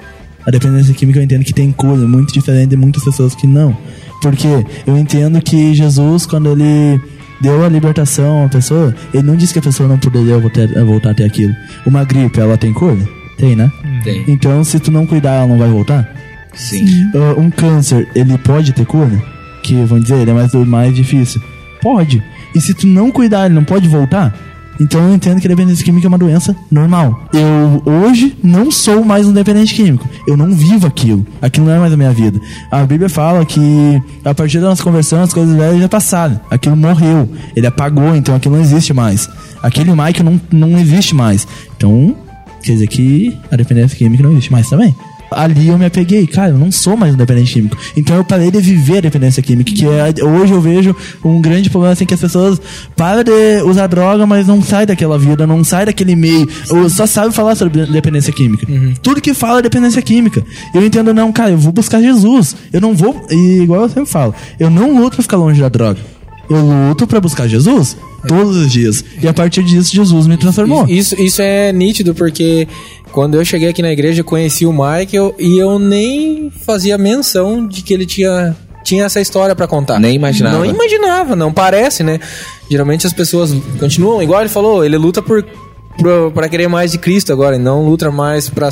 A 0.45 0.51
dependência 0.51 0.93
química 0.93 1.19
eu 1.19 1.23
entendo 1.23 1.43
que 1.43 1.53
tem 1.53 1.71
cura, 1.71 2.07
muito 2.07 2.33
diferente 2.33 2.69
de 2.69 2.75
muitas 2.75 3.03
pessoas 3.03 3.35
que 3.35 3.45
não. 3.45 3.77
Porque 4.21 4.47
eu 4.87 4.97
entendo 4.97 5.39
que 5.41 5.75
Jesus, 5.75 6.25
quando 6.25 6.49
ele 6.49 6.99
deu 7.39 7.63
a 7.63 7.69
libertação 7.69 8.45
à 8.45 8.49
pessoa, 8.49 8.93
ele 9.13 9.23
não 9.23 9.35
disse 9.35 9.53
que 9.53 9.59
a 9.59 9.61
pessoa 9.61 9.87
não 9.87 9.97
poderia 9.97 10.37
voltar, 10.39 10.67
voltar 10.85 11.11
a 11.11 11.13
ter 11.13 11.23
aquilo. 11.23 11.55
Uma 11.85 12.03
gripe, 12.03 12.39
ela 12.39 12.57
tem 12.57 12.73
cura? 12.73 13.18
Tem, 13.39 13.55
né? 13.55 13.71
Tem. 14.03 14.25
Então, 14.27 14.63
se 14.63 14.79
tu 14.79 14.91
não 14.91 15.07
cuidar, 15.07 15.35
ela 15.35 15.47
não 15.47 15.57
vai 15.57 15.69
voltar? 15.69 16.07
Sim. 16.53 16.85
Ah, 17.15 17.39
um 17.39 17.49
câncer, 17.49 18.07
ele 18.13 18.37
pode 18.37 18.73
ter 18.73 18.85
cura? 18.85 19.23
Que, 19.63 19.75
vamos 19.85 20.03
dizer, 20.03 20.19
ele 20.19 20.31
é 20.31 20.33
mais, 20.33 20.53
mais 20.53 20.95
difícil. 20.95 21.41
Pode. 21.81 22.21
E 22.53 22.59
se 22.59 22.73
tu 22.73 22.85
não 22.85 23.11
cuidar, 23.11 23.45
ele 23.45 23.55
não 23.55 23.63
pode 23.63 23.87
voltar? 23.87 24.35
Então 24.79 25.09
eu 25.09 25.13
entendo 25.13 25.41
que 25.41 25.47
a 25.47 25.49
dependência 25.49 25.83
química 25.83 26.07
é 26.07 26.09
uma 26.09 26.17
doença 26.17 26.55
normal. 26.71 27.27
Eu 27.33 27.83
hoje 27.85 28.37
não 28.41 28.71
sou 28.71 29.03
mais 29.03 29.27
um 29.27 29.33
dependente 29.33 29.75
químico. 29.75 30.07
Eu 30.25 30.37
não 30.37 30.53
vivo 30.53 30.87
aquilo. 30.87 31.27
Aquilo 31.41 31.65
não 31.65 31.73
é 31.73 31.79
mais 31.79 31.91
a 31.91 31.97
minha 31.97 32.13
vida. 32.13 32.39
A 32.71 32.85
Bíblia 32.85 33.09
fala 33.09 33.45
que 33.45 34.01
a 34.23 34.33
partir 34.33 34.59
da 34.59 34.69
nossa 34.69 34.81
conversão 34.81 35.21
as 35.21 35.33
coisas 35.33 35.53
velhas 35.53 35.81
já 35.81 35.89
passaram. 35.89 36.39
Aquilo 36.49 36.77
morreu. 36.77 37.29
Ele 37.55 37.67
apagou, 37.67 38.15
então 38.15 38.33
aquilo 38.33 38.55
não 38.55 38.63
existe 38.63 38.93
mais. 38.93 39.29
Aquele 39.61 39.91
Mike 39.91 40.23
não, 40.23 40.39
não 40.49 40.79
existe 40.79 41.13
mais. 41.13 41.45
Então, 41.75 42.15
quer 42.69 42.73
dizer 42.73 42.87
que 42.87 43.37
a 43.51 43.55
dependência 43.55 43.97
química 43.97 44.21
não 44.21 44.31
existe 44.31 44.51
mais 44.51 44.69
também. 44.69 44.95
Ali 45.31 45.67
eu 45.67 45.77
me 45.77 45.85
apeguei, 45.85 46.25
cara, 46.25 46.49
eu 46.49 46.57
não 46.57 46.71
sou 46.71 46.97
mais 46.97 47.13
um 47.13 47.17
dependente 47.17 47.53
químico. 47.53 47.77
Então 47.95 48.15
eu 48.15 48.23
parei 48.23 48.49
de 48.49 48.59
viver 48.59 48.97
a 48.97 49.01
dependência 49.01 49.43
química, 49.43 49.71
que 49.71 49.85
é, 49.85 50.23
hoje 50.23 50.53
eu 50.53 50.59
vejo 50.61 50.95
um 51.23 51.39
grande 51.39 51.69
problema 51.69 51.93
assim 51.93 52.05
que 52.05 52.15
as 52.15 52.19
pessoas 52.19 52.59
param 52.95 53.23
de 53.23 53.61
usar 53.63 53.85
droga, 53.87 54.25
mas 54.25 54.47
não 54.47 54.61
sai 54.61 54.87
daquela 54.87 55.19
vida, 55.19 55.45
não 55.45 55.63
sai 55.63 55.85
daquele 55.85 56.15
meio, 56.15 56.47
ou 56.69 56.89
só 56.89 57.05
sabe 57.05 57.33
falar 57.33 57.55
sobre 57.55 57.85
dependência 57.85 58.33
química. 58.33 58.65
Tudo 59.03 59.21
que 59.21 59.33
fala 59.35 59.59
é 59.59 59.61
dependência 59.61 60.01
química. 60.01 60.43
Eu 60.73 60.83
entendo, 60.83 61.13
não, 61.13 61.31
cara, 61.31 61.51
eu 61.51 61.57
vou 61.57 61.71
buscar 61.71 62.01
Jesus. 62.01 62.55
Eu 62.73 62.81
não 62.81 62.95
vou, 62.95 63.19
e 63.29 63.61
igual 63.61 63.83
eu 63.83 63.89
sempre 63.89 64.09
falo, 64.09 64.33
eu 64.59 64.69
não 64.69 64.99
luto 64.99 65.15
pra 65.17 65.23
ficar 65.23 65.37
longe 65.37 65.61
da 65.61 65.69
droga. 65.69 65.99
Eu 66.49 66.87
luto 66.87 67.05
pra 67.05 67.21
buscar 67.21 67.47
Jesus 67.47 67.95
todos 68.27 68.55
os 68.55 68.71
dias. 68.71 69.03
E 69.21 69.27
a 69.27 69.33
partir 69.33 69.63
disso, 69.63 69.95
Jesus 69.95 70.27
me 70.27 70.37
transformou. 70.37 70.87
Isso, 70.87 71.19
isso 71.21 71.41
é 71.41 71.71
nítido 71.71 72.13
porque 72.13 72.67
quando 73.11 73.35
eu 73.35 73.45
cheguei 73.45 73.69
aqui 73.69 73.81
na 73.81 73.91
igreja, 73.91 74.21
eu 74.21 74.25
conheci 74.25 74.65
o 74.65 74.71
Michael 74.71 75.35
e 75.39 75.57
eu 75.57 75.79
nem 75.79 76.51
fazia 76.65 76.97
menção 76.97 77.67
de 77.67 77.81
que 77.81 77.93
ele 77.93 78.05
tinha, 78.05 78.55
tinha 78.83 79.05
essa 79.05 79.19
história 79.19 79.55
pra 79.55 79.67
contar. 79.67 79.99
Nem 79.99 80.15
imaginava. 80.15 80.57
Não 80.57 80.65
imaginava, 80.65 81.35
não 81.35 81.51
parece, 81.51 82.03
né? 82.03 82.19
Geralmente 82.69 83.07
as 83.07 83.13
pessoas 83.13 83.53
continuam, 83.79 84.21
igual 84.21 84.41
ele 84.41 84.49
falou, 84.49 84.85
ele 84.85 84.97
luta 84.97 85.21
por 85.21 85.43
pra 86.33 86.49
querer 86.49 86.67
mais 86.67 86.91
de 86.91 86.97
Cristo 86.97 87.31
agora, 87.31 87.55
e 87.55 87.59
não 87.59 87.83
luta 87.83 88.09
mais 88.11 88.49
pra 88.49 88.69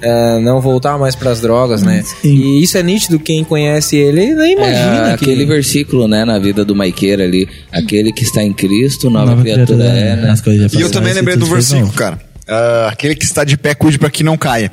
é, 0.00 0.40
não 0.40 0.60
voltar 0.60 0.98
mais 0.98 1.14
pras 1.14 1.40
drogas, 1.40 1.82
né? 1.82 2.04
E 2.22 2.62
isso 2.62 2.76
é 2.78 2.82
nítido, 2.82 3.18
quem 3.18 3.44
conhece 3.44 3.96
ele 3.96 4.34
nem 4.34 4.52
imagina 4.54 5.12
É, 5.12 5.16
que... 5.16 5.24
aquele 5.24 5.44
versículo, 5.44 6.08
né, 6.08 6.24
na 6.24 6.38
vida 6.38 6.64
do 6.64 6.74
Maiqueira 6.74 7.24
ali. 7.24 7.48
Aquele 7.72 8.12
que 8.12 8.22
está 8.22 8.42
em 8.42 8.52
Cristo, 8.52 9.10
nova, 9.10 9.30
Nova 9.30 9.42
criatura, 9.42 9.78
criatura, 9.78 9.98
é, 9.98 10.16
né? 10.16 10.30
as 10.30 10.40
coisas 10.40 10.72
já 10.72 10.78
E 10.78 10.82
eu 10.82 10.90
também 10.90 11.12
lembrei 11.12 11.36
do 11.36 11.46
fez 11.46 11.70
versículo, 11.70 11.92
cara. 11.92 12.33
Ah, 12.46 12.88
aquele 12.92 13.14
que 13.14 13.24
está 13.24 13.42
de 13.44 13.56
pé, 13.56 13.74
cuide 13.74 13.98
para 13.98 14.10
que 14.10 14.22
não 14.22 14.36
caia. 14.36 14.70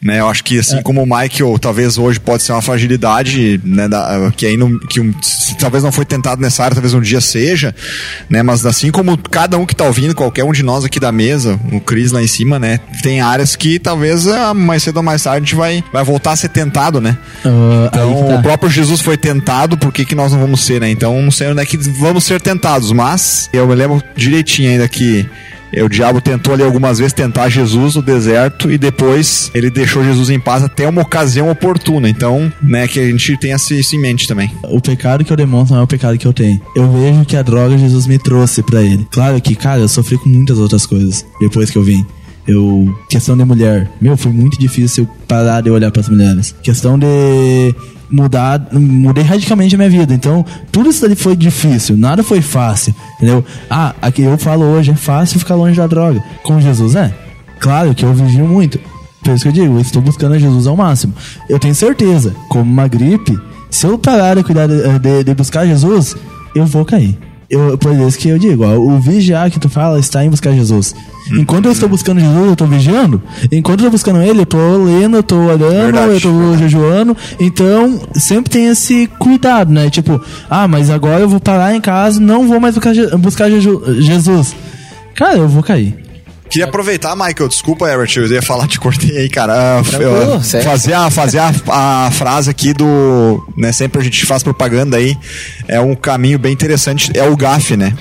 Né, 0.00 0.20
eu 0.20 0.28
acho 0.28 0.44
que 0.44 0.58
assim 0.58 0.80
como 0.82 1.02
o 1.02 1.06
Michael, 1.06 1.58
talvez 1.60 1.98
hoje 1.98 2.20
pode 2.20 2.42
ser 2.44 2.52
uma 2.52 2.62
fragilidade, 2.62 3.60
né, 3.64 3.88
da- 3.88 4.32
que 4.36 4.46
aí 4.46 4.56
não, 4.56 4.78
que 4.78 5.00
um- 5.00 5.12
se 5.22 5.56
talvez 5.58 5.82
não 5.82 5.90
foi 5.90 6.04
tentado 6.04 6.40
nessa 6.40 6.62
área, 6.62 6.74
talvez 6.76 6.94
um 6.94 7.00
dia 7.00 7.20
seja, 7.20 7.74
né, 8.30 8.42
mas 8.42 8.64
assim 8.64 8.90
como 8.92 9.16
cada 9.18 9.58
um 9.58 9.66
que 9.66 9.74
tá 9.74 9.84
ouvindo, 9.84 10.14
qualquer 10.14 10.44
um 10.44 10.52
de 10.52 10.62
nós 10.62 10.84
aqui 10.84 11.00
da 11.00 11.10
mesa, 11.10 11.58
o 11.72 11.80
Cris 11.80 12.12
lá 12.12 12.22
em 12.22 12.26
cima, 12.28 12.58
né, 12.58 12.78
tem 13.02 13.20
áreas 13.20 13.56
que 13.56 13.78
talvez 13.80 14.28
ah, 14.28 14.54
mais 14.54 14.84
cedo 14.84 14.98
ou 14.98 15.02
mais 15.02 15.22
tarde 15.24 15.38
a 15.38 15.40
gente 15.40 15.54
vai, 15.56 15.82
vai 15.92 16.04
voltar 16.04 16.32
a 16.32 16.36
ser 16.36 16.48
tentado, 16.50 17.00
né? 17.00 17.16
Aí 17.44 17.50
Então, 17.88 18.28
tá. 18.28 18.34
o 18.36 18.42
próprio 18.42 18.70
Jesus 18.70 19.00
foi 19.00 19.16
tentado, 19.16 19.76
por 19.76 19.92
que, 19.92 20.04
que 20.04 20.14
nós 20.14 20.30
não 20.32 20.38
vamos 20.40 20.60
ser, 20.60 20.80
né? 20.80 20.88
Então, 20.90 21.20
não 21.20 21.30
sei 21.32 21.48
onde 21.48 21.60
é 21.60 21.66
que 21.66 21.76
vamos 21.76 22.22
ser 22.24 22.40
tentados, 22.40 22.92
mas 22.92 23.48
eu 23.52 23.66
me 23.66 23.74
lembro 23.74 24.02
direitinho 24.16 24.70
ainda 24.70 24.86
que 24.88 25.26
o 25.76 25.88
diabo 25.88 26.20
tentou 26.20 26.54
ali 26.54 26.62
algumas 26.62 26.98
vezes 26.98 27.12
tentar 27.12 27.48
Jesus 27.48 27.96
no 27.96 28.02
deserto 28.02 28.70
e 28.70 28.78
depois 28.78 29.50
ele 29.54 29.70
deixou 29.70 30.04
Jesus 30.04 30.30
em 30.30 30.40
paz 30.40 30.62
até 30.62 30.88
uma 30.88 31.02
ocasião 31.02 31.50
oportuna. 31.50 32.08
Então, 32.08 32.52
né, 32.62 32.88
que 32.88 32.98
a 32.98 33.06
gente 33.06 33.36
tenha 33.36 33.56
isso 33.56 33.94
em 33.94 34.00
mente 34.00 34.26
também. 34.26 34.50
O 34.64 34.80
pecado 34.80 35.24
que 35.24 35.32
eu 35.32 35.36
demonstro 35.36 35.74
não 35.74 35.82
é 35.82 35.84
o 35.84 35.88
pecado 35.88 36.16
que 36.16 36.26
eu 36.26 36.32
tenho. 36.32 36.60
Eu 36.74 36.90
vejo 36.90 37.24
que 37.24 37.36
a 37.36 37.42
droga 37.42 37.76
Jesus 37.76 38.06
me 38.06 38.18
trouxe 38.18 38.62
pra 38.62 38.82
ele. 38.82 39.06
Claro 39.10 39.40
que, 39.40 39.54
cara, 39.54 39.80
eu 39.80 39.88
sofri 39.88 40.16
com 40.18 40.28
muitas 40.28 40.58
outras 40.58 40.86
coisas 40.86 41.24
depois 41.40 41.70
que 41.70 41.76
eu 41.76 41.82
vim. 41.82 42.04
Eu. 42.48 42.92
Questão 43.10 43.36
de 43.36 43.44
mulher. 43.44 43.88
Meu, 44.00 44.16
foi 44.16 44.32
muito 44.32 44.58
difícil 44.58 45.06
parar 45.28 45.60
de 45.60 45.70
olhar 45.70 45.90
pras 45.92 46.08
mulheres. 46.08 46.54
Questão 46.62 46.98
de 46.98 47.74
mudar. 48.10 48.66
Mudei 48.72 49.22
radicalmente 49.22 49.74
a 49.74 49.78
minha 49.78 49.90
vida. 49.90 50.14
Então, 50.14 50.44
tudo 50.72 50.88
isso 50.88 51.04
ali 51.04 51.14
foi 51.14 51.36
difícil. 51.36 51.96
Nada 51.96 52.22
foi 52.22 52.40
fácil. 52.40 52.94
Entendeu? 53.16 53.44
Ah, 53.68 53.94
aqui 54.00 54.22
eu 54.22 54.38
falo 54.38 54.64
hoje, 54.64 54.90
é 54.90 54.96
fácil 54.96 55.38
ficar 55.38 55.54
longe 55.56 55.76
da 55.76 55.86
droga. 55.86 56.22
Com 56.42 56.58
Jesus 56.60 56.94
é. 56.94 57.14
Claro 57.60 57.94
que 57.94 58.04
eu 58.04 58.14
vivi 58.14 58.42
muito. 58.42 58.80
Por 59.22 59.34
isso 59.34 59.42
que 59.42 59.48
eu 59.48 59.52
digo, 59.52 59.74
eu 59.76 59.80
estou 59.80 60.00
buscando 60.00 60.38
Jesus 60.38 60.66
ao 60.66 60.76
máximo. 60.76 61.12
Eu 61.50 61.58
tenho 61.58 61.74
certeza, 61.74 62.34
como 62.48 62.62
uma 62.62 62.88
gripe, 62.88 63.38
se 63.68 63.86
eu 63.86 63.98
parar 63.98 64.36
de 64.36 64.42
cuidar 64.44 64.66
de, 64.66 64.98
de- 65.00 65.24
de 65.24 65.34
buscar 65.34 65.66
Jesus, 65.66 66.16
eu 66.54 66.64
vou 66.64 66.84
cair. 66.84 67.18
Eu, 67.50 67.78
por 67.78 67.94
isso 67.94 68.18
que 68.18 68.28
eu 68.28 68.38
digo, 68.38 68.62
ó, 68.62 68.76
o 68.76 69.00
vigiar 69.00 69.50
que 69.50 69.58
tu 69.58 69.70
fala 69.70 69.98
está 69.98 70.22
em 70.22 70.28
buscar 70.28 70.52
Jesus. 70.52 70.94
Enquanto 71.32 71.66
eu 71.66 71.72
estou 71.72 71.88
buscando 71.88 72.20
Jesus, 72.20 72.46
eu 72.46 72.52
estou 72.52 72.66
vigiando. 72.66 73.22
Enquanto 73.50 73.80
eu 73.80 73.86
estou 73.86 73.90
buscando 73.90 74.22
Ele, 74.22 74.40
eu 74.40 74.42
estou 74.42 74.84
lendo, 74.84 75.16
eu 75.16 75.20
estou 75.20 75.38
orando, 75.46 75.98
eu 75.98 76.16
estou 76.16 76.56
jejuando. 76.58 77.16
Então, 77.40 78.00
sempre 78.14 78.50
tem 78.50 78.66
esse 78.66 79.06
cuidado, 79.18 79.72
né? 79.72 79.88
Tipo, 79.88 80.20
ah, 80.48 80.68
mas 80.68 80.90
agora 80.90 81.20
eu 81.20 81.28
vou 81.28 81.40
parar 81.40 81.74
em 81.74 81.80
casa, 81.80 82.20
não 82.20 82.46
vou 82.46 82.60
mais 82.60 82.74
buscar, 82.74 82.94
buscar 83.18 83.50
Jesus. 83.50 84.54
Cara, 85.14 85.38
eu 85.38 85.48
vou 85.48 85.62
cair. 85.62 86.07
Queria 86.50 86.66
aproveitar, 86.66 87.14
Michael, 87.14 87.48
desculpa, 87.48 87.88
Herbert, 87.88 88.10
eu 88.16 88.26
ia 88.26 88.42
falar, 88.42 88.66
te 88.66 88.80
cortei 88.80 89.16
aí, 89.16 89.28
cara. 89.28 89.52
Ah, 89.78 89.82
eu- 90.02 90.40
fazer 90.64 90.94
a, 90.94 91.10
fazer 91.10 91.38
a, 91.38 91.52
a 92.06 92.10
frase 92.10 92.48
aqui 92.50 92.72
do. 92.72 93.46
Né, 93.56 93.70
sempre 93.72 94.00
a 94.00 94.04
gente 94.04 94.24
faz 94.26 94.42
propaganda 94.42 94.96
aí. 94.96 95.16
É 95.66 95.80
um 95.80 95.94
caminho 95.94 96.38
bem 96.38 96.52
interessante. 96.52 97.10
É 97.14 97.22
o 97.22 97.36
GAF, 97.36 97.76
né? 97.76 97.92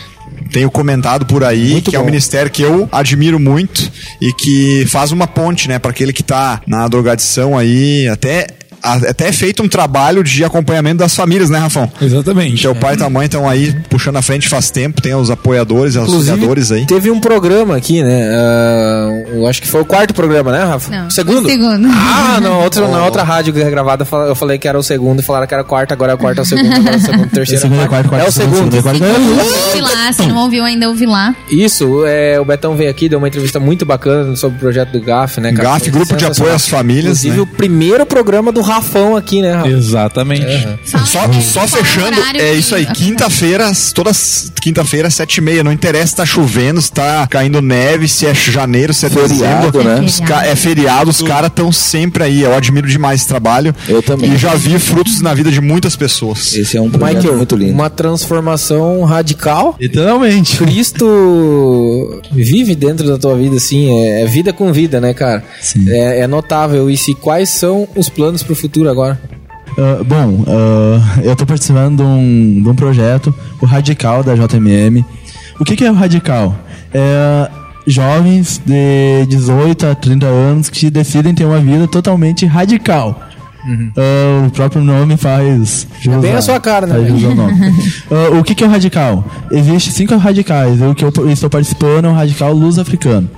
Tenho 0.51 0.71
comentado 0.71 1.25
por 1.25 1.43
aí 1.43 1.81
que 1.81 1.95
é 1.95 1.99
um 1.99 2.05
ministério 2.05 2.49
que 2.49 2.61
eu 2.61 2.87
admiro 2.91 3.37
muito 3.39 3.91
e 4.21 4.31
que 4.31 4.85
faz 4.87 5.11
uma 5.11 5.27
ponte, 5.27 5.67
né, 5.67 5.77
para 5.77 5.91
aquele 5.91 6.13
que 6.13 6.23
tá 6.23 6.61
na 6.65 6.87
drogadição 6.87 7.57
aí, 7.57 8.07
até 8.07 8.47
até 8.81 9.27
é 9.27 9.31
feito 9.31 9.61
um 9.63 9.67
trabalho 9.67 10.23
de 10.23 10.43
acompanhamento 10.43 10.97
das 10.97 11.15
famílias, 11.15 11.49
né, 11.49 11.57
Rafão? 11.59 11.91
Exatamente. 12.01 12.61
Teu 12.61 12.75
pai 12.75 12.93
e 12.93 12.97
tua 12.97 13.09
mãe 13.09 13.25
estão 13.25 13.47
aí 13.49 13.75
puxando 13.89 14.17
a 14.17 14.21
frente 14.21 14.47
faz 14.47 14.69
tempo, 14.71 15.01
tem 15.01 15.13
os 15.15 15.29
apoiadores 15.29 15.95
e 15.95 15.97
auxiliadores 15.97 16.71
aí. 16.71 16.85
teve 16.85 17.09
um 17.11 17.19
programa 17.19 17.75
aqui, 17.75 18.01
né? 18.03 18.29
ah, 18.33 19.09
eu 19.33 19.47
acho 19.47 19.61
que 19.61 19.67
foi 19.67 19.81
o 19.81 19.85
quarto 19.85 20.13
programa, 20.13 20.51
né, 20.51 20.63
Rafa? 20.63 20.89
Não, 20.95 21.09
Segundo? 21.09 21.47
segundo. 21.49 21.87
Ah, 21.91 22.39
não, 22.41 22.61
outro, 22.63 22.87
na 22.89 23.03
outra 23.05 23.23
rádio 23.23 23.53
que 23.53 23.61
é 23.61 23.69
gravada 23.69 24.05
eu 24.27 24.35
falei 24.35 24.57
que 24.57 24.67
era 24.67 24.77
o 24.77 24.83
segundo 24.83 25.19
e 25.19 25.23
falaram 25.23 25.47
que 25.47 25.53
era 25.53 25.63
o 25.63 25.65
quarto, 25.65 25.91
agora 25.91 26.11
é 26.13 26.15
o 26.15 26.17
quarto, 26.17 26.39
é 26.39 26.41
o 26.41 26.45
segundo, 26.45 26.73
agora 26.73 26.93
é 26.93 26.97
o 26.97 27.01
segundo, 27.01 27.29
terceiro, 27.31 27.61
Segundo, 27.61 27.81
é 27.81 27.85
o 27.85 27.89
quarto. 27.89 28.09
quarto, 28.09 28.09
quarto, 28.09 28.25
É 28.25 28.29
o 28.29 28.31
segundo, 28.31 28.75
segundo. 28.75 28.97
segundo, 29.71 29.83
lá, 29.83 30.13
se 30.13 30.25
não 30.27 30.37
ouviu 30.37 30.63
ainda, 30.63 30.87
ouvi 30.87 31.05
lá. 31.05 31.35
Isso, 31.49 32.05
é, 32.05 32.39
o 32.39 32.45
Betão 32.45 32.75
veio 32.75 32.89
aqui, 32.89 33.09
deu 33.09 33.17
uma 33.19 33.27
entrevista 33.27 33.59
muito 33.59 33.85
bacana 33.85 34.35
sobre 34.35 34.57
o 34.57 34.59
projeto 34.59 34.91
do 34.91 35.01
GAF, 35.01 35.39
né, 35.41 35.51
cara? 35.51 35.69
GAF, 35.71 35.89
Grupo 35.89 36.15
de. 36.15 36.25
Apoio 36.25 36.53
às 36.53 36.67
Famílias, 36.67 37.23
Inclusive 37.23 37.37
né? 37.37 37.41
o 37.41 37.47
primeiro 37.47 38.05
programa 38.05 38.51
do 38.51 38.61
Rafão 38.77 39.15
aqui, 39.15 39.41
né, 39.41 39.53
Rafa? 39.53 39.69
Exatamente. 39.69 40.45
Só, 41.05 41.31
só 41.41 41.67
fechando, 41.67 42.17
é 42.35 42.53
isso 42.53 42.75
aí, 42.75 42.85
quinta-feira, 42.85 43.71
todas 43.93 44.51
quinta-feira, 44.61 45.09
sete 45.09 45.37
e 45.37 45.41
meia, 45.41 45.63
não 45.63 45.71
interessa 45.71 46.07
se 46.07 46.15
tá 46.15 46.25
chovendo, 46.25 46.81
se 46.81 46.91
tá 46.91 47.27
caindo 47.27 47.61
neve, 47.61 48.07
se 48.07 48.25
é 48.25 48.33
janeiro, 48.33 48.93
se 48.93 49.05
é 49.05 49.09
Feriado, 49.09 49.71
dezembro, 49.71 49.83
né? 49.83 50.49
É 50.49 50.55
feriado, 50.55 51.09
os 51.09 51.21
caras 51.21 51.49
estão 51.49 51.71
sempre 51.71 52.23
aí, 52.23 52.41
eu 52.41 52.53
admiro 52.53 52.87
demais 52.87 53.21
esse 53.21 53.27
trabalho. 53.27 53.75
Eu 53.87 54.01
também. 54.01 54.33
E 54.33 54.37
já 54.37 54.53
vi 54.55 54.77
frutos 54.77 55.21
na 55.21 55.33
vida 55.33 55.51
de 55.51 55.61
muitas 55.61 55.95
pessoas. 55.95 56.55
Esse 56.55 56.77
é 56.77 56.81
um 56.81 56.89
projeto 56.89 57.15
Michael, 57.15 57.37
muito 57.37 57.55
lindo. 57.55 57.73
uma 57.73 57.89
transformação 57.89 59.03
radical. 59.03 59.75
Literalmente. 59.79 60.57
Cristo 60.57 62.21
vive 62.31 62.75
dentro 62.75 63.07
da 63.07 63.17
tua 63.17 63.35
vida, 63.35 63.55
assim, 63.55 63.99
é, 64.01 64.21
é 64.23 64.25
vida 64.25 64.53
com 64.53 64.71
vida, 64.71 64.99
né, 65.01 65.13
cara? 65.13 65.43
Sim. 65.61 65.89
É, 65.89 66.19
é 66.21 66.27
notável. 66.27 66.89
E 66.89 66.97
se 66.97 67.13
quais 67.15 67.49
são 67.49 67.87
os 67.95 68.09
planos 68.09 68.43
pro 68.43 68.55
futuro 68.57 68.89
agora? 68.89 69.19
Ah, 69.77 70.03
bom, 70.03 70.43
ah, 70.47 71.19
eu 71.23 71.35
tô 71.35 71.45
participando 71.45 71.97
de 71.97 72.03
um, 72.03 72.61
de 72.63 72.69
um 72.69 72.75
projeto, 72.75 73.33
o 73.61 73.65
Radical 73.65 74.23
da 74.23 74.35
JMM. 74.35 75.05
O 75.59 75.65
que, 75.65 75.75
que 75.75 75.85
é 75.85 75.91
o 75.91 75.93
Radical? 75.93 76.55
É 76.93 77.49
jovens 77.87 78.61
de 78.65 79.25
18 79.27 79.85
a 79.85 79.95
30 79.95 80.25
anos 80.25 80.69
que 80.69 80.89
decidem 80.89 81.33
ter 81.33 81.45
uma 81.45 81.59
vida 81.59 81.87
totalmente 81.87 82.45
radical. 82.45 83.21
Ah, 83.97 84.45
o 84.47 84.51
próprio 84.51 84.81
nome 84.81 85.17
faz. 85.17 85.87
jus 85.99 86.15
bem 86.17 86.33
a 86.33 86.41
sua 86.41 86.59
cara, 86.59 86.87
né. 86.87 86.95
Ah, 88.11 88.37
o 88.39 88.43
que, 88.43 88.55
que 88.55 88.63
é 88.63 88.67
o 88.67 88.69
radical? 88.69 89.25
Existem 89.51 89.93
cinco 89.93 90.15
radicais. 90.17 90.81
O 90.81 90.93
que 90.93 91.03
eu 91.03 91.31
estou 91.31 91.49
participando 91.49 92.05
é 92.05 92.09
o 92.09 92.13
radical 92.13 92.53
luz 92.53 92.77
africano. 92.77 93.29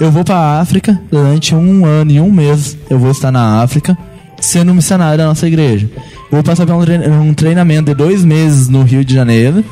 Eu 0.00 0.10
vou 0.10 0.24
para 0.24 0.36
a 0.36 0.60
África 0.60 0.98
durante 1.10 1.54
um 1.54 1.84
ano 1.84 2.10
e 2.10 2.20
um 2.20 2.30
mês. 2.30 2.76
Eu 2.88 2.98
vou 2.98 3.10
estar 3.10 3.32
na 3.32 3.62
África 3.62 3.96
sendo 4.40 4.74
missionário 4.74 5.18
da 5.18 5.26
nossa 5.26 5.46
igreja. 5.46 5.88
Vou 6.30 6.42
passar 6.42 6.66
por 6.66 6.74
um 6.74 6.84
trein- 6.84 7.08
um 7.10 7.34
treinamento 7.34 7.86
de 7.86 7.94
dois 7.94 8.24
meses 8.24 8.68
no 8.68 8.82
Rio 8.82 9.04
de 9.04 9.14
Janeiro. 9.14 9.64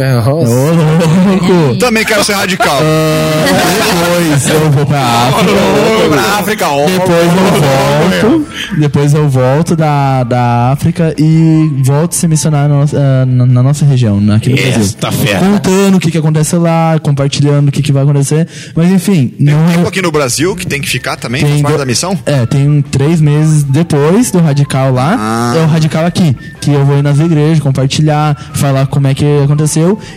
É, 0.00 0.18
Ô, 0.28 0.42
louco! 0.42 1.76
Também 1.78 2.04
quero 2.04 2.22
ser 2.24 2.34
radical. 2.34 2.78
Depois 2.80 4.48
eu 4.48 4.70
vou 4.70 4.86
pra 4.86 5.00
África. 5.00 6.08
pra 6.10 6.22
África, 6.38 6.68
ó. 6.68 6.86
Depois 6.86 7.26
eu 7.26 8.30
volto. 8.30 8.46
Depois 8.78 9.14
eu 9.14 9.28
volto 9.28 9.76
da, 9.76 10.22
da 10.24 10.72
África 10.72 11.14
e 11.18 11.70
volto 11.84 12.12
a 12.12 12.16
ser 12.16 12.28
missionário 12.28 12.68
na, 12.74 12.80
nossa- 12.80 13.26
na, 13.26 13.46
na 13.46 13.62
nossa 13.62 13.84
região, 13.84 14.16
aqui 14.34 14.50
no 14.50 14.56
Brasil. 14.56 14.80
Esta 14.82 15.10
fera. 15.12 15.40
Contando 15.40 15.96
o 15.96 16.00
que, 16.00 16.10
que 16.10 16.18
aconteceu 16.18 16.60
lá, 16.60 16.98
compartilhando 17.02 17.68
o 17.68 17.72
que, 17.72 17.82
que 17.82 17.92
vai 17.92 18.02
acontecer. 18.02 18.46
Mas 18.74 18.90
enfim, 18.90 19.34
não 19.38 19.66
Tempo 19.70 19.88
aqui 19.88 20.02
no 20.02 20.10
Brasil 20.12 20.54
que 20.56 20.66
tem 20.66 20.80
que 20.80 20.88
ficar 20.88 21.16
também, 21.16 21.40
faz 21.40 21.52
Tem 21.54 21.62
parte 21.62 21.74
do- 21.76 21.78
da 21.80 21.86
missão? 21.86 22.18
É, 22.26 22.46
tem 22.46 22.82
três 22.82 23.20
meses 23.20 23.62
depois 23.64 24.30
do 24.30 24.38
radical 24.40 24.92
lá, 24.92 25.16
Ah. 25.18 25.54
é 25.56 25.62
o 25.62 25.66
radical 25.66 26.04
aqui. 26.06 26.36
Que 26.60 26.72
eu 26.72 26.84
vou 26.84 26.98
ir 26.98 27.02
nas 27.02 27.18
igrejas, 27.18 27.60
compartilhar, 27.60 28.36
falar 28.54 28.86
como 28.86 29.06
é 29.06 29.14
que 29.14 29.24
aconteceu 29.44 29.69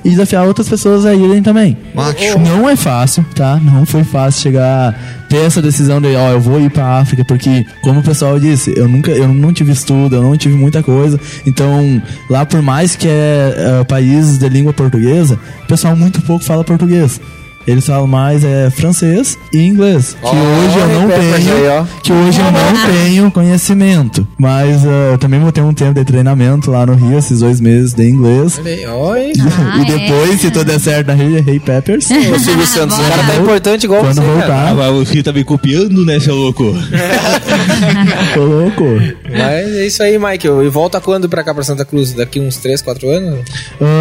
e 0.03 0.09
desafiar 0.09 0.45
outras 0.45 0.67
pessoas 0.67 1.05
a 1.05 1.13
irem 1.13 1.41
também. 1.41 1.77
Macho. 1.93 2.39
Não 2.39 2.69
é 2.69 2.75
fácil, 2.75 3.25
tá? 3.35 3.59
Não 3.63 3.85
foi 3.85 4.03
fácil 4.03 4.41
chegar 4.41 4.95
ter 5.29 5.45
essa 5.45 5.61
decisão 5.61 5.99
de, 5.99 6.15
ó, 6.15 6.31
eu 6.31 6.39
vou 6.39 6.61
ir 6.61 6.69
pra 6.69 6.99
África, 6.99 7.25
porque, 7.25 7.65
como 7.81 8.01
o 8.01 8.03
pessoal 8.03 8.39
disse, 8.39 8.71
eu 8.77 8.87
nunca, 8.87 9.11
eu 9.11 9.27
não 9.27 9.51
tive 9.51 9.71
estudo, 9.71 10.15
eu 10.15 10.21
não 10.21 10.37
tive 10.37 10.55
muita 10.55 10.83
coisa. 10.83 11.19
Então, 11.45 12.01
lá 12.29 12.45
por 12.45 12.61
mais 12.61 12.95
que 12.95 13.07
é, 13.07 13.79
é 13.81 13.83
país 13.83 14.37
de 14.37 14.47
língua 14.47 14.73
portuguesa, 14.73 15.39
o 15.63 15.67
pessoal 15.67 15.95
muito 15.95 16.21
pouco 16.21 16.45
fala 16.45 16.63
português. 16.63 17.19
Eles 17.67 17.85
falam 17.85 18.07
mais 18.07 18.43
é 18.43 18.69
francês 18.69 19.37
e 19.53 19.59
inglês, 19.59 20.17
que 20.21 20.27
hoje 20.27 20.77
eu 20.79 20.87
não 20.87 21.07
tenho, 21.07 21.35
aí, 21.35 21.85
que 22.01 22.11
hoje 22.11 22.39
eu 22.39 22.51
não 22.51 22.91
tenho 22.91 23.31
conhecimento. 23.31 24.27
Mas 24.37 24.83
eh, 24.85 25.13
eu 25.13 25.17
também 25.17 25.39
vou 25.39 25.51
ter 25.51 25.61
um 25.61 25.73
tempo 25.73 25.93
de 25.93 26.03
treinamento 26.03 26.69
lá 26.71 26.85
no 26.85 26.93
Rio, 26.93 27.17
esses 27.17 27.39
dois 27.39 27.61
meses 27.61 27.93
de 27.93 28.07
inglês. 28.09 28.59
Oi. 28.59 29.31
Ah, 29.39 29.79
e 29.81 29.85
depois, 29.85 30.41
se 30.41 30.51
tudo 30.51 30.65
der 30.65 30.79
certo 30.79 31.07
na 31.07 31.13
Hey, 31.15 31.43
hey 31.47 31.59
Peppers, 31.59 32.09
Ô, 32.11 32.39
Silvio 32.39 32.65
Santos, 32.65 32.97
o 32.97 33.01
cara 33.03 33.23
tá 33.23 33.35
importante 33.35 33.83
igual 33.85 34.01
quando 34.01 34.15
você, 34.15 34.21
cara. 34.21 34.33
voltar, 34.33 34.67
Ah, 34.67 34.73
mas 34.75 35.07
você 35.07 35.23
tá 35.23 35.31
me 35.31 35.43
copiando, 35.43 36.05
né, 36.05 36.19
seu 36.19 36.35
louco? 36.35 36.63
tô 38.33 38.43
louco. 38.43 38.83
Mas 39.29 39.75
é 39.75 39.85
isso 39.85 40.03
aí, 40.03 40.17
Michael. 40.17 40.63
E 40.65 40.69
volta 40.69 40.99
quando 40.99 41.29
pra 41.29 41.43
cá, 41.43 41.53
pra 41.53 41.63
Santa 41.63 41.85
Cruz? 41.85 42.13
Daqui 42.13 42.39
uns 42.39 42.57
3, 42.57 42.81
4 42.81 43.09
anos? 43.09 43.39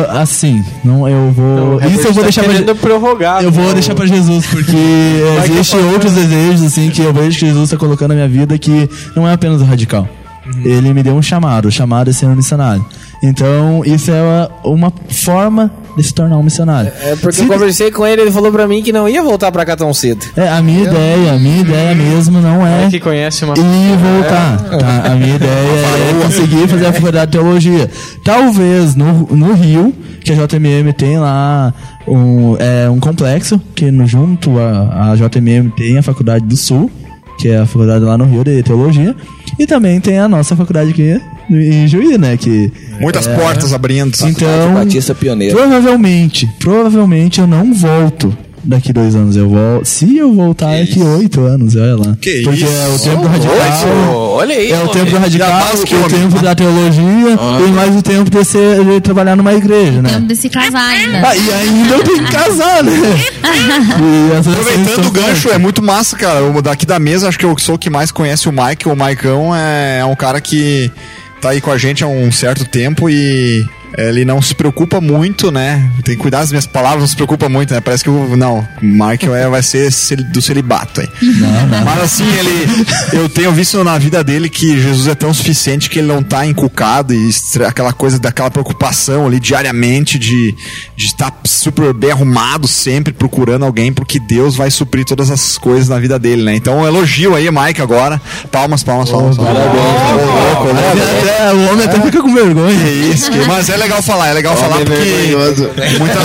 Ah, 0.08 0.20
assim, 0.22 0.62
não, 0.84 1.08
eu 1.08 1.30
vou. 1.30 1.80
Isso 1.88 2.08
eu 2.08 2.12
vou 2.12 2.22
deixar 2.24 2.44
pra. 2.44 2.74
prorrogar. 2.74 3.42
Eu 3.42 3.51
vou 3.52 3.66
né? 3.66 3.74
deixar 3.74 3.94
pra 3.94 4.06
Jesus, 4.06 4.46
porque 4.46 4.76
existem 5.44 5.80
outros 5.92 6.12
desejos, 6.12 6.62
assim, 6.62 6.90
que 6.90 7.02
eu 7.02 7.12
vejo 7.12 7.38
que 7.38 7.46
Jesus 7.46 7.70
tá 7.70 7.76
colocando 7.76 8.10
na 8.10 8.14
minha 8.16 8.28
vida 8.28 8.58
que 8.58 8.88
não 9.14 9.28
é 9.28 9.32
apenas 9.32 9.60
o 9.60 9.64
radical. 9.64 10.08
Ele 10.64 10.92
me 10.92 11.02
deu 11.02 11.14
um 11.14 11.22
chamado, 11.22 11.68
o 11.68 11.70
chamado 11.70 12.10
é 12.10 12.12
ser 12.12 12.26
um 12.26 12.34
missionário. 12.34 12.84
Então, 13.22 13.82
isso 13.84 14.10
é 14.10 14.20
uma, 14.20 14.50
uma 14.64 14.92
forma 15.08 15.70
de 15.96 16.02
se 16.02 16.14
tornar 16.14 16.38
um 16.38 16.42
missionário. 16.42 16.90
É 17.02 17.16
porque 17.16 17.36
Se- 17.36 17.42
eu 17.42 17.48
conversei 17.48 17.90
com 17.90 18.06
ele, 18.06 18.22
ele 18.22 18.30
falou 18.30 18.50
pra 18.50 18.66
mim 18.66 18.82
que 18.82 18.92
não 18.92 19.08
ia 19.08 19.22
voltar 19.22 19.50
pra 19.52 19.64
cá 19.64 19.76
tão 19.76 19.92
cedo. 19.92 20.24
É, 20.36 20.48
a 20.48 20.62
minha 20.62 20.84
ideia, 20.84 21.32
a 21.32 21.38
minha 21.38 21.60
ideia 21.60 21.94
mesmo 21.94 22.40
não 22.40 22.66
é 22.66 22.88
que 22.88 22.98
conhece 23.00 23.44
uma 23.44 23.54
ir 23.54 23.96
voltar. 23.96 24.58
tá? 24.78 25.12
A 25.12 25.14
minha 25.14 25.34
ideia 25.36 25.50
é 25.50 26.22
conseguir 26.22 26.66
fazer 26.68 26.86
a 26.86 26.92
faculdade 26.92 27.30
de 27.30 27.38
teologia. 27.38 27.90
Talvez 28.24 28.94
no, 28.94 29.26
no 29.30 29.52
Rio, 29.54 29.92
que 30.24 30.32
a 30.32 30.34
JMM 30.36 30.92
tem 30.96 31.18
lá 31.18 31.74
um, 32.06 32.56
é, 32.58 32.88
um 32.88 32.98
complexo, 33.00 33.60
que 33.74 33.90
no, 33.90 34.06
junto 34.06 34.58
a, 34.58 35.12
a 35.12 35.16
JMM 35.16 35.70
tem 35.76 35.98
a 35.98 36.02
Faculdade 36.02 36.44
do 36.46 36.56
Sul, 36.56 36.90
que 37.38 37.48
é 37.48 37.58
a 37.58 37.66
faculdade 37.66 38.04
lá 38.04 38.16
no 38.16 38.24
Rio 38.24 38.44
de 38.44 38.62
teologia, 38.62 39.14
e 39.58 39.66
também 39.66 40.00
tem 40.00 40.18
a 40.18 40.28
nossa 40.28 40.54
faculdade 40.56 40.90
aqui 40.90 41.20
em 41.56 41.86
Juí, 41.86 42.18
né? 42.18 42.36
Que, 42.36 42.72
Muitas 43.00 43.26
portas 43.26 43.72
abrindo. 43.72 44.12
então, 44.26 44.74
Batista 44.74 45.14
pioneiro. 45.14 45.56
Provavelmente, 45.56 46.48
provavelmente 46.58 47.40
eu 47.40 47.46
não 47.46 47.72
volto 47.72 48.36
daqui 48.64 48.92
dois 48.92 49.14
anos. 49.14 49.36
Eu 49.36 49.48
volto. 49.48 49.84
Se 49.84 50.16
eu 50.16 50.32
voltar 50.32 50.78
daqui 50.78 51.00
oito 51.00 51.40
anos, 51.40 51.76
olha 51.76 51.96
lá. 51.96 52.16
Que 52.20 52.42
Porque 52.42 52.64
isso? 52.64 52.72
é 52.72 52.88
o 52.88 52.98
tempo 52.98 53.22
do 53.22 53.28
radical. 53.28 54.30
Olha 54.34 54.54
aí. 54.54 54.70
É 54.70 54.82
o 54.82 54.88
tempo 54.88 55.10
do 55.10 55.18
radical, 55.18 55.48
tá 55.48 55.74
os 55.74 55.80
o 55.80 56.08
tempo 56.08 56.42
da 56.42 56.54
teologia 56.54 57.38
e 57.66 57.70
mais 57.72 57.96
o 57.96 58.02
tempo 58.02 58.30
de, 58.30 58.44
ser, 58.44 58.84
de 58.84 59.00
trabalhar 59.00 59.36
numa 59.36 59.52
igreja, 59.54 60.00
né? 60.00 60.10
Tempo 60.10 60.26
de 60.26 60.36
se 60.36 60.48
casar 60.48 60.88
ainda. 60.88 61.28
Ah, 61.28 61.36
e 61.36 61.52
ainda 61.52 61.94
eu 61.94 62.04
tenho 62.04 62.24
que 62.24 62.32
casar, 62.32 62.82
né? 62.82 62.92
Aproveitando 64.38 65.06
o 65.06 65.10
gancho, 65.10 65.50
é 65.50 65.58
muito 65.58 65.82
massa, 65.82 66.16
cara. 66.16 66.44
O 66.44 66.62
daqui 66.62 66.86
da 66.86 66.98
mesa, 66.98 67.28
acho 67.28 67.38
que 67.38 67.44
eu 67.44 67.56
sou 67.58 67.74
o 67.74 67.78
que 67.78 67.90
mais 67.90 68.10
conhece 68.10 68.48
o 68.48 68.52
Mike. 68.52 68.88
O 68.88 68.96
Maicão 68.96 69.54
é, 69.54 69.98
é 70.00 70.04
um 70.04 70.14
cara 70.14 70.40
que 70.40 70.90
tá 71.42 71.50
aí 71.50 71.60
com 71.60 71.72
a 71.72 71.76
gente 71.76 72.04
há 72.04 72.06
um 72.06 72.30
certo 72.30 72.64
tempo 72.64 73.10
e 73.10 73.66
ele 73.96 74.24
não 74.24 74.40
se 74.40 74.54
preocupa 74.54 75.00
muito, 75.00 75.50
né? 75.50 75.90
Tem 76.04 76.14
que 76.16 76.20
cuidar 76.22 76.40
das 76.40 76.50
minhas 76.50 76.66
palavras, 76.66 77.00
não 77.00 77.06
se 77.08 77.14
preocupa 77.16 77.48
muito, 77.48 77.72
né? 77.74 77.80
Parece 77.80 78.02
que 78.04 78.10
o. 78.10 78.36
Não, 78.36 78.58
o 78.60 78.84
Michael 78.84 79.34
é, 79.34 79.48
vai 79.48 79.62
ser 79.62 79.90
do 80.32 80.40
celibato 80.42 81.00
aí. 81.00 81.08
Mas 81.84 82.02
assim, 82.02 82.24
ele. 82.38 82.86
Eu 83.12 83.28
tenho 83.28 83.52
visto 83.52 83.82
na 83.84 83.98
vida 83.98 84.22
dele 84.24 84.48
que 84.48 84.80
Jesus 84.80 85.06
é 85.08 85.14
tão 85.14 85.32
suficiente 85.34 85.90
que 85.90 85.98
ele 85.98 86.08
não 86.08 86.22
tá 86.22 86.46
encucado 86.46 87.12
e 87.14 87.30
aquela 87.66 87.92
coisa 87.92 88.18
daquela 88.18 88.50
preocupação 88.50 89.26
ali 89.26 89.38
diariamente 89.40 90.18
de 90.18 90.54
de 90.96 91.06
estar 91.06 91.32
super 91.44 91.92
bem 91.92 92.10
arrumado 92.12 92.66
sempre 92.68 93.12
procurando 93.12 93.64
alguém 93.64 93.92
porque 93.92 94.18
Deus 94.20 94.56
vai 94.56 94.70
suprir 94.70 95.04
todas 95.04 95.30
as 95.30 95.58
coisas 95.58 95.88
na 95.88 95.98
vida 95.98 96.18
dele, 96.18 96.42
né? 96.42 96.54
Então, 96.54 96.78
um 96.80 96.86
elogio 96.86 97.34
aí, 97.34 97.50
Mike, 97.50 97.80
agora. 97.82 98.20
Palmas, 98.50 98.82
palmas, 98.82 99.10
palmas. 99.10 99.36
palmas. 99.36 99.56
É, 101.40 101.52
o 101.52 101.72
homem 101.72 101.84
até 101.86 102.00
fica 102.00 102.22
com 102.22 102.34
vergonha. 102.34 102.76
É 102.86 102.90
isso, 103.12 103.30
que- 103.30 103.38
mas 103.46 103.68
é 103.68 103.76
legal 103.82 104.02
falar, 104.02 104.28
é 104.28 104.32
legal 104.32 104.56
falar 104.56 104.78
porque 104.78 105.96
muita, 105.98 106.20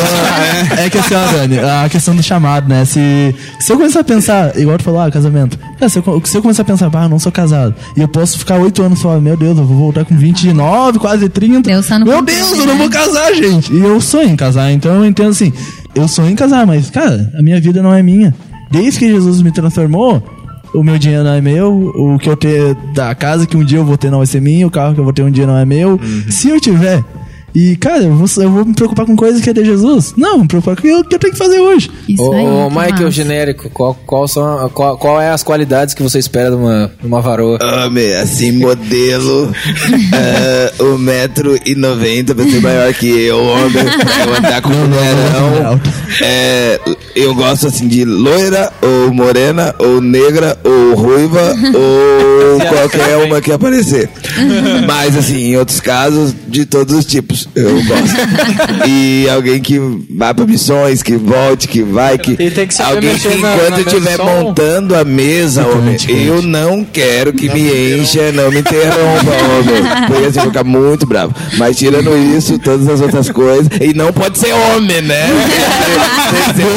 É 0.82 0.90
que 0.90 0.98
assim, 0.98 1.16
ó, 1.16 1.32
Dani, 1.32 1.60
a 1.60 1.90
questão 1.90 2.16
do 2.16 2.24
chamado, 2.24 2.68
né? 2.70 2.86
Se, 2.86 3.36
se 3.60 3.72
eu 3.72 3.78
começar 3.78 4.02
a 4.02 4.04
pensar, 4.04 4.58
igual 4.58 4.78
tu 4.78 4.84
falou, 4.84 5.02
ah, 5.02 5.12
casamento. 5.12 5.58
É, 5.80 5.90
se, 5.90 5.98
eu, 6.00 6.22
se 6.24 6.38
eu 6.38 6.42
começar 6.42 6.62
a 6.62 6.66
pensar, 6.66 6.90
ah, 6.94 7.04
eu 7.04 7.10
não 7.10 7.20
sou 7.20 7.32
casado, 7.32 7.76
e 7.96 8.02
eu 8.02 8.08
posso 8.08 8.38
ficar 8.40 8.58
oito 8.58 8.82
anos 8.82 9.02
falando, 9.02 9.24
meu 9.24 9.36
Deus, 9.38 9.58
eu 9.58 9.66
vou 9.66 9.78
voltar 9.78 10.06
com 10.06 10.16
29, 10.16 11.00
quase 11.00 11.30
30. 11.30 11.62
Deus 11.70 11.88
tá 11.88 12.00
no 12.00 12.06
meu 12.06 12.22
Deus, 12.22 12.58
eu 12.58 12.66
não 12.66 12.78
vou 12.78 12.90
casar, 12.90 13.34
gente. 13.34 13.74
E 13.74 13.80
eu 13.80 14.00
sonho 14.00 14.30
em 14.30 14.36
casar, 14.36 14.72
então 14.72 14.96
eu 14.96 15.06
entendo 15.06 15.30
assim, 15.30 15.52
eu 15.96 16.08
sonho 16.08 16.30
em 16.30 16.36
casar, 16.36 16.66
mas, 16.66 16.90
cara, 16.90 17.32
a 17.38 17.42
minha 17.42 17.60
vida 17.60 17.82
não 17.82 17.94
é 17.94 18.04
minha. 18.04 18.34
Desde 18.70 19.00
que 19.00 19.08
Jesus 19.08 19.42
me 19.42 19.52
transformou, 19.52 20.22
o 20.74 20.84
meu 20.84 20.98
dinheiro 20.98 21.24
não 21.24 21.34
é 21.34 21.42
meu, 21.42 21.92
o 21.96 22.20
que 22.20 22.30
eu 22.30 22.36
ter 22.36 22.76
da 22.94 23.16
casa 23.16 23.46
que 23.46 23.56
um 23.58 23.64
dia 23.64 23.80
eu 23.80 23.86
vou 23.86 23.98
ter 23.98 24.12
não 24.12 24.20
vai 24.20 24.28
ser 24.28 24.42
minha, 24.42 24.68
o 24.68 24.72
carro 24.72 24.94
que 24.94 25.00
eu 25.00 25.04
vou 25.04 25.14
ter 25.14 25.24
um 25.24 25.32
dia 25.32 25.48
não 25.48 25.58
é 25.58 25.66
meu. 25.66 26.00
Se 26.30 26.50
eu 26.50 26.60
tiver. 26.60 27.04
E, 27.56 27.76
cara, 27.78 28.04
eu 28.04 28.14
vou, 28.14 28.28
eu 28.44 28.52
vou 28.52 28.66
me 28.66 28.74
preocupar 28.74 29.06
com 29.06 29.16
coisas 29.16 29.42
que 29.42 29.50
é 29.50 29.54
de 29.54 29.66
Jesus? 29.66 30.14
Não, 30.16 30.40
me 30.40 30.48
preocupar 30.48 30.76
com 30.76 30.82
o 30.82 31.04
que 31.04 31.16
eu 31.16 31.20
tenho 31.20 31.34
que 31.34 31.40
fazer 31.40 31.60
hoje. 31.60 31.90
Isso 32.08 32.22
Ô, 32.22 32.34
aí. 32.34 32.46
ô, 32.46 32.68
que 32.68 32.76
Michael, 32.76 32.92
massa. 32.94 33.12
genérico, 33.12 33.70
qual, 33.72 33.94
qual, 34.06 34.28
são, 34.28 34.70
qual, 34.70 34.98
qual 34.98 35.20
é 35.22 35.32
as 35.32 35.44
qualidades 35.44 35.94
que 35.94 36.04
você 36.04 36.20
espera 36.20 36.50
de 36.52 36.56
uma, 36.56 36.92
de 37.00 37.08
uma 37.08 37.22
varoa? 37.22 37.58
Homem, 37.86 38.14
assim, 38.16 38.52
modelo, 38.52 39.52
metro 41.00 41.58
e 41.66 41.76
noventa, 41.76 42.36
pra 42.36 42.44
ser 42.46 42.62
maior 42.62 42.94
que 42.94 43.08
eu, 43.08 43.38
homem, 43.44 43.72
pra 43.72 44.26
eu 44.26 44.36
andar 44.36 44.62
com 44.62 44.70
mulherão. 44.70 45.82
É, 46.22 46.80
eu 47.16 47.34
gosto, 47.34 47.68
assim, 47.68 47.88
de 47.88 48.04
loira, 48.06 48.72
ou 48.82 49.14
morena, 49.14 49.74
ou 49.80 50.02
negra, 50.02 50.58
ou 50.64 50.96
ruiva, 50.96 51.56
ou 51.74 52.60
qualquer 52.68 53.18
uma 53.26 53.42
que 53.42 53.52
aparecer. 53.52 54.10
Mas, 54.86 55.16
assim, 55.18 55.52
em 55.52 55.58
outros 55.58 55.80
casos, 55.80 56.34
de 56.48 56.66
todos 56.66 56.94
os 56.96 57.06
tipos, 57.06 57.37
eu 57.56 57.74
gosto. 57.84 58.88
E 58.88 59.28
alguém 59.30 59.60
que 59.62 59.80
vá 60.16 60.34
pra 60.34 60.46
missões, 60.46 61.02
que 61.04 61.16
volte, 61.16 61.68
que 61.68 61.82
vai, 61.84 62.18
que... 62.18 62.32
E 62.32 62.52
tem 62.52 62.68
que 62.68 62.74
saber 62.74 62.96
Alguém 62.96 63.16
que 63.18 63.28
na- 63.36 63.56
enquanto 63.56 63.80
estiver 63.88 64.18
montando 64.18 64.96
a 64.96 65.04
mesa, 65.04 65.66
homem, 65.68 65.98
eu 66.08 66.42
não 66.42 66.84
quero 66.84 67.34
que 67.34 67.50
me 67.50 68.00
encha, 68.00 68.32
não 68.32 68.50
me 68.52 68.60
interrompa, 68.60 69.32
homem. 69.32 70.08
Porque 70.08 70.26
assim, 70.26 70.38
eu 70.40 70.44
vou 70.44 70.52
ficar 70.52 70.64
muito 70.64 71.06
bravo. 71.06 71.34
Mas 71.58 71.78
tirando 71.78 72.16
isso, 72.38 72.58
todas 72.60 72.88
as 72.88 73.02
outras 73.02 73.30
coisas. 73.30 73.68
E 73.82 73.94
não 73.94 74.12
pode 74.14 74.38
ser 74.38 74.54
homem, 74.54 75.02
né? 75.02 75.28
Tem 76.32 76.54
que 76.54 76.62
ser 76.62 76.68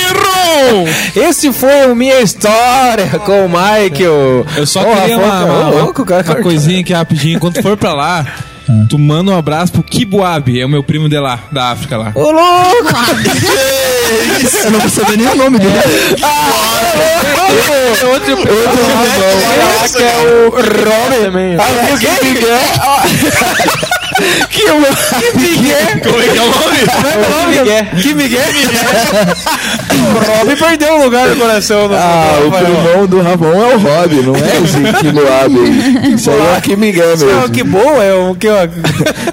Errou! 0.00 0.39
Esse 1.16 1.52
foi 1.52 1.86
o 1.90 1.94
Minha 1.94 2.20
História 2.20 3.06
com 3.24 3.46
o 3.46 3.48
Michael. 3.48 4.46
Eu 4.56 4.66
só 4.66 4.80
Ô, 4.82 4.94
queria 4.96 5.16
uma, 5.18 5.44
ô, 5.44 5.46
uma, 5.46 5.68
louco, 5.70 6.04
cara. 6.04 6.24
uma 6.24 6.36
coisinha 6.42 6.80
aqui 6.80 6.92
rapidinho. 6.92 7.38
Quando 7.40 7.60
for 7.62 7.76
pra 7.76 7.92
lá, 7.92 8.26
tu 8.88 8.98
manda 8.98 9.30
um 9.32 9.36
abraço 9.38 9.72
pro 9.72 9.82
Kibuabi, 9.82 10.60
é 10.60 10.66
o 10.66 10.68
meu 10.68 10.82
primo 10.82 11.08
de 11.08 11.18
lá, 11.18 11.38
da 11.50 11.70
África 11.70 11.96
lá. 11.96 12.12
Ô, 12.14 12.30
louco! 12.30 12.94
Eu 14.64 14.70
não 14.72 14.80
vou 14.80 14.90
saber 14.90 15.16
nem 15.18 15.28
o 15.28 15.36
nome 15.36 15.58
dele. 15.58 15.72
Outro, 18.10 18.10
outro, 18.10 18.36
que 19.96 20.02
é 20.02 20.16
o 20.46 20.50
Robin 20.50 21.24
também. 21.24 21.56
Ah, 21.56 21.96
Que 21.98 23.79
Miguel? 25.34 25.76
Como 26.02 26.22
é 26.22 26.28
que 26.28 26.38
é 26.38 26.42
o 26.42 26.46
nome? 26.46 27.58
Miguel. 27.58 27.86
Que 28.02 28.14
Miguel? 28.14 28.40
o 29.90 30.38
Rob 30.38 30.56
perdeu 30.56 30.94
o 30.98 31.04
lugar 31.04 31.28
no 31.28 31.36
coração. 31.36 31.88
No 31.88 31.94
Ah, 31.94 32.38
o 32.46 32.50
primão 32.50 33.06
do 33.06 33.20
Ramon 33.20 33.52
é 33.52 33.74
o 33.74 33.78
Rob, 33.78 34.14
não 34.22 34.34
é 34.36 34.62
esse 34.62 35.00
que 35.00 35.12
Moab. 35.12 36.14
Isso 36.14 36.30
aí 36.30 36.38
é 36.54 36.58
o 36.58 36.60
que 36.62 36.76
Miguel 36.76 37.14
Isso 37.14 37.24
é 37.24 37.34
mesmo. 37.34 37.50
que 37.50 37.62
bom, 37.64 38.02
é 38.02 38.14
um 38.14 38.34
que... 38.34 38.48
ó, 38.48 38.68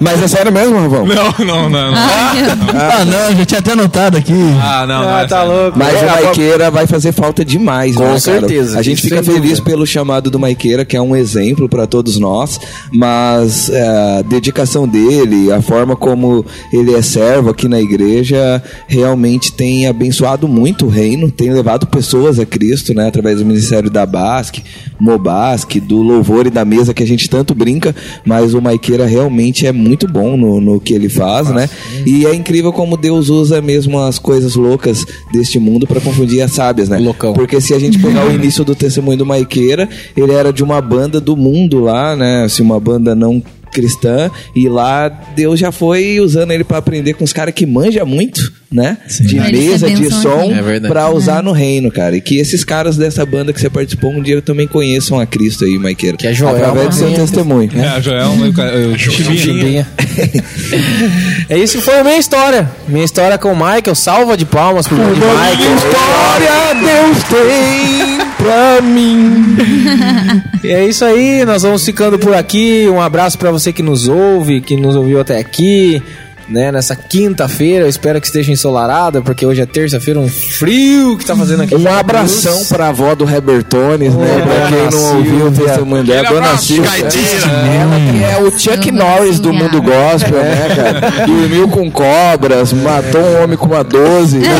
Mas 0.00 0.22
é 0.22 0.28
sério 0.28 0.52
mesmo, 0.52 0.74
Ramon? 0.76 1.06
Não, 1.06 1.34
não, 1.44 1.68
não. 1.70 1.90
não. 1.90 1.98
Ah, 1.98 3.04
não, 3.04 3.36
já 3.36 3.44
tinha 3.46 3.60
até 3.60 3.72
anotado 3.72 4.16
aqui. 4.16 4.32
Ah, 4.62 4.84
não, 4.86 5.02
não. 5.02 5.14
Ah, 5.16 5.20
é 5.22 5.26
tá 5.26 5.38
sério. 5.40 5.52
louco. 5.52 5.78
Mas 5.78 5.94
É, 5.94 6.06
o 6.06 6.10
Maiqueira 6.24 6.70
vai 6.70 6.86
fazer 6.86 7.12
falta 7.12 7.44
demais, 7.44 7.94
Com 7.96 8.02
né, 8.02 8.08
cara? 8.08 8.20
certeza, 8.20 8.78
A 8.78 8.82
gente 8.82 9.02
fica 9.02 9.22
feliz 9.22 9.60
pelo 9.60 9.86
chamado 9.86 10.30
do 10.30 10.38
Maiqueira, 10.38 10.84
que 10.84 10.96
é 10.96 11.00
um 11.00 11.14
exemplo 11.16 11.68
para 11.68 11.86
todos 11.86 12.18
nós, 12.18 12.60
mas 12.92 13.68
é, 13.70 14.18
a 14.18 14.22
dele, 14.86 15.50
a 15.52 15.60
forma 15.62 15.96
como 15.96 16.44
ele 16.72 16.94
é 16.94 17.02
servo 17.02 17.50
aqui 17.50 17.68
na 17.68 17.80
igreja, 17.80 18.62
realmente 18.86 19.52
tem 19.52 19.86
abençoado 19.86 20.46
muito 20.46 20.86
o 20.86 20.88
reino, 20.88 21.30
tem 21.30 21.52
levado 21.52 21.86
pessoas 21.86 22.38
a 22.38 22.46
Cristo, 22.46 22.94
né, 22.94 23.08
através 23.08 23.38
do 23.38 23.46
ministério 23.46 23.90
da 23.90 24.04
Basque, 24.04 24.62
Mobasque, 25.00 25.80
do 25.80 26.02
louvor 26.02 26.46
e 26.46 26.50
da 26.50 26.64
mesa 26.64 26.92
que 26.92 27.02
a 27.02 27.06
gente 27.06 27.28
tanto 27.28 27.54
brinca, 27.54 27.94
mas 28.24 28.54
o 28.54 28.60
Maiqueira 28.60 29.06
realmente 29.06 29.66
é 29.66 29.72
muito 29.72 30.06
bom 30.08 30.36
no, 30.36 30.60
no 30.60 30.80
que 30.80 30.92
ele 30.92 31.08
faz, 31.08 31.48
né? 31.48 31.68
E 32.06 32.26
é 32.26 32.34
incrível 32.34 32.72
como 32.72 32.96
Deus 32.96 33.28
usa 33.28 33.60
mesmo 33.60 33.98
as 33.98 34.18
coisas 34.18 34.54
loucas 34.54 35.04
deste 35.32 35.58
mundo 35.58 35.86
para 35.86 36.00
confundir 36.00 36.42
as 36.42 36.52
sábias, 36.52 36.88
né? 36.88 36.98
Loucão. 36.98 37.32
Porque 37.32 37.60
se 37.60 37.74
a 37.74 37.78
gente 37.78 37.98
pegar 37.98 38.26
o 38.26 38.32
início 38.32 38.64
do 38.64 38.74
testemunho 38.74 39.18
do 39.18 39.26
Maiqueira, 39.26 39.88
ele 40.16 40.32
era 40.32 40.52
de 40.52 40.62
uma 40.62 40.80
banda 40.80 41.20
do 41.20 41.36
mundo 41.36 41.80
lá, 41.80 42.16
né? 42.16 42.44
Assim, 42.44 42.62
uma 42.62 42.80
banda 42.80 43.14
não 43.14 43.42
cristã 43.72 44.30
e 44.54 44.68
lá 44.68 45.08
Deus 45.08 45.58
já 45.58 45.70
foi 45.72 46.20
usando 46.20 46.52
ele 46.52 46.64
para 46.64 46.78
aprender 46.78 47.14
com 47.14 47.24
os 47.24 47.32
caras 47.32 47.54
que 47.54 47.64
manja 47.66 48.04
muito, 48.04 48.52
né? 48.70 48.98
De 49.20 49.36
Pra 49.36 49.48
ele 49.48 49.78
ser 49.78 49.88
mesa, 49.88 49.90
de 49.90 50.10
som. 50.12 50.52
É 50.52 50.62
verdade. 50.62 50.92
para 50.92 51.08
usar 51.10 51.42
no 51.42 51.52
reino, 51.52 51.90
cara. 51.90 52.16
E 52.16 52.20
que 52.20 52.38
esses 52.38 52.64
caras 52.64 52.96
dessa 52.96 53.24
banda 53.24 53.52
que 53.52 53.60
você 53.60 53.70
participou 53.70 54.10
um 54.10 54.22
dia 54.22 54.40
também 54.42 54.66
conheçam 54.66 55.18
a 55.18 55.26
Cristo 55.26 55.64
aí, 55.64 55.78
Maiqueira. 55.78 56.16
Que 56.16 56.26
é 56.26 56.32
Joel, 56.32 56.56
Através 56.56 56.88
do 56.88 56.94
seu 56.94 57.10
né? 57.10 57.16
testemunho. 57.16 57.70
É, 57.74 57.88
a 57.88 58.00
Joel, 58.00 58.30
o 58.94 58.98
Chivinha. 58.98 59.36
Chimbinha. 59.38 59.86
é 61.48 61.58
isso 61.58 61.78
que 61.78 61.84
foi 61.84 61.98
a 61.98 62.04
minha 62.04 62.18
história. 62.18 62.70
Minha 62.88 63.04
história 63.04 63.38
com 63.38 63.52
o 63.52 63.56
Michael. 63.56 63.94
Salva 63.94 64.36
de 64.36 64.44
palmas 64.44 64.86
pro 64.86 64.96
grande 64.96 65.20
Michael. 65.20 65.76
História 65.76 66.74
Deus 66.74 67.24
tem 67.24 68.27
pra 68.38 68.80
mim. 68.80 69.56
E 70.64 70.68
é 70.68 70.86
isso 70.86 71.04
aí, 71.04 71.44
nós 71.44 71.62
vamos 71.62 71.84
ficando 71.84 72.18
por 72.18 72.34
aqui. 72.34 72.88
Um 72.88 73.00
abraço 73.00 73.38
pra 73.38 73.50
você 73.50 73.72
que 73.72 73.82
nos 73.82 74.08
ouve, 74.08 74.60
que 74.60 74.76
nos 74.76 74.96
ouviu 74.96 75.20
até 75.20 75.38
aqui. 75.38 76.02
Né, 76.48 76.72
nessa 76.72 76.96
quinta-feira, 76.96 77.84
eu 77.84 77.88
espero 77.90 78.18
que 78.22 78.26
esteja 78.26 78.50
ensolarada, 78.50 79.20
porque 79.20 79.44
hoje 79.44 79.60
é 79.60 79.66
terça-feira, 79.66 80.18
um 80.18 80.30
frio 80.30 81.18
que 81.18 81.24
tá 81.26 81.36
fazendo 81.36 81.62
aqui. 81.64 81.74
Um 81.74 81.86
abração 81.94 82.64
pra 82.64 82.88
avó 82.88 83.14
do 83.14 83.28
Hebertones, 83.28 84.14
né? 84.14 84.26
Ô, 84.38 84.46
Pra 84.46 84.68
quem 84.68 84.90
não 84.98 85.16
ouviu 85.16 85.46
o 85.48 85.50
testemunho 85.52 86.04
dela, 86.04 86.26
Dona 86.30 86.46
abraço, 86.46 86.64
Silvia. 86.68 86.90
Ela 86.90 88.00
que 88.10 88.24
é 88.24 88.38
o 88.42 88.58
Chuck 88.58 88.90
Norris 88.90 89.38
do 89.38 89.52
mundo 89.52 89.82
gospel, 89.82 90.38
né, 90.42 90.68
cara? 90.74 91.26
Dormiu 91.26 91.68
com 91.68 91.90
cobras, 91.90 92.72
matou 92.72 93.20
um 93.20 93.42
homem 93.44 93.56
com 93.58 93.66
uma 93.66 93.84
12. 93.84 94.38
A 94.38 94.40
Minha 94.40 94.50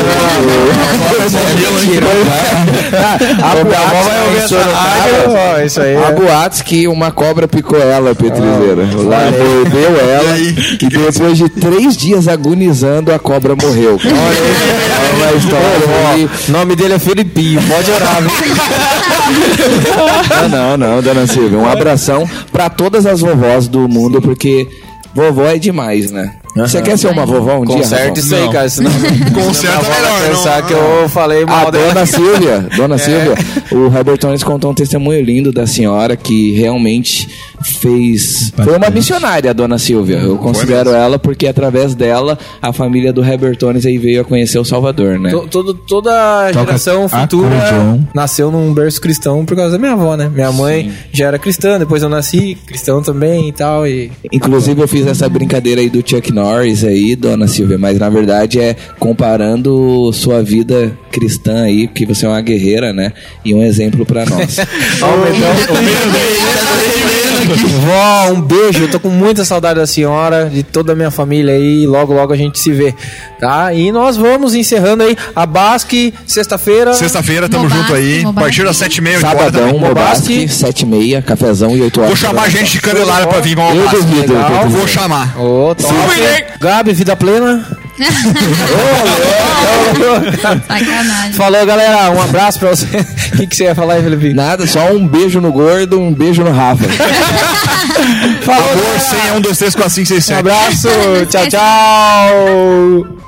avó 3.51 3.65
boatos 3.65 4.07
vai 4.07 4.23
ouvir 4.25 4.35
em 4.35 4.39
essa 4.39 4.49
Sorocaba- 4.49 4.79
rádio, 4.79 5.33
ó, 5.57 5.61
isso 5.65 5.81
aí. 5.81 5.97
Há 5.97 6.09
é. 6.09 6.13
boatos 6.13 6.61
que 6.63 6.87
uma 6.87 7.11
cobra 7.11 7.49
picou 7.49 7.79
ela, 7.81 8.15
Petrizeira. 8.15 8.83
Lá 9.05 9.31
mordeu 9.31 10.01
ela 10.11 10.39
e 10.39 10.53
depois 10.89 11.39
de 11.39 11.49
três 11.49 11.78
dias 11.97 12.29
agonizando, 12.29 13.13
a 13.13 13.19
cobra 13.19 13.55
morreu. 13.55 13.99
cara. 13.99 14.15
É 14.15 15.15
uma 15.15 15.33
história. 15.37 16.29
O 16.49 16.53
nome 16.53 16.77
dele 16.77 16.95
é 16.95 16.99
Felipinho, 16.99 17.61
pode 17.63 17.91
orar, 17.91 18.23
viu? 18.23 18.31
Não, 20.51 20.77
não, 20.77 21.03
dona 21.03 21.27
Silvia. 21.27 21.59
Um 21.59 21.69
abração 21.69 22.29
pra 22.53 22.69
todas 22.71 23.07
as 23.07 23.21
vovós 23.21 23.69
do 23.69 23.89
mundo, 23.89 24.21
porque 24.21 24.69
vovó 25.15 25.45
é 25.47 25.59
demais, 25.59 26.11
né? 26.11 26.35
Você 26.57 26.83
quer 26.83 26.97
ser 26.99 27.09
uma 27.09 27.25
vovó 27.25 27.59
um 27.59 27.65
dia? 27.65 27.77
Conserta 27.77 28.19
isso 28.19 28.35
aí, 28.35 28.45
Não. 28.45 28.53
cara. 28.53 28.69
Senão, 28.69 28.91
Conserta 29.35 29.55
senão 29.55 29.75
avó 29.79 29.89
vai 29.89 30.01
melhor, 30.21 30.37
pensar 30.37 30.61
não. 30.61 30.67
que 30.67 30.73
eu 30.75 31.09
falei 31.09 31.43
A 31.45 31.47
mal 31.47 31.71
dela. 31.71 31.89
dona 31.95 32.07
Silvia, 32.07 32.67
dona 32.77 32.99
Silvia, 32.99 33.35
o 33.71 33.89
Robertones 33.89 34.43
contou 34.43 34.71
um 34.71 34.75
testemunho 34.75 35.23
lindo 35.23 35.53
da 35.53 35.67
senhora 35.67 36.17
que 36.17 36.53
realmente 36.53 37.29
fez. 37.63 38.53
Foi 38.57 38.77
uma 38.77 38.91
missionária, 38.91 39.51
a 39.51 39.53
dona 39.53 39.79
Silvia. 39.79 40.17
Eu 40.19 40.37
considero 40.39 40.91
ela 40.91 41.19
porque 41.19 41.47
através 41.47 41.95
dela 41.95 42.39
a 42.61 42.73
família 42.73 43.13
do 43.13 43.23
Robertones 43.23 43.85
aí 43.87 43.99
veio 43.99 44.21
a 44.21 44.25
conhecer 44.25 44.59
o 44.59 44.65
Salvador, 44.65 45.19
né? 45.19 45.31
To- 45.31 45.47
todo- 45.49 45.75
toda 45.75 46.11
a 46.49 46.53
Toca 46.53 46.67
geração 46.67 47.09
futura 47.09 47.49
acordeon. 47.59 48.01
nasceu 48.15 48.51
num 48.51 48.73
berço 48.73 49.01
cristão 49.01 49.45
por 49.45 49.57
causa 49.57 49.73
da 49.73 49.79
minha 49.79 49.93
avó, 49.93 50.17
né? 50.17 50.31
Minha 50.33 50.53
mãe 50.53 50.93
já 51.13 51.27
era 51.27 51.39
cristã, 51.39 51.79
depois 51.79 52.03
eu 52.03 52.09
nasci 52.09 52.57
cristão 52.67 53.03
também 53.03 53.49
e 53.49 53.53
tal. 53.53 53.87
E 53.87 54.11
Inclusive 54.33 54.81
eu 54.81 54.89
fiz 54.89 55.07
essa 55.07 55.29
brincadeira 55.29 55.81
aí 55.81 55.89
do 55.91 55.99
Chuck 56.09 56.33
Norris 56.39 56.85
aí, 56.85 57.17
dona 57.17 57.49
Silvia, 57.49 57.77
mas 57.77 57.99
na 57.99 58.09
verdade 58.09 58.61
é 58.61 58.77
comparando 59.01 60.13
sua 60.13 60.41
vida 60.41 60.97
cristã 61.11 61.65
aí, 61.65 61.89
porque 61.89 62.07
você 62.07 62.27
é 62.27 62.29
uma 62.29 62.41
guerreira, 62.41 62.93
né? 62.93 63.13
E 63.45 63.53
um 63.53 63.63
exemplo 63.63 64.07
pra 64.07 64.25
nós. 64.25 64.59
Vó, 67.47 68.33
um 68.33 68.41
beijo. 68.41 68.83
Eu 68.85 68.91
tô 68.91 69.01
com 69.01 69.09
muita 69.09 69.45
saudade 69.45 69.79
da 69.81 69.87
senhora, 69.87 70.49
de 70.51 70.63
toda 70.63 70.93
a 70.93 70.97
minha 70.97 71.11
família 71.11 71.55
aí. 71.55 71.87
Logo, 71.87 72.13
logo 72.13 72.33
a 72.33 72.37
gente 72.37 72.59
se 72.59 72.73
vê, 72.73 72.95
tá? 73.41 73.73
E 73.73 73.91
nós 73.93 74.17
vamos 74.17 74.55
encerrando 74.55 75.03
aí 75.03 75.17
a 75.35 75.47
Basque, 75.47 76.13
sexta-feira. 76.27 76.93
Sexta-feira, 76.95 77.49
tamo 77.49 77.65
Mobasque, 77.65 77.83
junto 77.83 77.95
aí. 77.95 78.21
A 78.21 78.23
Mobasque. 78.25 78.41
partir 78.41 78.65
das 78.65 78.77
7h30, 78.77 79.15
8 79.15 79.27
horas 79.27 79.39
Sabadão, 79.39 79.67
também. 79.67 79.81
Mobasque, 79.81 80.49
7 80.49 80.81
e 80.83 80.87
meia, 80.87 81.23
cafezão 81.23 81.77
e 81.77 81.83
8 81.83 82.01
horas. 82.01 82.09
Vou 82.11 82.17
chamar 82.17 82.43
a 82.43 82.49
gente 82.49 82.73
de 82.73 82.81
Candelária 82.81 83.27
pra 83.27 83.41
vir 83.41 83.57
Mobasque. 83.57 83.97
eu 83.97 84.03
duvido. 84.03 84.35
Vou 84.69 84.87
chamar. 84.87 85.39
Ô, 85.39 85.75
top. 85.75 85.95
Sim. 85.95 86.45
Gabi, 86.61 86.93
vida 86.93 87.17
plena. 87.17 87.67
Sacanagem. 90.67 91.33
Falou, 91.35 91.67
galera. 91.67 92.11
Um 92.11 92.23
abraço 92.23 92.59
pra 92.59 92.71
você. 92.71 92.85
O 92.87 93.37
que, 93.39 93.47
que 93.47 93.57
você 93.57 93.65
ia 93.65 93.75
falar 93.75 93.95
aí, 93.95 94.03
Felipe? 94.03 94.35
Nada, 94.35 94.67
só 94.67 94.91
um 94.93 95.07
beijo 95.07 95.41
no 95.41 95.53
gordo, 95.53 96.01
um 96.01 96.13
beijo 96.13 96.43
no 96.43 96.51
Rafa. 96.53 96.85
Falou, 98.43 98.63
Amor, 98.71 98.77
galera. 98.83 99.01
senha 99.01 99.35
1, 99.35 99.41
2, 99.41 99.59
3, 99.59 99.75
4, 99.75 99.91
5, 99.93 100.07
6, 100.09 100.19
Um 100.19 100.23
7. 100.27 100.39
abraço. 100.39 100.89
tchau, 101.31 101.47
tchau. 101.49 103.19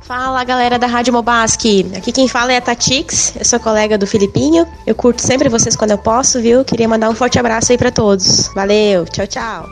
Fala 0.00 0.44
galera 0.44 0.78
da 0.78 0.86
Rádio 0.86 1.12
Mobasque, 1.12 1.84
aqui 1.96 2.12
quem 2.12 2.28
fala 2.28 2.52
é 2.52 2.58
a 2.58 2.60
Tatix, 2.60 3.32
eu 3.36 3.44
sou 3.44 3.58
colega 3.58 3.98
do 3.98 4.06
Filipinho, 4.06 4.64
eu 4.86 4.94
curto 4.94 5.20
sempre 5.20 5.48
vocês 5.48 5.74
quando 5.74 5.90
eu 5.90 5.98
posso, 5.98 6.40
viu? 6.40 6.64
Queria 6.64 6.86
mandar 6.88 7.10
um 7.10 7.14
forte 7.14 7.40
abraço 7.40 7.72
aí 7.72 7.78
pra 7.78 7.90
todos. 7.90 8.46
Valeu, 8.54 9.04
tchau, 9.06 9.26
tchau. 9.26 9.68